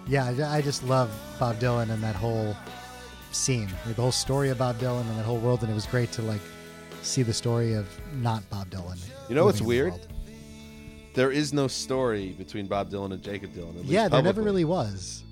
Yeah, 0.08 0.26
I 0.26 0.58
I 0.58 0.62
just 0.62 0.84
love 0.84 1.10
Bob 1.40 1.60
Dylan 1.60 1.90
and 1.92 2.04
that 2.04 2.16
whole 2.16 2.56
scene, 3.32 3.70
like 3.86 3.96
the 3.96 4.02
whole 4.02 4.12
story 4.12 4.50
of 4.50 4.58
Bob 4.58 4.78
Dylan 4.80 5.02
and 5.02 5.18
that 5.20 5.24
whole 5.26 5.38
world. 5.38 5.62
And 5.62 5.72
it 5.72 5.76
was 5.76 5.86
great 5.86 6.12
to 6.14 6.22
like 6.24 6.42
see 7.02 7.24
the 7.24 7.34
story 7.34 7.74
of 7.74 7.88
not 8.16 8.48
Bob 8.50 8.70
Dylan. 8.70 9.00
You 9.30 9.36
know 9.36 9.46
what's 9.46 9.62
living 9.62 9.78
in 9.78 9.86
the 9.86 9.92
weird? 9.92 9.94
world. 9.94 10.08
There 11.14 11.32
is 11.32 11.54
no 11.54 11.68
story 11.68 12.34
between 12.38 12.68
Bob 12.68 12.90
Dylan 12.92 13.14
and 13.14 13.22
Jakob 13.22 13.54
Dylan. 13.54 13.70
at 13.70 13.76
least 13.82 13.90
Yeah, 13.90 14.08
there 14.10 14.22
never 14.22 14.42
publicly. 14.42 14.44
really 14.46 14.66
was. 14.66 15.24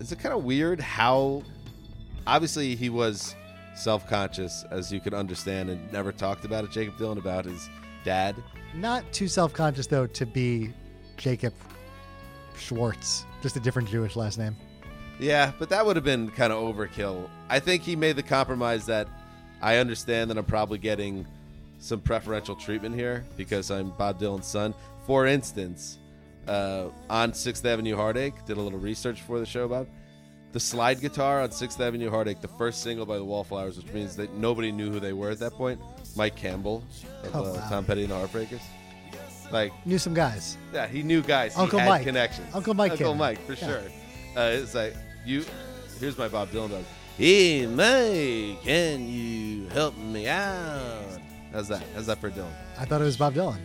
Is 0.00 0.10
it 0.10 0.18
kind 0.20 0.34
of 0.34 0.42
weird 0.44 0.80
how 0.80 1.42
obviously 2.26 2.74
he 2.76 2.88
was 2.90 3.34
self-conscious 3.74 4.64
as 4.70 4.92
you 4.92 5.00
could 5.00 5.14
understand 5.14 5.70
and 5.70 5.92
never 5.92 6.12
talked 6.12 6.44
about 6.44 6.64
it. 6.64 6.70
Jakob 6.70 6.96
Dylan 6.96 7.18
about 7.18 7.44
his 7.44 7.68
dad. 8.04 8.36
Not 8.74 9.10
too 9.12 9.28
self 9.28 9.52
conscious 9.52 9.86
though 9.86 10.06
to 10.06 10.26
be 10.26 10.72
Jacob 11.16 11.54
Schwartz, 12.56 13.24
just 13.42 13.56
a 13.56 13.60
different 13.60 13.88
Jewish 13.88 14.16
last 14.16 14.38
name. 14.38 14.56
yeah 15.18 15.52
but 15.58 15.68
that 15.68 15.84
would 15.84 15.96
have 15.96 16.04
been 16.04 16.30
kind 16.30 16.52
of 16.52 16.62
overkill. 16.62 17.28
I 17.48 17.60
think 17.60 17.82
he 17.82 17.96
made 17.96 18.16
the 18.16 18.22
compromise 18.22 18.86
that 18.86 19.08
I 19.62 19.76
understand 19.78 20.30
that 20.30 20.38
I'm 20.38 20.44
probably 20.44 20.78
getting 20.78 21.26
some 21.78 22.00
preferential 22.00 22.56
treatment 22.56 22.94
here 22.94 23.24
because 23.36 23.70
I'm 23.70 23.90
Bob 23.90 24.18
Dylan's 24.20 24.46
son. 24.46 24.74
For 25.06 25.26
instance 25.26 25.98
uh, 26.46 26.88
on 27.08 27.32
6th 27.32 27.64
Avenue 27.64 27.96
Heartache 27.96 28.34
did 28.46 28.56
a 28.56 28.60
little 28.60 28.78
research 28.78 29.22
for 29.22 29.38
the 29.38 29.46
show 29.46 29.66
Bob 29.68 29.86
the 30.54 30.60
slide 30.60 31.00
guitar 31.02 31.42
on 31.42 31.50
6th 31.50 31.78
Avenue 31.80 32.08
Heartache, 32.08 32.40
the 32.40 32.48
first 32.48 32.82
single 32.82 33.04
by 33.04 33.16
the 33.16 33.24
Wallflowers, 33.24 33.76
which 33.76 33.92
means 33.92 34.16
that 34.16 34.32
nobody 34.34 34.72
knew 34.72 34.90
who 34.90 35.00
they 35.00 35.12
were 35.12 35.28
at 35.30 35.38
that 35.40 35.52
point. 35.52 35.78
Mike 36.16 36.36
Campbell 36.36 36.82
of 37.24 37.34
Oh, 37.36 37.44
uh, 37.44 37.52
wow. 37.54 37.68
Tom 37.68 37.84
Petty 37.84 38.04
and 38.04 38.12
the 38.12 38.16
Heartbreakers. 38.16 38.62
Like, 39.52 39.72
Knew 39.86 39.98
some 39.98 40.14
guys. 40.14 40.56
yeah, 40.72 40.86
he 40.86 41.02
knew 41.02 41.20
guys. 41.22 41.54
He 41.54 41.60
Uncle 41.60 41.78
had 41.80 41.88
Mike. 41.88 42.04
connections. 42.04 42.46
Uncle 42.54 42.72
Mike 42.72 42.92
Uncle 42.92 43.06
Campbell. 43.08 43.18
Mike, 43.24 43.40
for 43.46 43.52
Yeah. 43.52 43.66
sure. 43.68 43.82
Uh, 44.36 44.50
it's 44.62 44.74
like, 44.74 44.94
you, 45.26 45.44
here's 46.00 46.16
my 46.16 46.28
Bob 46.28 46.48
Dylan 46.50 46.70
dog. 46.70 46.84
Hey, 47.18 47.66
Mike, 47.66 48.62
can 48.64 49.06
you 49.08 49.68
help 49.68 49.96
me 49.98 50.26
out? 50.28 51.18
How's 51.52 51.68
that? 51.68 51.82
How's 51.94 52.06
that 52.06 52.18
for 52.20 52.30
Dylan? 52.30 52.50
I 52.78 52.84
thought 52.84 53.00
it 53.00 53.04
was 53.04 53.16
Bob 53.16 53.34
Dylan. 53.34 53.58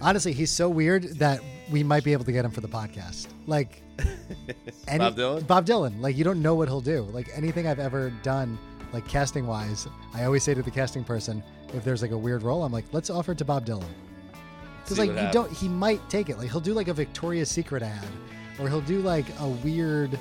Honestly, 0.00 0.32
he's 0.32 0.50
so 0.50 0.68
weird 0.68 1.04
that 1.18 1.40
we 1.70 1.82
might 1.82 2.04
be 2.04 2.12
able 2.12 2.24
to 2.24 2.32
get 2.32 2.44
him 2.44 2.50
for 2.50 2.60
the 2.60 2.68
podcast. 2.68 3.28
Like, 3.46 3.82
any, 4.88 4.98
Bob 4.98 5.16
Dylan? 5.16 5.46
Bob 5.46 5.66
Dylan. 5.66 6.00
Like, 6.00 6.16
you 6.16 6.24
don't 6.24 6.42
know 6.42 6.54
what 6.54 6.68
he'll 6.68 6.80
do. 6.80 7.02
Like 7.12 7.28
anything 7.34 7.66
I've 7.66 7.78
ever 7.78 8.10
done, 8.22 8.58
like 8.92 9.06
casting 9.08 9.46
wise, 9.46 9.86
I 10.14 10.24
always 10.24 10.42
say 10.42 10.54
to 10.54 10.62
the 10.62 10.70
casting 10.70 11.04
person, 11.04 11.42
if 11.72 11.84
there's 11.84 12.02
like 12.02 12.12
a 12.12 12.18
weird 12.18 12.42
role, 12.42 12.64
I'm 12.64 12.72
like, 12.72 12.84
let's 12.92 13.10
offer 13.10 13.32
it 13.32 13.38
to 13.38 13.44
Bob 13.44 13.66
Dylan. 13.66 13.84
Because 14.82 14.98
like 14.98 15.10
you 15.10 15.28
don't, 15.32 15.50
he 15.50 15.66
might 15.66 16.06
take 16.10 16.28
it. 16.28 16.36
Like 16.38 16.50
he'll 16.50 16.60
do 16.60 16.74
like 16.74 16.88
a 16.88 16.94
Victoria's 16.94 17.50
Secret 17.50 17.82
ad, 17.82 18.06
or 18.58 18.68
he'll 18.68 18.82
do 18.82 19.00
like 19.00 19.24
a 19.40 19.48
weird, 19.48 20.18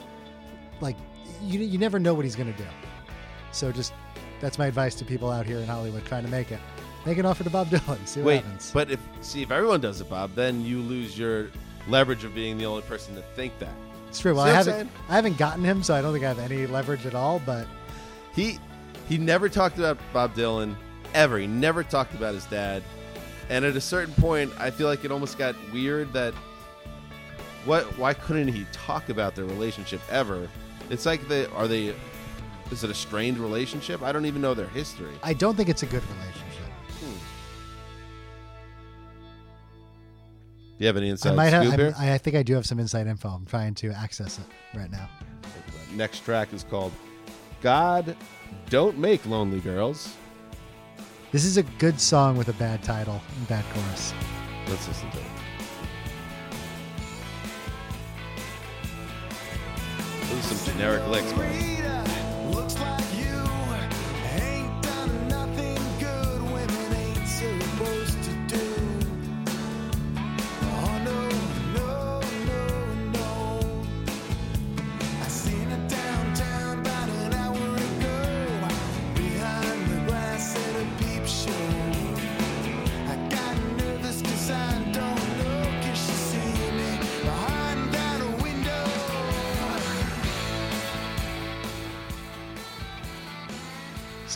like 0.79 0.95
you 1.41 1.59
you 1.59 1.77
never 1.77 1.99
know 1.99 2.13
what 2.13 2.23
he's 2.23 2.35
gonna 2.35 2.53
do. 2.53 2.65
So 3.51 3.73
just 3.73 3.93
that's 4.39 4.57
my 4.57 4.67
advice 4.67 4.95
to 4.95 5.05
people 5.05 5.29
out 5.29 5.45
here 5.45 5.57
in 5.57 5.67
Hollywood 5.67 6.05
trying 6.05 6.23
to 6.23 6.31
make 6.31 6.51
it. 6.51 6.59
Make 7.05 7.17
an 7.17 7.25
offer 7.25 7.43
to 7.43 7.49
Bob 7.49 7.67
Dylan. 7.69 8.07
See 8.07 8.21
what 8.21 8.27
Wait, 8.27 8.43
happens. 8.43 8.71
but 8.73 8.89
if 8.89 8.99
see 9.21 9.41
if 9.41 9.51
everyone 9.51 9.81
does 9.81 9.99
it, 10.01 10.09
Bob, 10.09 10.33
then 10.35 10.63
you 10.65 10.79
lose 10.79 11.17
your 11.17 11.49
leverage 11.87 12.23
of 12.23 12.33
being 12.33 12.57
the 12.57 12.65
only 12.65 12.81
person 12.83 13.15
to 13.15 13.21
think 13.35 13.57
that. 13.59 13.73
It's 14.07 14.19
true. 14.19 14.35
Well, 14.35 14.45
See 14.45 14.51
I 14.51 14.57
what 14.57 14.67
I'm 14.67 14.73
haven't 14.73 14.91
I 15.09 15.13
haven't 15.15 15.37
gotten 15.37 15.63
him, 15.63 15.83
so 15.83 15.93
I 15.95 16.01
don't 16.01 16.13
think 16.13 16.23
I 16.23 16.29
have 16.29 16.39
any 16.39 16.65
leverage 16.67 17.05
at 17.05 17.15
all. 17.15 17.41
But 17.45 17.67
He 18.33 18.57
he 19.09 19.17
never 19.17 19.49
talked 19.49 19.77
about 19.77 19.97
Bob 20.13 20.33
Dylan 20.35 20.75
ever. 21.13 21.37
He 21.37 21.47
never 21.47 21.83
talked 21.83 22.13
about 22.13 22.33
his 22.33 22.45
dad. 22.45 22.83
And 23.49 23.65
at 23.65 23.75
a 23.75 23.81
certain 23.81 24.13
point, 24.15 24.51
I 24.57 24.71
feel 24.71 24.87
like 24.87 25.03
it 25.03 25.11
almost 25.11 25.37
got 25.37 25.55
weird 25.73 26.13
that 26.13 26.33
what 27.65 27.83
why 27.97 28.13
couldn't 28.13 28.47
he 28.47 28.65
talk 28.71 29.09
about 29.09 29.35
their 29.35 29.45
relationship 29.45 29.99
ever? 30.09 30.47
It's 30.89 31.05
like 31.05 31.27
they 31.27 31.47
are 31.47 31.67
they 31.67 31.93
is 32.71 32.83
it 32.83 32.89
a 32.89 32.93
strained 32.93 33.37
relationship? 33.39 34.01
I 34.01 34.11
don't 34.11 34.25
even 34.25 34.41
know 34.41 34.53
their 34.53 34.67
history. 34.69 35.13
I 35.21 35.33
don't 35.33 35.55
think 35.55 35.69
it's 35.69 35.83
a 35.83 35.85
good 35.85 36.03
relationship. 36.17 36.42
Do 40.77 40.83
you 40.83 40.87
have 40.87 40.97
any 40.97 41.09
I 41.09 41.31
might 41.31 41.49
scoop 41.49 41.63
have. 41.63 41.79
here? 41.79 41.93
I, 41.97 42.13
I 42.13 42.17
think 42.17 42.35
I 42.35 42.41
do 42.41 42.55
have 42.55 42.65
some 42.65 42.79
inside 42.79 43.05
info. 43.05 43.29
I'm 43.29 43.45
trying 43.45 43.75
to 43.75 43.91
access 43.91 44.39
it 44.39 44.45
right 44.75 44.91
now. 44.91 45.07
Next 45.93 46.25
track 46.25 46.51
is 46.51 46.63
called 46.63 46.91
God 47.61 48.15
Don't 48.69 48.97
Make 48.97 49.23
Lonely 49.27 49.59
Girls. 49.59 50.15
This 51.31 51.45
is 51.45 51.57
a 51.57 51.63
good 51.63 51.99
song 51.99 52.37
with 52.37 52.47
a 52.47 52.53
bad 52.53 52.81
title 52.83 53.21
and 53.37 53.47
bad 53.47 53.63
chorus. 53.73 54.13
Let's 54.67 54.87
listen 54.87 55.09
to 55.11 55.17
it. 55.17 55.23
Those 60.29 60.39
are 60.39 60.55
some 60.55 60.73
generic 60.73 61.07
licks, 61.07 61.35
man. 61.35 62.02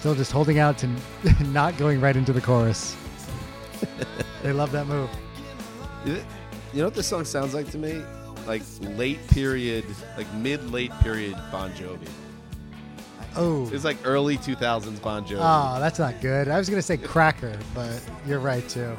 Still 0.07 0.15
just 0.15 0.31
holding 0.31 0.57
out 0.57 0.77
to 0.77 0.89
not 1.47 1.75
going 1.77 1.99
right 1.99 2.15
into 2.15 2.31
the 2.31 2.39
chorus. 2.39 2.95
they 4.41 4.53
love 4.53 4.71
that 4.71 4.87
move. 4.87 5.09
You 6.05 6.23
know 6.75 6.85
what 6.85 6.93
this 6.93 7.07
song 7.07 7.25
sounds 7.25 7.53
like 7.53 7.69
to 7.71 7.77
me? 7.77 8.01
Like 8.45 8.61
late 8.79 9.19
period, 9.27 9.83
like 10.15 10.33
mid 10.35 10.71
late 10.71 10.93
period 11.01 11.35
Bon 11.51 11.69
Jovi. 11.71 12.07
Oh, 13.35 13.69
It's 13.73 13.83
like 13.83 13.97
early 14.05 14.37
2000s 14.37 15.01
Bon 15.01 15.25
Jovi. 15.25 15.39
oh, 15.41 15.77
that's 15.81 15.99
not 15.99 16.21
good. 16.21 16.47
I 16.47 16.57
was 16.57 16.69
gonna 16.69 16.81
say 16.81 16.95
Cracker, 16.95 17.59
but 17.75 18.01
you're 18.25 18.39
right 18.39 18.65
too. 18.69 18.95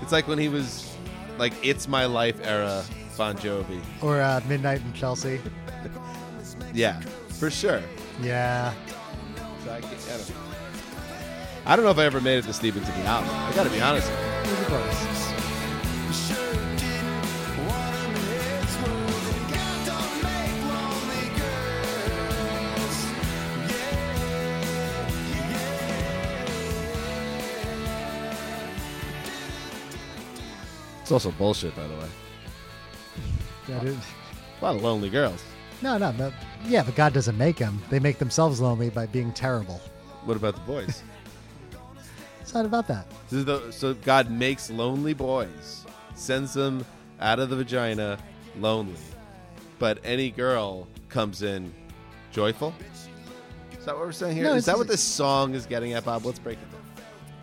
It's 0.00 0.12
like 0.12 0.26
when 0.28 0.38
he 0.38 0.48
was 0.48 0.96
like 1.36 1.52
It's 1.62 1.86
My 1.88 2.06
Life 2.06 2.40
era 2.42 2.82
Bon 3.18 3.36
Jovi. 3.36 3.82
Or 4.00 4.18
uh, 4.18 4.40
Midnight 4.48 4.80
in 4.80 4.94
Chelsea. 4.94 5.42
Yeah, 6.72 7.00
for 7.28 7.50
sure. 7.50 7.82
Yeah. 8.22 8.72
So 9.66 9.72
I, 9.72 9.76
I, 9.76 9.80
don't 9.80 10.28
know. 10.30 10.36
I 11.66 11.74
don't 11.76 11.84
know 11.84 11.90
if 11.90 11.98
I 11.98 12.04
ever 12.04 12.20
made 12.20 12.38
it 12.38 12.42
to 12.42 12.52
Steven 12.52 12.84
to 12.84 12.92
the 12.92 12.98
album. 13.04 13.28
I 13.32 13.52
gotta 13.54 13.70
be 13.70 13.80
honest. 13.80 14.08
Here's 14.08 14.58
the 14.60 14.64
chorus. 14.66 14.98
Sure 16.28 16.54
didn't 16.76 17.66
want 17.66 17.96
'em 17.96 18.14
head 18.14 18.68
smooth 18.68 19.26
and 19.34 19.44
God 19.52 19.78
don't 19.86 20.14
make 20.22 20.54
lonely 20.70 21.26
girls. 21.40 22.96
Yeah, 23.70 25.02
It's 31.02 31.12
also 31.12 31.30
bullshit, 31.32 31.74
by 31.76 31.86
the 31.86 31.94
way. 31.94 32.08
That 33.68 33.84
is- 33.84 33.96
A 34.60 34.64
lot 34.64 34.76
of 34.76 34.82
lonely 34.82 35.10
girls. 35.10 35.42
no, 35.82 35.98
no, 35.98 36.10
no. 36.12 36.32
Yeah, 36.64 36.82
but 36.82 36.94
God 36.94 37.12
doesn't 37.12 37.36
make 37.38 37.56
them. 37.56 37.80
They 37.90 37.98
make 38.00 38.18
themselves 38.18 38.60
lonely 38.60 38.90
by 38.90 39.06
being 39.06 39.32
terrible. 39.32 39.80
What 40.24 40.36
about 40.36 40.54
the 40.54 40.60
boys? 40.62 41.02
It's 42.40 42.54
not 42.54 42.64
about 42.64 42.86
that. 42.86 43.08
Is 43.32 43.44
the- 43.44 43.72
so 43.72 43.92
God 43.92 44.30
makes 44.30 44.70
lonely 44.70 45.14
boys, 45.14 45.84
sends 46.14 46.54
them 46.54 46.86
out 47.20 47.40
of 47.40 47.50
the 47.50 47.56
vagina 47.56 48.18
lonely, 48.60 48.94
but 49.80 49.98
any 50.04 50.30
girl 50.30 50.86
comes 51.08 51.42
in 51.42 51.74
joyful. 52.30 52.72
Is 53.76 53.84
that 53.84 53.96
what 53.96 54.06
we're 54.06 54.12
saying 54.12 54.36
here? 54.36 54.44
No, 54.44 54.54
is 54.54 54.64
that 54.66 54.78
what 54.78 54.86
this 54.86 55.02
song 55.02 55.54
is 55.54 55.66
getting 55.66 55.92
at, 55.94 56.04
Bob? 56.04 56.24
Let's 56.24 56.38
break 56.38 56.56
it 56.58 56.70
down. 56.70 56.80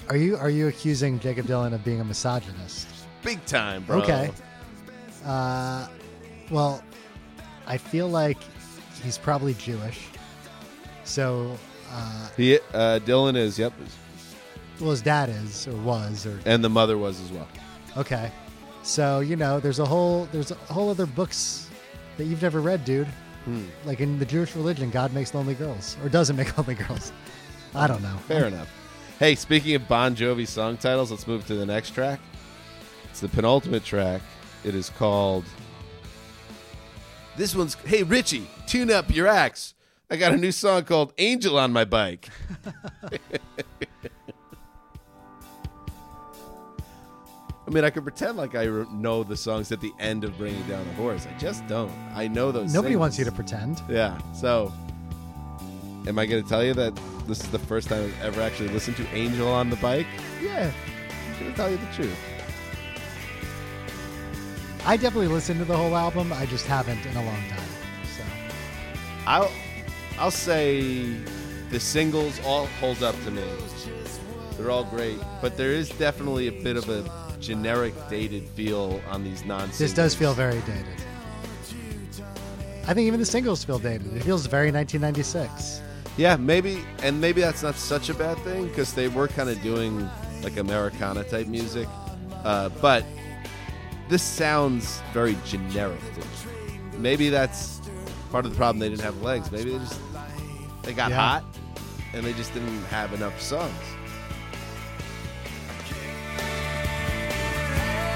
Are 0.10 0.16
you 0.16 0.38
are 0.38 0.50
you 0.50 0.70
accusing 0.70 1.20
Jakob 1.20 1.48
Dylan 1.48 1.74
of 1.74 1.84
being 1.84 2.00
a 2.00 2.06
misogynist? 2.06 2.88
Big 3.24 3.44
time, 3.46 3.84
bro. 3.84 3.98
Okay. 4.02 4.32
Uh, 5.26 5.88
well, 6.50 6.82
I 7.68 7.76
feel 7.78 8.08
like 8.08 8.38
he's 9.04 9.18
probably 9.18 9.54
Jewish. 9.56 10.08
So, 11.04 11.58
uh, 11.92 12.28
He, 12.38 12.56
uh, 12.74 13.00
Dylan 13.06 13.36
is, 13.36 13.60
yep, 13.60 13.74
well, 14.80 14.92
his 14.92 15.02
dad 15.02 15.30
is 15.30 15.68
or 15.68 15.76
was 15.78 16.26
or 16.26 16.40
and 16.46 16.64
the 16.64 16.70
mother 16.70 16.98
was 16.98 17.20
as 17.22 17.32
well. 17.32 17.48
okay. 17.98 18.32
So 18.82 19.20
you 19.22 19.36
know, 19.38 19.60
there's 19.62 19.80
a 19.80 19.86
whole 19.86 20.28
there's 20.34 20.52
a 20.52 20.56
whole 20.56 20.90
other 20.90 21.06
books 21.06 21.70
that 22.18 22.26
you've 22.26 22.42
never 22.42 22.60
read, 22.60 22.84
dude. 22.84 23.08
Hmm. 23.46 23.66
Like 23.86 24.00
in 24.02 24.20
the 24.20 24.26
Jewish 24.26 24.56
religion, 24.56 24.90
God 24.90 25.14
makes 25.14 25.34
lonely 25.34 25.54
girls 25.54 25.96
or 26.04 26.10
doesn't 26.10 26.36
make 26.36 26.58
lonely 26.58 26.76
girls. 26.76 27.14
I 27.76 27.88
don't 27.88 28.02
know. 28.02 28.18
Fair 28.28 28.46
enough. 28.46 28.70
Hey, 29.20 29.36
speaking 29.36 29.76
of 29.76 29.88
Bon 29.88 30.16
Jovi 30.16 30.46
song 30.48 30.76
titles, 30.78 31.12
let's 31.12 31.28
move 31.28 31.46
to 31.48 31.56
the 31.56 31.66
next 31.66 31.92
track. 31.92 32.20
It's 33.10 33.20
the 33.22 33.30
penultimate 33.30 33.84
track. 33.86 34.22
It 34.66 34.76
is 34.76 34.90
called. 34.90 35.46
This 37.36 37.56
one's. 37.56 37.74
Hey, 37.76 38.04
Richie, 38.04 38.48
tune 38.68 38.92
up 38.92 39.14
your 39.14 39.28
axe. 39.28 39.74
I 40.10 40.18
got 40.18 40.34
a 40.34 40.38
new 40.38 40.52
song 40.52 40.84
called 40.84 41.14
Angel 41.18 41.58
on 41.58 41.74
My 41.74 41.86
Bike. 41.86 42.30
I 47.66 47.72
mean, 47.72 47.84
I 47.84 47.90
could 47.90 48.04
pretend 48.04 48.38
like 48.38 48.56
I 48.56 48.66
know 48.92 49.24
the 49.24 49.38
songs 49.38 49.72
at 49.72 49.82
the 49.82 49.92
end 50.00 50.24
of 50.24 50.38
Bringing 50.38 50.62
Down 50.68 50.86
the 50.86 50.94
Horse. 50.94 51.26
I 51.26 51.36
just 51.40 51.66
don't. 51.66 51.92
I 52.14 52.28
know 52.28 52.52
those. 52.52 52.74
Nobody 52.74 52.92
singles. 52.92 53.00
wants 53.00 53.20
you 53.20 53.26
to 53.26 53.32
pretend. 53.32 53.82
Yeah. 53.90 54.20
So, 54.34 54.72
am 56.06 56.20
I 56.20 56.26
going 56.26 56.44
to 56.44 56.50
tell 56.50 56.64
you 56.64 56.74
that 56.76 56.94
this 57.26 57.40
is 57.40 57.50
the 57.50 57.60
first 57.60 57.88
time 57.88 58.04
I've 58.04 58.22
ever 58.22 58.42
actually 58.42 58.70
listened 58.70 58.98
to 58.98 59.08
Angel 59.16 59.48
on 59.48 59.70
the 59.70 59.78
Bike? 59.78 60.08
Yeah. 60.44 60.72
I'm 61.32 61.40
going 61.40 61.52
to 61.52 61.58
tell 61.58 61.72
you 61.72 61.78
the 61.78 61.94
truth. 61.94 62.20
I 64.86 64.98
definitely 64.98 65.30
listened 65.30 65.60
to 65.60 65.66
the 65.66 65.78
whole 65.78 65.96
album. 65.96 66.34
I 66.34 66.46
just 66.46 66.66
haven't 66.66 67.06
in 67.06 67.16
a 67.16 67.24
long 67.24 67.42
time. 67.50 67.70
So 68.18 68.24
I'll 69.26 69.52
I'll 70.20 70.32
say 70.32 71.16
the 71.70 71.80
singles 71.80 72.40
all 72.46 72.66
hold 72.80 73.02
up 73.02 73.16
to 73.24 73.32
me. 73.32 73.44
They're 74.58 74.70
all 74.72 74.84
great, 74.84 75.18
but 75.42 75.58
there 75.58 75.72
is 75.72 75.90
definitely 75.90 76.48
a 76.48 76.64
bit 76.64 76.76
of 76.76 76.90
a 76.90 77.10
generic 77.40 77.94
dated 78.10 78.48
feel 78.50 79.02
on 79.10 79.24
these 79.24 79.44
non 79.46 79.70
this 79.78 79.94
does 79.94 80.16
feel 80.16 80.34
very 80.34 80.60
dated. 80.62 80.86
I 82.86 82.94
think 82.94 83.08
even 83.08 83.20
the 83.20 83.26
singles 83.26 83.64
feel 83.64 83.80
dated. 83.80 84.16
It 84.16 84.24
feels 84.24 84.46
very 84.46 84.70
1996. 84.72 85.82
Yeah, 86.18 86.36
maybe 86.36 86.84
and 87.02 87.22
maybe 87.22 87.40
that's 87.40 87.64
not 87.64 87.76
such 87.76 88.10
a 88.10 88.14
bad 88.14 88.38
thing 88.40 88.68
because 88.68 88.94
they 88.94 89.08
were 89.08 89.30
kind 89.30 89.50
of 89.50 89.62
doing 89.62 90.10
like 90.44 90.58
Americana 90.58 91.24
type 91.24 91.48
music. 91.48 91.88
Uh, 92.44 92.68
but 92.82 93.06
this 94.14 94.22
sounds 94.22 95.02
very 95.12 95.36
generic 95.44 95.98
to 96.14 96.20
me. 96.20 96.80
Maybe 97.00 97.30
that's 97.30 97.82
part 98.32 98.46
of 98.46 98.52
the 98.52 98.58
problem 98.58 98.78
they 98.78 98.88
didn't 98.88 99.02
have 99.02 99.20
legs. 99.24 99.52
Maybe 99.52 99.72
they 99.72 99.80
just 99.80 100.00
they 100.84 100.94
got 100.94 101.10
Yeah. 101.10 101.16
hot 101.16 101.44
and 102.14 102.24
they 102.24 102.34
just 102.34 102.54
didn't 102.54 102.84
have 102.92 103.12
enough 103.14 103.42
songs. 103.42 103.74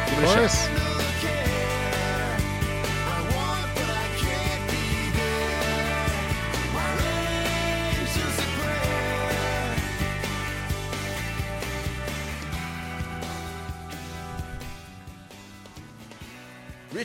Give 0.07 0.19
it 0.19 0.45
a 0.45 0.47
shot. 0.49 0.96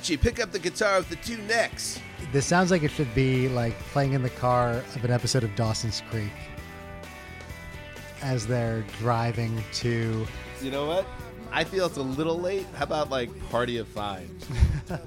Richie, 0.03 0.17
pick 0.17 0.43
up 0.43 0.51
the 0.51 0.59
guitar 0.59 0.99
with 0.99 1.09
the 1.11 1.15
two 1.15 1.37
necks. 1.43 2.01
This 2.33 2.45
sounds 2.45 2.73
like 2.73 2.83
it 2.83 2.91
should 2.91 3.15
be 3.15 3.49
like 3.49 3.79
playing 3.93 4.15
in 4.15 4.23
the 4.25 4.31
car 4.31 4.71
of 4.97 5.05
an 5.05 5.13
episode 5.13 5.45
of 5.45 5.55
Dawson's 5.55 6.03
Creek 6.11 6.33
as 8.21 8.45
they're 8.45 8.85
driving 8.99 9.63
to. 9.75 10.27
You 10.61 10.71
know 10.73 10.87
what? 10.87 11.07
I 11.53 11.63
feel 11.63 11.87
it's 11.87 11.99
a 11.99 12.03
little 12.03 12.37
late. 12.41 12.67
How 12.75 12.83
about 12.83 13.11
like 13.11 13.31
Party 13.49 13.77
of 13.79 13.87
Five? 13.87 14.29
and 14.89 14.99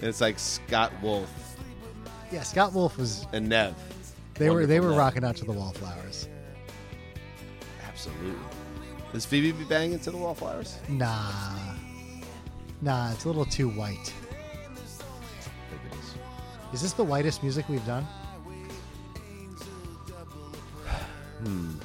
it's 0.00 0.22
like 0.22 0.38
Scott 0.38 0.90
Wolf 1.02 1.30
Yeah, 2.32 2.42
Scott 2.42 2.72
Wolf 2.72 2.96
was. 2.96 3.26
and 3.34 3.50
Neve. 3.50 3.74
They 4.36 4.48
were 4.48 4.64
they 4.64 4.80
were 4.80 4.88
Neve. 4.88 4.96
rocking 4.96 5.24
out 5.24 5.36
to 5.36 5.44
the 5.44 5.52
Wallflowers. 5.52 6.26
Absolutely. 7.86 8.32
Does 9.12 9.26
Phoebe 9.26 9.52
be 9.52 9.64
banging 9.64 9.98
to 10.00 10.10
the 10.10 10.16
Wallflowers? 10.16 10.78
Nah, 10.88 11.73
nah, 12.84 13.10
it's 13.12 13.24
a 13.24 13.28
little 13.28 13.44
too 13.46 13.68
white. 13.68 14.12
Is 16.72 16.82
this 16.82 16.92
the 16.92 17.04
whitest 17.04 17.42
music 17.42 17.68
we've 17.68 17.84
done? 17.86 18.06
Hmm. 21.44 21.70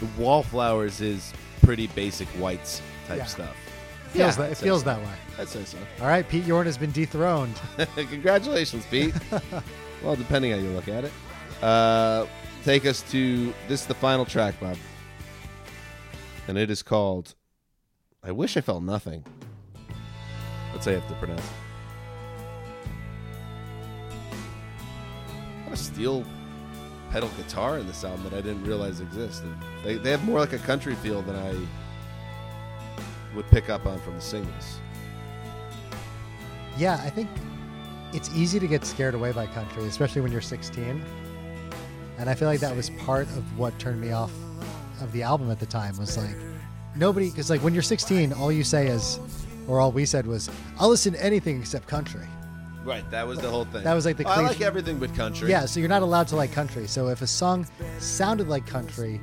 The 0.00 0.06
Wallflowers 0.22 1.00
is 1.00 1.32
pretty 1.60 1.88
basic 1.88 2.28
whites 2.38 2.80
type 3.08 3.18
Yeah. 3.18 3.24
stuff. 3.24 3.56
Feels 4.10 4.36
Yeah, 4.38 4.42
that, 4.44 4.52
it 4.52 4.56
feels 4.58 4.82
so. 4.82 4.84
that 4.86 5.00
way. 5.00 5.12
I'd 5.40 5.48
say 5.48 5.64
so. 5.64 5.76
All 6.00 6.06
right, 6.06 6.26
Pete 6.28 6.44
Yorn 6.44 6.66
has 6.66 6.78
been 6.78 6.92
dethroned. 6.92 7.60
Congratulations, 7.96 8.86
Pete. 8.86 9.12
well, 10.04 10.14
depending 10.14 10.52
how 10.52 10.58
you 10.58 10.70
look 10.70 10.86
at 10.86 11.02
it. 11.02 11.12
Uh, 11.60 12.26
take 12.64 12.86
us 12.86 13.02
to 13.10 13.52
this 13.66 13.80
is 13.80 13.86
the 13.88 13.94
final 13.94 14.24
track, 14.24 14.54
Bob. 14.60 14.76
And 16.46 16.56
it 16.56 16.70
is 16.70 16.82
called 16.84 17.34
I 18.28 18.30
Wish 18.30 18.58
I 18.58 18.60
Felt 18.60 18.82
Nothing. 18.82 19.24
Let's 20.74 20.84
say 20.84 20.94
I 20.94 20.98
have 20.98 21.08
to 21.08 21.14
pronounce 21.14 21.40
it. 21.40 21.46
What 25.64 25.72
a 25.72 25.76
steel 25.78 26.26
pedal 27.10 27.30
guitar 27.38 27.78
in 27.78 27.86
this 27.86 28.04
album 28.04 28.24
that 28.24 28.34
I 28.34 28.42
didn't 28.42 28.64
realize 28.64 29.00
existed. 29.00 29.50
They, 29.82 29.94
they 29.94 30.10
have 30.10 30.22
more 30.26 30.38
like 30.38 30.52
a 30.52 30.58
country 30.58 30.94
feel 30.96 31.22
than 31.22 31.36
I 31.36 31.54
would 33.34 33.46
pick 33.46 33.70
up 33.70 33.86
on 33.86 33.98
from 34.00 34.16
the 34.16 34.20
singles. 34.20 34.78
Yeah, 36.76 37.00
I 37.02 37.08
think 37.08 37.30
it's 38.12 38.30
easy 38.34 38.60
to 38.60 38.66
get 38.66 38.84
scared 38.84 39.14
away 39.14 39.32
by 39.32 39.46
country, 39.46 39.84
especially 39.84 40.20
when 40.20 40.32
you're 40.32 40.42
16. 40.42 41.02
And 42.18 42.28
I 42.28 42.34
feel 42.34 42.46
like 42.46 42.60
that 42.60 42.76
was 42.76 42.90
part 42.90 43.26
of 43.28 43.58
what 43.58 43.78
turned 43.78 44.02
me 44.02 44.12
off 44.12 44.32
of 45.00 45.12
the 45.12 45.22
album 45.22 45.50
at 45.50 45.60
the 45.60 45.66
time 45.66 45.96
was 45.96 46.18
like 46.18 46.36
nobody 46.98 47.30
because 47.30 47.50
like 47.50 47.62
when 47.62 47.74
you're 47.74 47.82
16, 47.82 48.32
all 48.32 48.52
you 48.52 48.64
say 48.64 48.88
is, 48.88 49.18
or 49.66 49.80
all 49.80 49.92
we 49.92 50.04
said 50.04 50.26
was, 50.26 50.50
"I'll 50.78 50.88
listen 50.88 51.12
to 51.14 51.24
anything 51.24 51.60
except 51.60 51.86
country." 51.86 52.26
Right, 52.84 53.08
that 53.10 53.26
was 53.26 53.38
the 53.38 53.50
whole 53.50 53.64
thing. 53.66 53.84
That 53.84 53.94
was 53.94 54.06
like 54.06 54.16
the 54.16 54.26
I 54.26 54.40
like 54.40 54.60
everything 54.60 54.98
but 54.98 55.14
country. 55.14 55.50
Yeah, 55.50 55.66
so 55.66 55.80
you're 55.80 55.88
not 55.88 56.02
allowed 56.02 56.28
to 56.28 56.36
like 56.36 56.52
country. 56.52 56.86
So 56.86 57.08
if 57.08 57.22
a 57.22 57.26
song 57.26 57.66
sounded 57.98 58.48
like 58.48 58.66
country, 58.66 59.20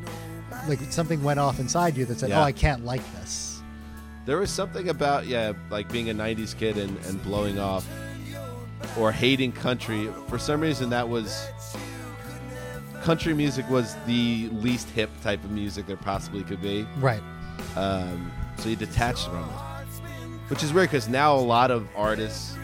like 0.67 0.79
something 0.91 1.23
went 1.23 1.39
off 1.39 1.59
inside 1.59 1.97
you 1.97 2.05
that 2.05 2.19
said, 2.19 2.31
oh, 2.31 2.35
Yeah. 2.35 2.41
"Oh, 2.41 2.43
I 2.43 2.51
can't 2.51 2.85
like 2.85 3.01
this." 3.15 3.61
There 4.25 4.37
was 4.37 4.49
something 4.49 4.89
about 4.89 5.27
yeah, 5.27 5.53
like 5.69 5.91
being 5.91 6.09
a 6.09 6.13
'90s 6.13 6.57
kid 6.57 6.77
and, 6.77 6.97
and 7.05 7.21
blowing 7.23 7.59
off 7.59 7.87
or 8.97 9.11
hating 9.11 9.51
country. 9.51 10.09
For 10.27 10.37
some 10.37 10.61
reason, 10.61 10.89
that 10.91 11.07
was 11.07 11.47
country 13.01 13.33
music 13.35 13.69
was 13.69 13.95
the 14.07 14.49
least 14.51 14.89
hip 14.89 15.11
type 15.21 15.43
of 15.43 15.51
music 15.51 15.85
there 15.85 15.97
possibly 15.97 16.43
could 16.43 16.61
be. 16.61 16.87
Right. 16.97 17.21
Um, 17.75 18.31
so 18.57 18.69
you 18.69 18.75
detach 18.75 19.25
from 19.25 19.43
it, 19.43 19.99
which 20.49 20.63
is 20.63 20.73
weird 20.73 20.89
because 20.89 21.09
now 21.09 21.35
a 21.35 21.39
lot 21.39 21.71
of 21.71 21.87
artists 21.95 22.55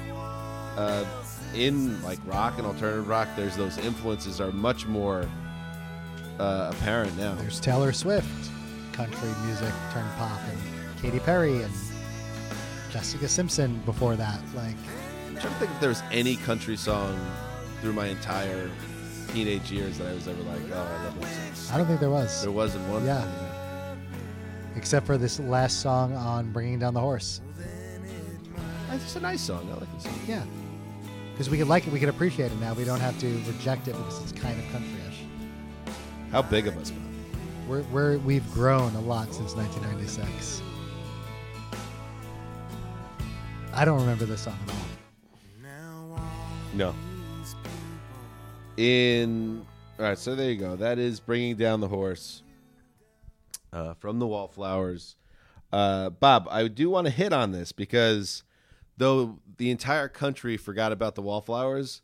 uh, 0.78 1.06
in 1.54 2.02
like 2.02 2.20
rock 2.26 2.58
and 2.58 2.66
alternative 2.66 3.08
rock, 3.08 3.28
there's 3.36 3.56
those 3.58 3.78
influences 3.78 4.40
are 4.40 4.52
much 4.52 4.88
more 4.88 5.28
uh, 6.40 6.72
apparent 6.74 7.16
now. 7.18 7.36
There's 7.36 7.60
Taylor 7.60 7.92
Swift, 7.92 8.50
country 8.94 9.30
music 9.46 9.74
turned 9.92 10.10
pop, 10.18 10.40
and 10.50 11.02
Katy 11.02 11.20
Perry 11.20 11.62
and 11.62 11.74
Jessica 12.92 13.28
Simpson 13.28 13.82
before 13.86 14.16
that. 14.16 14.40
Like, 14.56 14.76
I'm 15.28 15.38
trying 15.38 15.54
to 15.54 15.60
think 15.60 15.72
if 15.72 15.80
there 15.80 15.90
was 15.90 16.04
any 16.12 16.36
country 16.38 16.78
song 16.78 17.20
through 17.82 17.94
my 17.94 18.08
entire 18.08 18.70
teenage 19.34 19.72
years 19.72 19.98
that 19.98 20.08
I 20.08 20.14
was 20.14 20.28
ever 20.28 20.42
like, 20.44 20.62
oh, 20.74 20.78
I 20.78 21.04
love 21.06 21.20
this. 21.20 21.72
I 21.72 21.78
don't 21.78 21.88
think 21.88 22.00
there 22.00 22.10
was. 22.10 22.42
There 22.42 22.52
wasn't 22.52 22.88
one. 22.90 23.06
Yeah. 23.06 23.26
Except 24.76 25.06
for 25.06 25.18
this 25.18 25.40
last 25.40 25.82
song 25.82 26.16
on 26.16 26.52
Bringing 26.52 26.80
Down 26.80 26.94
the 26.94 27.00
Horse. 27.00 27.42
It's 28.92 29.16
a 29.16 29.20
nice 29.20 29.42
song. 29.42 29.68
I 29.72 29.76
like 29.76 29.94
this 29.94 30.04
song. 30.04 30.20
Yeah. 30.28 30.44
Because 31.32 31.50
we 31.50 31.58
could 31.58 31.68
like 31.68 31.88
it, 31.88 31.94
we 31.94 32.00
could 32.00 32.10
appreciate 32.10 32.52
it 32.52 32.60
now. 32.60 32.74
We 32.74 32.84
don't 32.84 33.00
have 33.00 33.18
to 33.20 33.28
reject 33.48 33.88
it 33.88 33.94
because 33.94 34.22
it's 34.22 34.32
kind 34.32 34.60
of 34.60 34.66
countryish. 34.66 35.94
How 36.32 36.42
big 36.42 36.68
of 36.68 36.78
us? 36.78 36.92
We're, 37.68 37.84
we're, 37.84 38.18
we've 38.20 38.54
grown 38.54 38.94
a 38.96 39.02
lot 39.02 39.34
since 39.34 39.56
1996. 39.56 40.62
I 43.74 43.86
don't 43.86 44.00
remember 44.00 44.26
this 44.26 44.42
song 44.42 44.58
at 44.68 44.74
all. 44.74 46.22
No. 46.74 46.96
In 48.78 49.66
all 50.00 50.08
right, 50.08 50.18
so 50.18 50.36
there 50.36 50.50
you 50.50 50.58
go. 50.58 50.76
That 50.76 50.98
is 50.98 51.20
bringing 51.20 51.56
down 51.56 51.80
the 51.80 51.88
horse 51.88 52.42
uh, 53.74 53.94
from 53.96 54.20
the 54.20 54.28
Wallflowers. 54.28 55.16
Uh, 55.72 56.10
Bob, 56.10 56.48
I 56.52 56.68
do 56.68 56.90
want 56.90 57.08
to 57.08 57.12
hit 57.12 57.32
on 57.34 57.52
this 57.52 57.72
because 57.72 58.44
though 58.98 59.40
the 59.58 59.72
entire 59.72 60.08
country 60.10 60.58
forgot 60.58 60.92
about 60.92 61.16
the 61.16 61.22
Wallflowers, 61.22 62.02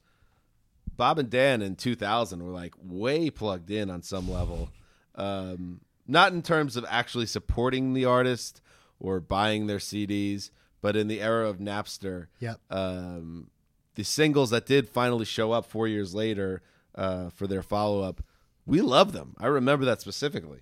Bob 0.95 1.19
and 1.19 1.29
Dan 1.29 1.61
in 1.61 1.75
2000 1.75 2.43
were 2.43 2.51
like 2.51 2.73
way 2.81 3.29
plugged 3.29 3.69
in 3.69 3.89
on 3.89 4.01
some 4.01 4.29
level. 4.31 4.69
Um, 5.15 5.81
not 6.07 6.31
in 6.31 6.41
terms 6.41 6.77
of 6.77 6.85
actually 6.89 7.25
supporting 7.25 7.93
the 7.93 8.05
artist 8.05 8.61
or 8.99 9.19
buying 9.19 9.67
their 9.67 9.77
CDs, 9.79 10.51
but 10.81 10.95
in 10.95 11.07
the 11.07 11.21
era 11.21 11.47
of 11.49 11.57
Napster, 11.57 12.27
Yep. 12.39 12.59
um, 12.69 13.49
the 13.95 14.03
singles 14.03 14.51
that 14.51 14.65
did 14.65 14.87
finally 14.89 15.25
show 15.25 15.51
up 15.51 15.65
four 15.65 15.87
years 15.87 16.15
later 16.15 16.61
uh, 16.95 17.29
for 17.31 17.45
their 17.47 17.61
follow 17.63 18.01
up, 18.01 18.23
we 18.65 18.79
love 18.81 19.11
them. 19.11 19.35
I 19.39 19.47
remember 19.47 19.85
that 19.85 20.01
specifically. 20.01 20.61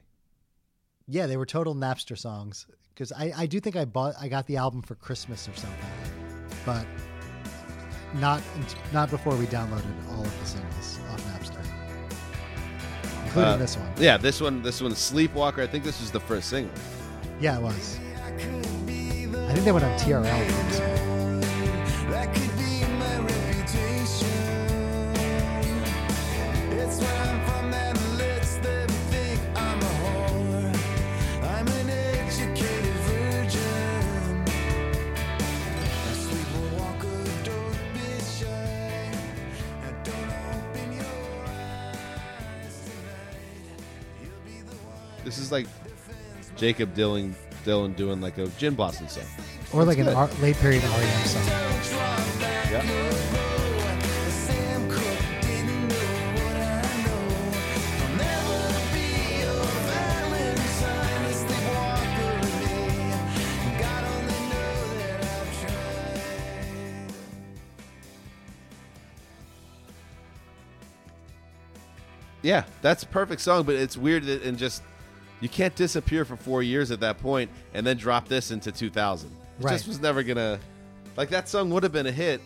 Yeah, 1.07 1.27
they 1.27 1.37
were 1.37 1.45
total 1.45 1.75
Napster 1.75 2.17
songs. 2.17 2.65
Because 2.93 3.11
I, 3.11 3.31
I 3.35 3.45
do 3.45 3.59
think 3.59 3.75
I 3.75 3.83
bought 3.85 4.15
I 4.19 4.27
got 4.29 4.47
the 4.47 4.55
album 4.57 4.81
for 4.81 4.95
Christmas 4.95 5.49
or 5.49 5.53
something, 5.55 5.85
but 6.65 6.85
not 8.15 8.41
not 8.93 9.09
before 9.09 9.35
we 9.35 9.45
downloaded 9.47 9.83
all 10.11 10.21
of 10.23 10.39
the 10.39 10.45
singles 10.45 10.99
off 11.11 11.21
Napster, 11.33 11.59
including 13.25 13.49
Uh, 13.53 13.57
this 13.57 13.75
one. 13.75 13.91
Yeah, 13.97 14.15
this 14.15 14.39
one, 14.39 14.61
this 14.61 14.81
one, 14.81 14.91
Sleepwalker. 14.95 15.61
I 15.61 15.67
think 15.67 15.83
this 15.83 15.99
was 15.99 16.09
the 16.09 16.21
first 16.21 16.49
single. 16.49 16.73
Yeah, 17.41 17.57
it 17.57 17.61
was. 17.61 17.99
I 18.17 19.51
think 19.53 19.65
they 19.65 19.73
went 19.73 19.83
on 19.83 19.99
TRL. 19.99 21.35
This 45.25 45.37
is 45.39 45.51
like 45.51 45.67
Jakob 46.55 46.93
Dylan, 46.95 47.33
Dylan 47.65 47.95
doing 47.95 48.21
like 48.21 48.37
a 48.37 48.47
Gin 48.59 48.75
Blossom 48.75 49.07
song. 49.07 49.23
Or 49.73 49.83
like 49.83 49.97
an. 49.97 50.07
R- 50.07 50.29
late 50.39 50.55
period 50.57 50.83
REM 50.83 51.25
song. 51.25 51.43
Yeah. 52.71 52.81
Sam 54.29 54.87
Cooke 54.87 55.01
didn't 55.41 55.87
know 55.87 55.95
what 56.35 56.55
I 56.55 57.03
know. 57.05 57.19
I'll 58.03 58.15
never 58.15 58.57
be 58.93 59.09
your 59.41 59.65
Valentine, 59.89 61.25
a 61.25 61.33
sleepwalker 61.33 62.29
with 62.41 62.55
me. 62.61 63.79
God 63.79 64.03
only 64.05 64.39
know 64.49 64.77
that 64.99 65.19
I've 65.25 65.53
tried. 65.61 67.11
Yeah, 72.43 72.63
that's 72.83 73.01
a 73.03 73.07
perfect 73.07 73.41
song, 73.41 73.63
but 73.63 73.73
it's 73.75 73.97
weird 73.97 74.23
that 74.25 74.43
and 74.43 74.57
just 74.57 74.83
you 75.41 75.49
can't 75.49 75.75
disappear 75.75 76.25
for 76.25 76.35
four 76.35 76.63
years 76.63 76.91
at 76.91 76.99
that 77.01 77.17
point 77.19 77.49
and 77.73 77.85
then 77.85 77.97
drop 77.97 78.27
this 78.27 78.51
into 78.51 78.71
2000. 78.71 79.29
It 79.29 79.63
Right. 79.63 79.71
just 79.73 79.87
was 79.87 79.99
never 79.99 80.23
gonna 80.23 80.59
like 81.17 81.29
that 81.29 81.47
song 81.47 81.69
would 81.69 81.83
have 81.83 81.91
been 81.93 82.07
a 82.07 82.11
hit 82.11 82.41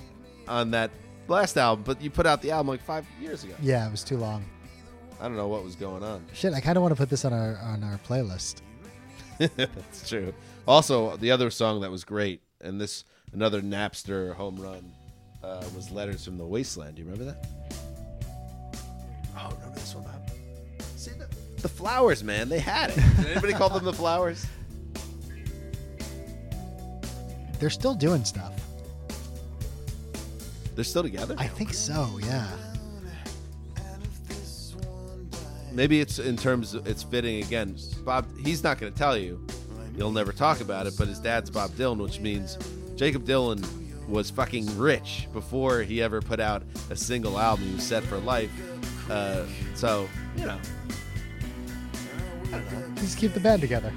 on 0.48 0.72
that 0.72 0.92
last 1.28 1.58
album, 1.58 1.84
but 1.86 2.02
you 2.02 2.10
put 2.10 2.26
out 2.26 2.42
the 2.42 2.52
album 2.52 2.68
like 2.68 2.82
five 2.84 3.06
years 3.22 3.44
ago. 3.44 3.54
Yeah, 3.62 3.88
it 3.88 3.92
was 3.92 4.04
too 4.04 4.18
long. 4.18 4.44
I 5.20 5.24
don't 5.24 5.36
know 5.36 5.48
what 5.48 5.64
was 5.64 5.76
going 5.76 6.04
on. 6.04 6.26
Shit, 6.34 6.54
I 6.54 6.62
kind 6.62 6.78
of 6.78 6.82
want 6.84 6.92
to 6.94 6.96
put 6.98 7.10
this 7.10 7.26
on 7.26 7.34
our 7.34 7.58
on 7.58 7.84
our 7.84 8.00
playlist. 8.08 8.62
That's 9.38 10.08
true. 10.08 10.34
Also, 10.68 11.16
the 11.18 11.32
other 11.32 11.50
song 11.50 11.82
that 11.82 11.92
was 11.92 12.04
great, 12.04 12.42
and 12.62 12.80
this 12.80 13.04
another 13.34 13.62
Napster 13.62 14.34
home 14.36 14.56
run, 14.58 14.92
uh, 15.44 15.64
was 15.76 15.92
"Letters 15.92 16.24
from 16.26 16.38
the 16.38 16.46
Wasteland." 16.46 16.96
Do 16.96 17.02
you 17.04 17.10
remember 17.10 17.32
that? 17.34 17.48
Oh, 19.38 19.50
remember 19.56 19.68
the, 21.62 21.70
Flowers, 21.70 22.24
man. 22.24 22.49
They 22.49 22.60
had 22.60 22.91
it. 22.91 22.95
Did 23.18 23.28
anybody 23.28 23.53
call 23.53 23.70
them 23.70 23.86
the 23.86 23.93
Flowers? 23.93 24.45
They're 27.60 27.70
still 27.70 27.93
doing 27.93 28.24
stuff. 28.24 28.53
They're 30.76 30.84
still 30.84 31.03
together. 31.03 31.36
I 31.38 31.47
think 31.47 31.74
so. 31.74 32.20
Yeah. 32.24 32.47
Maybe 35.72 35.99
it's 36.01 36.20
in 36.20 36.36
terms 36.36 36.74
of 36.74 36.88
it's 36.88 37.03
fitting 37.03 37.43
again. 37.43 37.78
Bob, 38.03 38.26
he's 38.43 38.64
not 38.64 38.80
going 38.80 38.91
to 38.91 38.97
tell 38.97 39.18
you. 39.18 39.45
He'll 39.95 40.12
never 40.12 40.32
talk 40.32 40.62
about 40.62 40.88
it, 40.88 40.93
but 40.97 41.07
his 41.07 41.20
dad's 41.20 41.49
Bob 41.49 41.72
Dylan, 41.72 41.97
which 41.97 42.20
means 42.20 42.57
Jakob 42.95 43.26
Dylan 43.26 43.66
was 44.07 44.30
fucking 44.30 44.78
rich 44.78 45.28
before 45.34 45.82
he 45.82 46.01
ever 46.01 46.22
put 46.22 46.39
out 46.39 46.64
a 46.89 46.95
single 46.95 47.38
album. 47.38 47.66
He 47.68 47.76
was 47.76 47.84
set 47.84 48.03
for 48.03 48.18
life. 48.20 48.49
Uh, 49.10 49.45
so, 49.76 50.07
you 50.38 50.45
know, 50.45 50.57
Just 52.95 53.18
keep 53.18 53.34
the 53.34 53.39
band 53.39 53.62
together. 53.62 53.93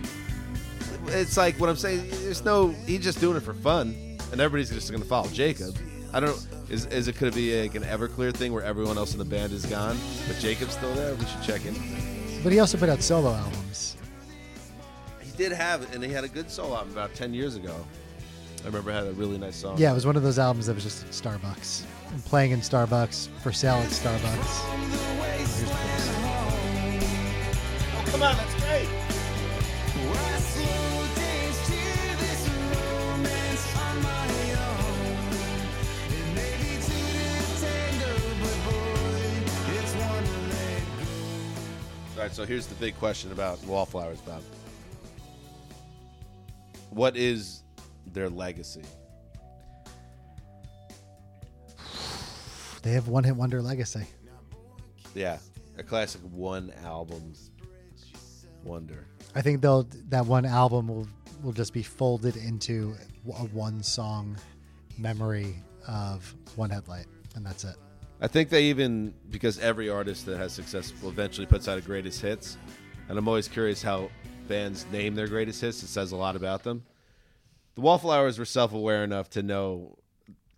it's 1.07 1.36
like 1.36 1.57
what 1.57 1.68
I'm 1.68 1.76
saying. 1.76 2.09
There's 2.11 2.44
no, 2.44 2.68
he's 2.86 3.03
just 3.03 3.20
doing 3.20 3.36
it 3.36 3.40
for 3.40 3.55
fun, 3.55 4.18
and 4.30 4.40
everybody's 4.40 4.70
just 4.70 4.90
going 4.90 5.03
to 5.03 5.09
follow 5.09 5.28
Jakob. 5.28 5.76
I 6.12 6.20
don't. 6.20 6.46
Is, 6.68 6.86
is 6.86 7.09
it 7.09 7.16
could 7.16 7.28
it 7.28 7.34
be 7.34 7.61
like 7.62 7.74
an 7.74 7.82
Everclear 7.82 8.34
thing 8.34 8.53
where 8.53 8.62
everyone 8.62 8.96
else 8.98 9.12
in 9.12 9.18
the 9.18 9.24
band 9.24 9.53
is 9.53 9.66
gone, 9.66 9.98
but 10.26 10.38
Jakob's 10.38 10.74
still 10.74 10.94
there? 10.94 11.14
We 11.14 11.24
should 11.26 11.42
check 11.42 11.64
in. 11.66 11.74
But 12.42 12.53
he 12.53 12.59
also 12.61 12.78
put 12.78 12.88
out 12.88 13.03
solo 13.03 13.32
albums. 13.32 13.96
He 15.20 15.30
did 15.36 15.53
have 15.53 15.82
it, 15.82 15.94
and 15.94 16.03
he 16.03 16.11
had 16.11 16.24
a 16.24 16.28
good 16.28 16.50
solo 16.50 16.76
album 16.76 16.92
about 16.92 17.14
ten 17.14 17.32
years 17.34 17.57
ago. 17.57 17.74
I 18.62 18.66
remember 18.66 18.90
it 18.90 18.94
had 18.94 19.07
a 19.07 19.12
really 19.12 19.38
nice 19.38 19.57
song. 19.57 19.76
Yeah, 19.78 19.90
it 19.90 19.94
was 19.94 20.07
one 20.07 20.16
of 20.16 20.22
those 20.22 20.38
albums 20.38 20.66
that 20.66 20.74
was 20.74 20.84
just 20.84 21.05
at 21.05 21.11
Starbucks. 21.11 21.84
And 22.11 22.24
playing 22.26 22.53
in 22.53 22.61
Starbucks, 22.61 23.28
for 23.42 23.53
sale 23.53 23.74
at 23.76 23.88
Starbucks. 23.88 25.21
One 28.22 28.36
to 40.24 40.30
let 40.48 40.82
go. 40.96 41.02
All 42.14 42.22
right, 42.22 42.32
so 42.32 42.44
here's 42.44 42.66
the 42.66 42.76
big 42.76 42.96
question 42.98 43.32
about 43.32 43.62
Wallflowers, 43.64 44.20
Bob. 44.20 44.42
What 46.90 47.16
is 47.16 47.64
their 48.06 48.28
legacy? 48.28 48.82
They 52.82 52.92
have 52.92 53.08
one 53.08 53.24
hit 53.24 53.34
wonder 53.34 53.60
legacy. 53.60 54.06
Yeah, 55.14 55.38
a 55.76 55.82
classic 55.82 56.20
one 56.30 56.72
album 56.84 57.34
wonder. 58.64 59.06
I 59.34 59.42
think 59.42 59.60
they'll 59.60 59.86
that 60.08 60.26
one 60.26 60.44
album 60.44 60.88
will 60.88 61.08
will 61.42 61.52
just 61.52 61.72
be 61.72 61.82
folded 61.82 62.36
into 62.36 62.94
a 63.26 63.44
one 63.46 63.82
song 63.82 64.36
memory 64.98 65.56
of 65.88 66.34
one 66.56 66.70
headlight, 66.70 67.06
and 67.34 67.44
that's 67.44 67.64
it. 67.64 67.76
I 68.20 68.28
think 68.28 68.50
they 68.50 68.64
even 68.64 69.14
because 69.30 69.58
every 69.58 69.88
artist 69.88 70.26
that 70.26 70.38
has 70.38 70.52
success 70.52 70.92
will 71.02 71.10
eventually 71.10 71.46
puts 71.46 71.66
out 71.66 71.78
a 71.78 71.80
greatest 71.80 72.20
hits, 72.20 72.56
and 73.08 73.18
I'm 73.18 73.26
always 73.26 73.48
curious 73.48 73.82
how 73.82 74.10
bands 74.48 74.86
name 74.92 75.14
their 75.14 75.28
greatest 75.28 75.60
hits. 75.60 75.82
It 75.82 75.88
says 75.88 76.12
a 76.12 76.16
lot 76.16 76.36
about 76.36 76.62
them. 76.62 76.84
The 77.74 77.80
Wallflowers 77.80 78.38
were 78.38 78.44
self-aware 78.44 79.02
enough 79.02 79.30
to 79.30 79.42
know 79.42 79.96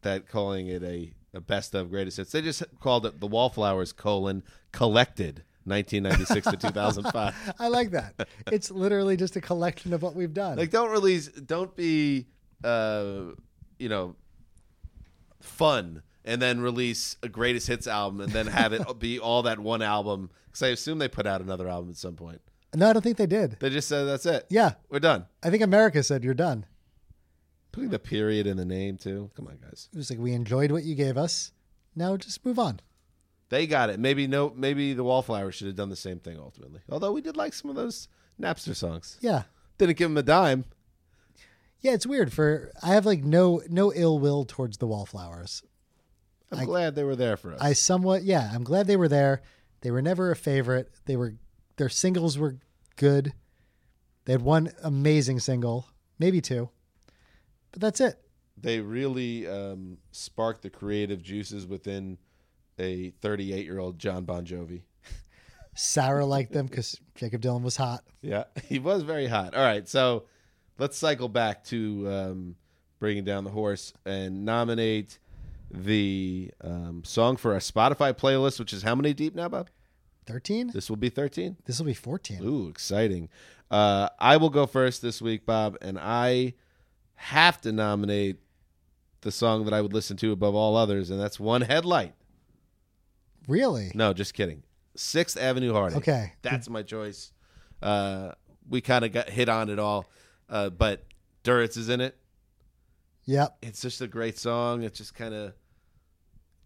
that 0.02 0.28
calling 0.28 0.66
it 0.66 0.82
a, 0.82 1.12
a 1.32 1.40
best 1.40 1.74
of 1.74 1.90
greatest 1.90 2.16
hits, 2.16 2.32
they 2.32 2.42
just 2.42 2.62
called 2.80 3.07
it 3.07 3.20
the 3.20 3.26
Wallflowers 3.26 3.92
colon 3.92 4.42
collected 4.72 5.44
1996 5.64 6.46
to 6.50 6.56
2005. 6.56 7.54
I 7.58 7.68
like 7.68 7.90
that. 7.92 8.28
It's 8.52 8.70
literally 8.70 9.16
just 9.16 9.36
a 9.36 9.40
collection 9.40 9.92
of 9.92 10.02
what 10.02 10.14
we've 10.14 10.34
done. 10.34 10.58
Like, 10.58 10.70
don't 10.70 10.90
release, 10.90 11.28
don't 11.28 11.74
be, 11.74 12.26
uh, 12.62 13.32
you 13.78 13.88
know, 13.88 14.16
fun 15.40 16.02
and 16.24 16.40
then 16.40 16.60
release 16.60 17.16
a 17.22 17.28
greatest 17.28 17.66
hits 17.66 17.86
album 17.86 18.20
and 18.20 18.32
then 18.32 18.46
have 18.46 18.72
it 18.72 18.82
be 18.98 19.18
all 19.18 19.42
that 19.42 19.58
one 19.58 19.82
album. 19.82 20.30
Because 20.46 20.62
I 20.62 20.68
assume 20.68 20.98
they 20.98 21.08
put 21.08 21.26
out 21.26 21.40
another 21.40 21.68
album 21.68 21.90
at 21.90 21.96
some 21.96 22.14
point. 22.14 22.40
No, 22.74 22.90
I 22.90 22.92
don't 22.92 23.02
think 23.02 23.16
they 23.16 23.26
did. 23.26 23.56
They 23.60 23.70
just 23.70 23.88
said 23.88 24.04
that's 24.04 24.26
it. 24.26 24.46
Yeah, 24.50 24.72
We're 24.88 24.98
done. 24.98 25.26
I 25.42 25.50
think 25.50 25.62
America 25.62 26.02
said 26.02 26.24
you're 26.24 26.34
done. 26.34 26.66
Putting 27.72 27.90
the 27.90 27.98
period 27.98 28.46
in 28.46 28.56
the 28.56 28.64
name 28.64 28.96
too. 28.96 29.30
Come 29.36 29.48
on, 29.48 29.58
guys. 29.62 29.88
It 29.92 29.96
was 29.96 30.10
like 30.10 30.18
we 30.18 30.32
enjoyed 30.32 30.70
what 30.72 30.84
you 30.84 30.94
gave 30.94 31.16
us. 31.16 31.52
Now 31.96 32.16
just 32.16 32.44
move 32.44 32.58
on. 32.58 32.80
They 33.55 33.68
got 33.68 33.88
it. 33.88 34.00
Maybe 34.00 34.26
no. 34.26 34.52
Maybe 34.57 34.94
the 34.94 35.05
Wallflowers 35.05 35.55
should 35.55 35.68
have 35.68 35.76
done 35.76 35.90
the 35.90 35.94
same 35.96 36.18
thing 36.18 36.38
ultimately. 36.40 36.80
Although 36.90 37.12
we 37.12 37.20
did 37.20 37.36
like 37.36 37.52
some 37.52 37.70
of 37.70 37.76
those 37.76 38.09
Napster 38.40 38.74
songs. 38.74 39.16
Yeah. 39.20 39.44
Didn't 39.78 39.96
give 39.96 40.11
them 40.11 40.16
a 40.16 40.24
dime. 40.24 40.64
Yeah, 41.78 41.92
it's 41.92 42.05
weird 42.07 42.32
for 42.32 42.72
I 42.82 42.88
have 42.94 43.07
like 43.07 43.22
no 43.22 43.62
no 43.68 43.92
ill 43.94 44.18
will 44.18 44.44
towards 44.44 44.78
the 44.78 44.88
wallflowers. 44.88 45.62
I'm 46.50 46.59
I- 46.59 46.64
glad 46.64 46.96
they 46.96 47.05
were 47.05 47.14
there 47.14 47.36
for 47.36 47.52
us. 47.52 47.61
I 47.61 47.74
somewhat 47.74 48.24
yeah, 48.24 48.50
I'm 48.52 48.64
glad 48.64 48.88
they 48.88 48.96
were 48.96 49.09
there. 49.09 49.40
They 49.82 49.92
were 49.92 50.02
never 50.02 50.32
a 50.32 50.36
favorite. 50.36 50.90
They 51.05 51.14
were 51.16 51.34
their 51.76 51.88
singles 51.88 52.36
were 52.36 52.57
good. 52.96 53.34
They 54.24 54.32
had 54.32 54.42
one 54.42 54.72
amazing 54.82 55.38
single, 55.38 55.86
maybe 56.18 56.40
two. 56.40 56.70
But 57.70 57.80
that's 57.82 58.00
it. 58.00 58.16
they 58.57 58.80
really 58.80 59.46
um, 59.46 59.98
sparked 60.11 60.62
the 60.62 60.70
creative 60.70 61.22
juices 61.22 61.66
within 61.66 62.18
a 62.79 63.11
38 63.20 63.64
year 63.64 63.79
old 63.79 63.99
Jon 63.99 64.25
Bon 64.25 64.45
Jovi. 64.45 64.83
Sarah 65.75 66.25
liked 66.25 66.53
them 66.53 66.66
because 66.66 67.01
Jakob 67.14 67.43
Dylan 67.43 67.62
was 67.62 67.77
hot. 67.77 68.05
Yeah, 68.22 68.45
he 68.68 68.79
was 68.79 69.03
very 69.03 69.27
hot. 69.27 69.55
All 69.55 69.64
right, 69.64 69.89
so 69.89 70.25
let's 70.79 70.97
cycle 70.97 71.29
back 71.29 71.64
to 71.64 72.09
um, 72.09 72.57
bringing 72.99 73.25
down 73.25 73.45
the 73.45 73.51
horse 73.51 73.93
and 74.07 74.45
nominate 74.45 75.18
the 75.70 76.51
um, 76.62 77.03
song 77.05 77.37
for 77.37 77.53
our 77.55 77.59
Spotify 77.59 78.12
playlist, 78.12 78.59
which 78.59 78.72
is 78.72 78.83
how 78.83 78.95
many 78.95 79.12
deep 79.12 79.35
now, 79.35 79.49
Bob? 79.49 79.68
13? 80.27 80.70
This 80.72 80.89
will 80.89 80.97
be 80.97 81.09
13. 81.09 81.57
This 81.64 81.79
will 81.79 81.87
be 81.87 81.95
14. 81.95 82.43
Ooh, 82.43 82.68
exciting. 82.68 83.29
Uh, 83.70 84.09
I 84.18 84.37
will 84.37 84.51
go 84.51 84.66
first 84.66 85.03
this 85.03 85.20
week, 85.20 85.45
Bob, 85.45 85.77
and 85.83 85.99
I 85.99 86.55
have 87.16 87.61
to 87.62 87.72
nominate 87.72 88.39
the 89.22 89.33
song 89.33 89.64
that 89.64 89.75
I 89.75 89.81
would 89.81 89.93
listen 89.93 90.16
to 90.18 90.33
above 90.33 90.55
all 90.55 90.77
others, 90.77 91.11
and 91.11 91.20
that's 91.20 91.41
One 91.41 91.62
Headlight. 91.62 92.14
Really? 93.47 93.90
No, 93.95 94.12
just 94.12 94.34
kidding. 94.34 94.62
Sixth 94.97 95.36
Avenue 95.36 95.72
Heartache. 95.72 95.99
Okay. 95.99 96.32
That's 96.42 96.68
my 96.68 96.82
choice. 96.82 97.32
Uh, 97.82 98.32
we 98.68 98.80
kind 98.80 99.05
of 99.05 99.12
got 99.12 99.28
hit 99.28 99.49
on 99.49 99.68
it 99.68 99.78
all, 99.78 100.07
uh, 100.49 100.70
but 100.70 101.05
Duritz 101.42 101.76
is 101.76 101.88
in 101.88 102.01
it. 102.01 102.16
Yep. 103.26 103.59
It's 103.62 103.80
just 103.80 104.01
a 104.01 104.07
great 104.07 104.38
song. 104.38 104.82
It 104.82 104.95
just 104.95 105.14
kind 105.14 105.34
of 105.34 105.55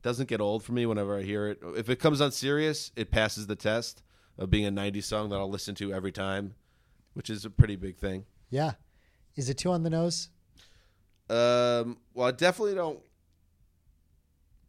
doesn't 0.03 0.29
get 0.29 0.41
old 0.41 0.62
for 0.62 0.72
me 0.72 0.87
whenever 0.87 1.16
I 1.16 1.22
hear 1.22 1.49
it. 1.49 1.59
If 1.76 1.89
it 1.89 1.97
comes 1.97 2.20
on 2.20 2.33
Sirius, 2.33 2.93
it 2.97 3.11
passes 3.11 3.47
the 3.47 3.57
test 3.57 4.03
of 4.39 4.51
being 4.51 4.66
a 4.66 4.72
90s 4.72 5.05
song 5.05 5.29
that 5.31 5.37
I'll 5.37 5.51
listen 5.51 5.74
to 5.76 5.93
every 5.93 6.12
time, 6.12 6.55
which 7.14 7.31
is 7.31 7.45
a 7.45 7.51
pretty 7.51 7.76
big 7.76 7.97
thing. 7.97 8.24
Yeah. 8.51 8.72
Is 9.37 9.49
it 9.49 9.59
two 9.59 9.70
on 9.70 9.83
the 9.83 9.91
nose? 9.91 10.29
Um, 11.31 11.99
well, 12.14 12.29
I 12.29 12.31
definitely 12.33 12.74
don't 12.74 13.01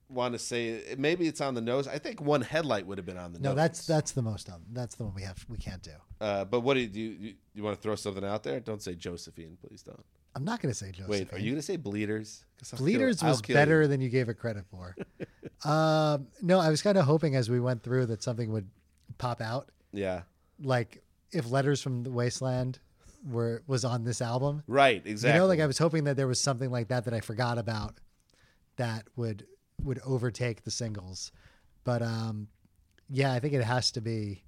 want 0.09 0.33
to 0.33 0.39
say 0.39 0.95
maybe 0.97 1.27
it's 1.27 1.39
on 1.41 1.53
the 1.53 1.61
nose. 1.61 1.87
I 1.87 1.99
think 1.99 2.21
one 2.21 2.41
headlight 2.41 2.85
would 2.87 2.97
have 2.97 3.05
been 3.05 3.17
on 3.17 3.31
the 3.33 3.39
No, 3.39 3.49
nose. 3.49 3.55
No, 3.55 3.61
that's 3.61 3.87
that's 3.87 4.11
the 4.11 4.21
most 4.21 4.49
on. 4.49 4.61
That's 4.71 4.95
the 4.95 5.05
one 5.05 5.13
we 5.13 5.21
have 5.23 5.45
we 5.47 5.57
can't 5.57 5.81
do. 5.83 5.91
Uh, 6.19 6.45
but 6.45 6.61
what 6.61 6.73
do 6.73 6.81
you 6.81 6.87
do? 6.87 6.99
You, 6.99 7.33
you, 7.53 7.63
want 7.63 7.75
to 7.77 7.81
throw 7.81 7.95
something 7.95 8.25
out 8.25 8.43
there? 8.43 8.59
Don't 8.59 8.81
say 8.81 8.95
Josephine, 8.95 9.57
please 9.65 9.83
don't. 9.83 10.03
I'm 10.35 10.43
not 10.43 10.61
going 10.61 10.71
to 10.71 10.77
say 10.77 10.91
Josephine. 10.91 11.09
Wait, 11.09 11.33
are 11.33 11.37
you 11.39 11.51
going 11.51 11.55
to 11.57 11.61
say 11.61 11.75
Bleeders? 11.77 12.43
I'll 12.61 12.77
kill- 12.77 12.85
Bleeders 12.85 13.23
was 13.23 13.41
better 13.41 13.83
you. 13.83 13.87
than 13.87 14.01
you 14.01 14.09
gave 14.09 14.29
it 14.29 14.35
credit 14.35 14.65
for. 14.69 14.95
um, 15.69 16.27
no, 16.41 16.59
I 16.59 16.69
was 16.69 16.81
kind 16.81 16.97
of 16.97 17.05
hoping 17.05 17.35
as 17.35 17.49
we 17.49 17.59
went 17.59 17.83
through 17.83 18.07
that 18.07 18.21
something 18.23 18.51
would 18.51 18.69
pop 19.17 19.41
out, 19.41 19.69
Yeah, 19.91 20.21
like 20.61 21.01
if 21.31 21.49
"Letters 21.49 21.81
from 21.81 22.03
the 22.03 22.11
Wasteland" 22.11 22.79
were 23.29 23.63
was 23.67 23.85
on 23.85 24.03
this 24.03 24.21
album. 24.21 24.63
right, 24.67 25.01
exactly. 25.05 25.35
You 25.35 25.41
know, 25.41 25.47
like 25.47 25.59
I 25.59 25.65
was 25.67 25.77
hoping 25.77 26.05
that 26.05 26.15
there 26.17 26.27
was 26.27 26.39
something 26.39 26.69
like 26.71 26.87
that 26.89 27.05
that 27.05 27.13
I 27.13 27.19
forgot 27.21 27.57
about 27.57 27.99
that 28.77 29.03
would 29.15 29.45
would 29.83 29.99
overtake 30.05 30.63
the 30.63 30.71
singles. 30.71 31.31
But 31.83 32.01
um, 32.01 32.47
yeah, 33.09 33.33
I 33.33 33.39
think 33.39 33.53
it 33.53 33.63
has 33.63 33.91
to 33.91 34.01
be 34.01 34.43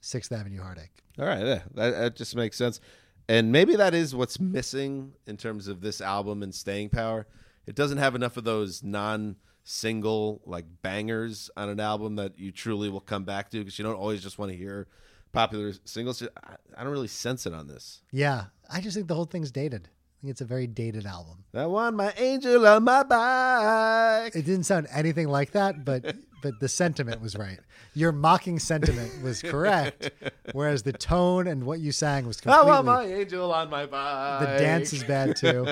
Sixth 0.00 0.32
Avenue 0.32 0.62
Heartache. 0.62 1.02
All 1.18 1.26
right, 1.26 1.44
yeah, 1.44 1.62
that, 1.74 1.90
that 1.90 2.16
just 2.16 2.36
makes 2.36 2.56
sense. 2.56 2.80
And 3.28 3.52
maybe 3.52 3.76
that 3.76 3.94
is 3.94 4.14
what's 4.14 4.40
missing 4.40 5.12
in 5.26 5.36
terms 5.36 5.68
of 5.68 5.80
this 5.80 6.00
album 6.00 6.42
and 6.42 6.54
staying 6.54 6.88
power. 6.90 7.26
It 7.66 7.74
doesn't 7.74 7.98
have 7.98 8.14
enough 8.14 8.38
of 8.38 8.44
those 8.44 8.82
non-single 8.82 10.40
like 10.46 10.64
bangers 10.82 11.50
on 11.56 11.68
an 11.68 11.80
album 11.80 12.16
that 12.16 12.38
you 12.38 12.52
truly 12.52 12.88
will 12.88 13.00
come 13.00 13.24
back 13.24 13.50
to 13.50 13.58
because 13.58 13.78
you 13.78 13.84
don't 13.84 13.96
always 13.96 14.22
just 14.22 14.38
want 14.38 14.52
to 14.52 14.56
hear 14.56 14.86
popular 15.32 15.74
singles. 15.84 16.22
I, 16.22 16.54
I 16.76 16.84
don't 16.84 16.92
really 16.92 17.08
sense 17.08 17.44
it 17.44 17.52
on 17.52 17.66
this. 17.66 18.02
Yeah, 18.10 18.44
I 18.70 18.80
just 18.80 18.96
think 18.96 19.08
the 19.08 19.14
whole 19.14 19.26
thing's 19.26 19.50
dated. 19.50 19.90
I 20.18 20.20
think 20.20 20.32
it's 20.32 20.40
a 20.40 20.46
very 20.46 20.66
dated 20.66 21.06
album. 21.06 21.44
I 21.54 21.66
want 21.66 21.94
my 21.94 22.12
angel 22.16 22.66
on 22.66 22.82
my 22.82 23.04
back. 23.04 24.34
It 24.34 24.44
didn't 24.44 24.64
sound 24.64 24.88
anything 24.92 25.28
like 25.28 25.52
that, 25.52 25.84
but 25.84 26.16
but 26.42 26.58
the 26.58 26.68
sentiment 26.68 27.20
was 27.22 27.36
right. 27.36 27.60
Your 27.94 28.10
mocking 28.10 28.58
sentiment 28.58 29.22
was 29.22 29.42
correct, 29.42 30.10
whereas 30.52 30.82
the 30.82 30.92
tone 30.92 31.46
and 31.46 31.64
what 31.64 31.78
you 31.78 31.92
sang 31.92 32.26
was 32.26 32.38
I 32.38 32.42
completely. 32.42 32.70
want 32.70 32.86
my 32.86 33.04
angel 33.04 33.52
on 33.52 33.70
my 33.70 33.86
back. 33.86 34.40
the 34.40 34.46
dance 34.64 34.92
is 34.92 35.04
bad 35.04 35.36
too. 35.36 35.68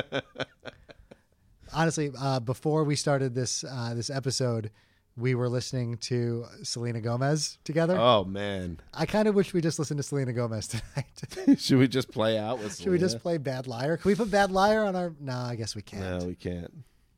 Honestly, 1.75 2.13
uh, 2.17 2.39
before 2.39 2.85
we 2.85 2.95
started 2.95 3.35
this 3.35 3.65
uh, 3.65 3.95
this 3.95 4.11
episode, 4.11 4.71
we 5.17 5.35
were 5.35 5.49
listening 5.49 5.97
to 5.97 6.45
Selena 6.63 7.01
Gomez 7.01 7.59
together. 7.65 7.97
Oh 7.99 8.25
man, 8.25 8.81
I 8.93 9.07
kind 9.07 9.29
of 9.29 9.35
wish 9.35 9.55
we 9.55 9.61
just 9.61 9.79
listened 9.79 9.99
to 9.99 10.03
Selena 10.03 10.33
Gomez 10.33 10.69
tonight. 11.37 11.59
should 11.61 11.79
we 11.79 11.89
just 11.89 12.11
play 12.11 12.39
out 12.39 12.59
with? 12.59 12.77
Should 12.77 12.93
we 12.93 12.99
just 12.99 13.21
play 13.21 13.39
Bad 13.39 13.67
Liar? 13.67 13.97
Can 13.97 14.09
we 14.11 14.15
put 14.15 14.31
Bad 14.31 14.51
Liar 14.51 14.85
on 14.85 14.95
our? 14.95 15.13
No, 15.19 15.37
I 15.37 15.57
guess 15.57 15.75
we 15.75 15.83
can't. 15.83 16.21
No, 16.21 16.27
we 16.27 16.35
can't. 16.35 16.73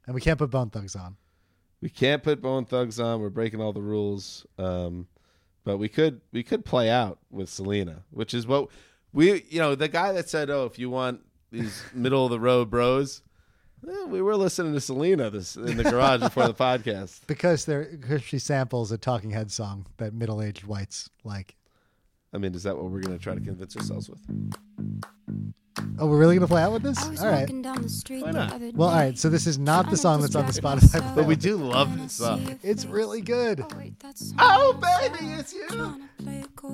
And 0.06 0.14
we 0.14 0.20
can't 0.20 0.38
put 0.38 0.50
Bone 0.50 0.70
Thugs 0.70 0.96
on. 0.96 1.16
We 1.80 1.90
can't 1.90 2.22
put 2.22 2.40
Bone 2.40 2.64
Thugs 2.64 2.98
on. 2.98 3.20
We're 3.20 3.28
breaking 3.28 3.60
all 3.60 3.72
the 3.72 3.82
rules. 3.82 4.46
Um, 4.58 5.06
but 5.64 5.76
we 5.76 5.88
could 5.88 6.20
we 6.32 6.42
could 6.42 6.64
play 6.64 6.88
out 6.88 7.18
with 7.30 7.48
Selena, 7.48 8.04
which 8.10 8.32
is 8.32 8.46
what 8.46 8.68
we 9.12 9.44
you 9.48 9.58
know 9.58 9.74
the 9.74 9.88
guy 9.88 10.12
that 10.12 10.28
said, 10.28 10.50
"Oh, 10.50 10.64
if 10.64 10.78
you 10.78 10.88
want 10.88 11.20
these 11.50 11.82
middle 11.92 12.24
of 12.24 12.30
the 12.30 12.40
road 12.40 12.70
bros," 12.70 13.22
we 14.08 14.20
were 14.22 14.36
listening 14.36 14.72
to 14.74 14.80
Selena 14.80 15.30
this 15.30 15.56
in 15.56 15.76
the 15.76 15.84
garage 15.84 16.20
before 16.20 16.46
the 16.46 16.54
podcast. 16.68 17.20
Because 17.26 17.64
there, 17.64 17.84
because 17.90 18.22
she 18.22 18.38
samples 18.38 18.90
a 18.92 18.98
Talking 18.98 19.30
Head 19.30 19.50
song 19.50 19.86
that 19.98 20.12
middle-aged 20.14 20.64
whites 20.66 21.08
like. 21.24 21.56
I 22.32 22.38
mean, 22.38 22.54
is 22.54 22.64
that 22.64 22.76
what 22.76 22.86
we're 22.90 23.00
going 23.00 23.16
to 23.16 23.22
try 23.22 23.34
to 23.34 23.40
convince 23.40 23.76
ourselves 23.76 24.10
with? 24.10 24.20
Oh, 26.00 26.06
we're 26.06 26.18
really 26.18 26.34
gonna 26.36 26.48
play 26.48 26.62
out 26.62 26.72
with 26.72 26.82
this? 26.82 26.98
I 27.04 27.10
was 27.10 27.22
All 27.22 27.30
right. 27.30 27.46
down 27.62 27.82
the 27.82 27.88
street 27.88 28.24
Why 28.24 28.32
not? 28.32 28.52
other 28.52 28.70
Well, 28.74 28.88
all 28.88 28.94
day. 28.96 29.06
right. 29.06 29.18
So 29.18 29.28
this 29.28 29.46
is 29.46 29.58
not 29.60 29.88
the 29.90 29.96
song 29.96 30.20
that's 30.20 30.34
on 30.34 30.44
the 30.46 30.52
Spotify. 30.52 31.14
But 31.14 31.24
we 31.26 31.36
do 31.36 31.56
love 31.56 31.96
this 32.00 32.14
song. 32.14 32.58
It's 32.64 32.84
really 32.84 33.20
good. 33.20 33.60
Oh, 33.60 33.68
wait, 33.76 33.98
that's 34.00 34.32
Oh, 34.40 34.72
baby, 34.74 35.32
it's 35.34 35.52
you. 35.54 36.00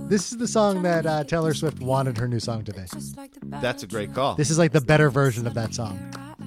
This 0.08 0.32
is 0.32 0.38
the 0.38 0.48
song 0.48 0.82
that 0.82 1.04
uh, 1.06 1.24
Taylor 1.24 1.52
Swift 1.54 1.80
wanted 1.80 2.16
her 2.18 2.26
new 2.28 2.40
song 2.40 2.64
to 2.64 2.72
be. 2.72 2.80
That's 3.44 3.82
a 3.82 3.86
great 3.86 4.14
call. 4.14 4.36
This 4.36 4.50
is 4.50 4.58
like 4.58 4.72
the 4.72 4.80
better 4.80 5.10
version 5.10 5.46
of 5.46 5.52
that 5.54 5.74
song. 5.74 5.98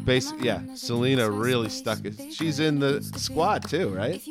Base, 0.08 0.32
yeah. 0.40 0.62
Selena 0.74 1.30
really 1.30 1.68
stuck 1.68 2.06
it. 2.06 2.34
She's 2.34 2.62
in 2.62 2.80
the 2.80 3.04
squad 3.18 3.70
too, 3.70 3.90
right? 3.90 4.24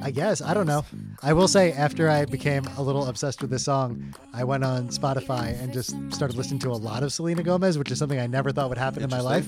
I 0.00 0.10
guess. 0.10 0.40
I 0.40 0.54
don't 0.54 0.66
know. 0.66 0.86
I 1.22 1.34
will 1.34 1.48
say, 1.48 1.72
after 1.72 2.08
I 2.08 2.24
became 2.24 2.64
a 2.78 2.82
little 2.82 3.06
obsessed 3.06 3.42
with 3.42 3.50
this 3.50 3.62
song, 3.62 4.14
I 4.32 4.42
went 4.44 4.64
on 4.64 4.88
Spotify 4.88 5.60
and 5.62 5.70
just 5.70 5.94
started 6.12 6.34
listening 6.36 6.60
to 6.60 6.70
a 6.70 6.80
lot 6.80 7.02
of 7.02 7.12
Selena 7.12 7.42
Gomez, 7.42 7.76
which 7.76 7.90
is 7.90 7.98
something 7.98 8.18
I 8.18 8.26
never 8.26 8.52
thought 8.52 8.70
would 8.70 8.78
happen 8.78 9.02
in 9.02 9.10
my 9.10 9.20
life. 9.20 9.46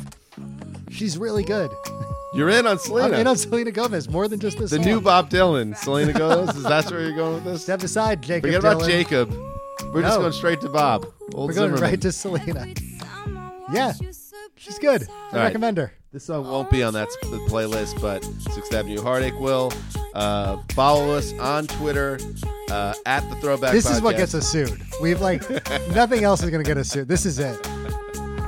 She's 0.91 1.17
really 1.17 1.45
good. 1.45 1.71
You're 2.35 2.51
in 2.51 2.67
on 2.67 2.79
Selena. 2.79 3.15
I'm 3.15 3.21
in 3.23 3.27
on 3.27 3.37
Selena 3.39 3.71
Gomez 3.73 4.09
more 4.11 4.29
than 4.29 4.41
just 4.41 4.59
this 4.59 4.71
the 4.71 4.77
song. 4.77 4.85
new 4.85 5.01
Bob 5.01 5.31
Dylan. 5.31 5.75
Selena 5.77 6.13
Gomez. 6.13 6.57
Is 6.57 6.65
that 6.65 6.91
where 6.91 7.01
you're 7.01 7.17
going 7.17 7.37
with 7.37 7.45
this? 7.45 7.63
Step 7.63 7.83
aside, 7.83 8.23
Jakob. 8.23 8.43
Forget 8.45 8.61
about 8.61 8.87
Jakob. 8.87 9.33
We're 9.95 10.03
just 10.03 10.19
going 10.19 10.33
straight 10.33 10.61
to 10.61 10.69
Bob. 10.69 11.07
Old 11.33 11.49
We're 11.49 11.55
going 11.55 11.69
Zimmerman. 11.71 11.83
right 11.83 12.01
to 12.03 12.13
Selena. 12.13 12.67
Yeah, 13.73 13.95
she's 14.57 14.79
good. 14.79 15.07
I 15.33 15.37
right. 15.37 15.45
recommend 15.45 15.79
her. 15.79 15.93
This 16.13 16.25
song 16.27 16.49
won't 16.49 16.71
be 16.71 16.83
on 16.83 16.95
that 16.95 17.11
sp- 17.11 17.43
playlist, 17.51 18.01
but 18.01 18.23
Sixth 18.25 18.73
Avenue 18.73 19.01
Heartache 19.03 19.39
will. 19.41 19.73
Uh, 20.15 20.59
follow 20.71 21.11
us 21.11 21.33
on 21.41 21.67
Twitter 21.67 22.21
uh, 22.71 22.95
at 23.05 23.29
the 23.31 23.37
Throwback. 23.37 23.73
This 23.73 23.91
is 23.91 24.01
what 24.01 24.17
gets 24.17 24.33
us 24.33 24.47
sued. 24.49 24.81
We've 25.03 25.21
like 25.21 25.43
nothing 25.93 26.23
else 26.23 26.41
is 26.43 26.51
going 26.51 26.63
to 26.63 26.69
get 26.69 26.79
us 26.79 26.89
sued. 26.89 27.09
This 27.09 27.27
is 27.27 27.41
it. 27.41 27.59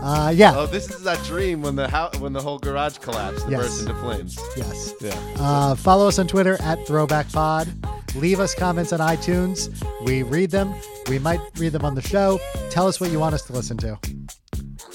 Uh, 0.01 0.31
yeah. 0.33 0.53
Oh, 0.55 0.67
this 0.67 0.89
is 0.89 1.03
that 1.03 1.21
dream 1.25 1.63
when 1.63 1.75
the 1.75 1.89
how, 1.89 2.11
when 2.21 2.33
the 2.33 2.41
whole 2.41 2.61
garage 2.61 2.99
collapsed 2.99 3.43
and 3.43 3.51
Yes. 3.53 3.63
burst 3.63 3.81
into 3.81 3.95
flames. 3.97 4.39
Yes. 4.57 4.95
Yeah. 5.01 5.19
Uh, 5.37 5.75
follow 5.75 6.07
us 6.07 6.21
on 6.21 6.29
Twitter 6.29 6.57
at 6.63 6.79
Throwback 6.87 7.29
Pod. 7.33 7.67
Leave 8.15 8.39
us 8.39 8.55
comments 8.55 8.93
on 8.93 9.01
iTunes. 9.01 9.69
We 10.05 10.23
read 10.23 10.53
them. 10.53 10.73
We 11.09 11.19
might 11.19 11.41
read 11.57 11.73
them 11.73 11.85
on 11.85 11.97
the 11.97 12.03
show. 12.03 12.39
Tell 12.71 12.87
us 12.87 13.01
what 13.01 13.11
you 13.11 13.19
want 13.19 13.35
us 13.35 13.43
to 13.47 13.53
listen 13.53 13.77
to. 13.79 13.99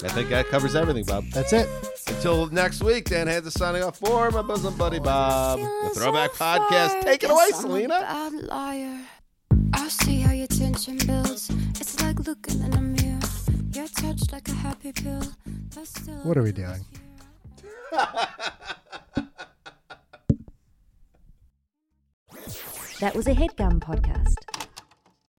I 0.04 0.08
think 0.08 0.30
that 0.30 0.46
covers 0.48 0.74
everything, 0.74 1.04
Bob. 1.04 1.24
That's 1.26 1.52
it. 1.52 1.68
Until 2.08 2.48
next 2.48 2.82
week, 2.82 3.04
Dan 3.04 3.28
Hanzus 3.28 3.46
is 3.46 3.54
signing 3.54 3.84
off 3.84 3.98
for 3.98 4.30
my 4.32 4.42
bosom 4.42 4.76
buddy 4.76 4.98
Bob. 4.98 5.60
The 5.60 5.90
Throwback 5.94 6.32
so 6.34 6.44
Podcast. 6.44 7.02
Take 7.02 7.22
it 7.22 7.30
away, 7.30 7.50
I'm 7.54 7.60
Selena. 7.60 8.00
Bad 8.00 8.32
liar. 8.32 9.00
I 9.74 9.88
see 9.88 10.20
how 10.20 10.32
your 10.32 10.48
tension 10.48 10.98
builds. 11.06 11.50
It's 11.80 12.02
like 12.02 12.18
looking 12.26 12.62
in 12.62 12.74
a 12.74 12.80
mirror. 12.80 13.20
You're 13.72 13.86
touched 13.88 14.32
like 14.32 14.48
a 14.48 14.54
happy 14.54 14.92
pill. 14.92 15.22
what 16.24 16.36
are 16.36 16.42
we 16.42 16.52
doing? 16.52 16.84
that 23.00 23.14
was 23.14 23.28
a 23.28 23.34
headgum 23.34 23.78
podcast. 23.78 24.34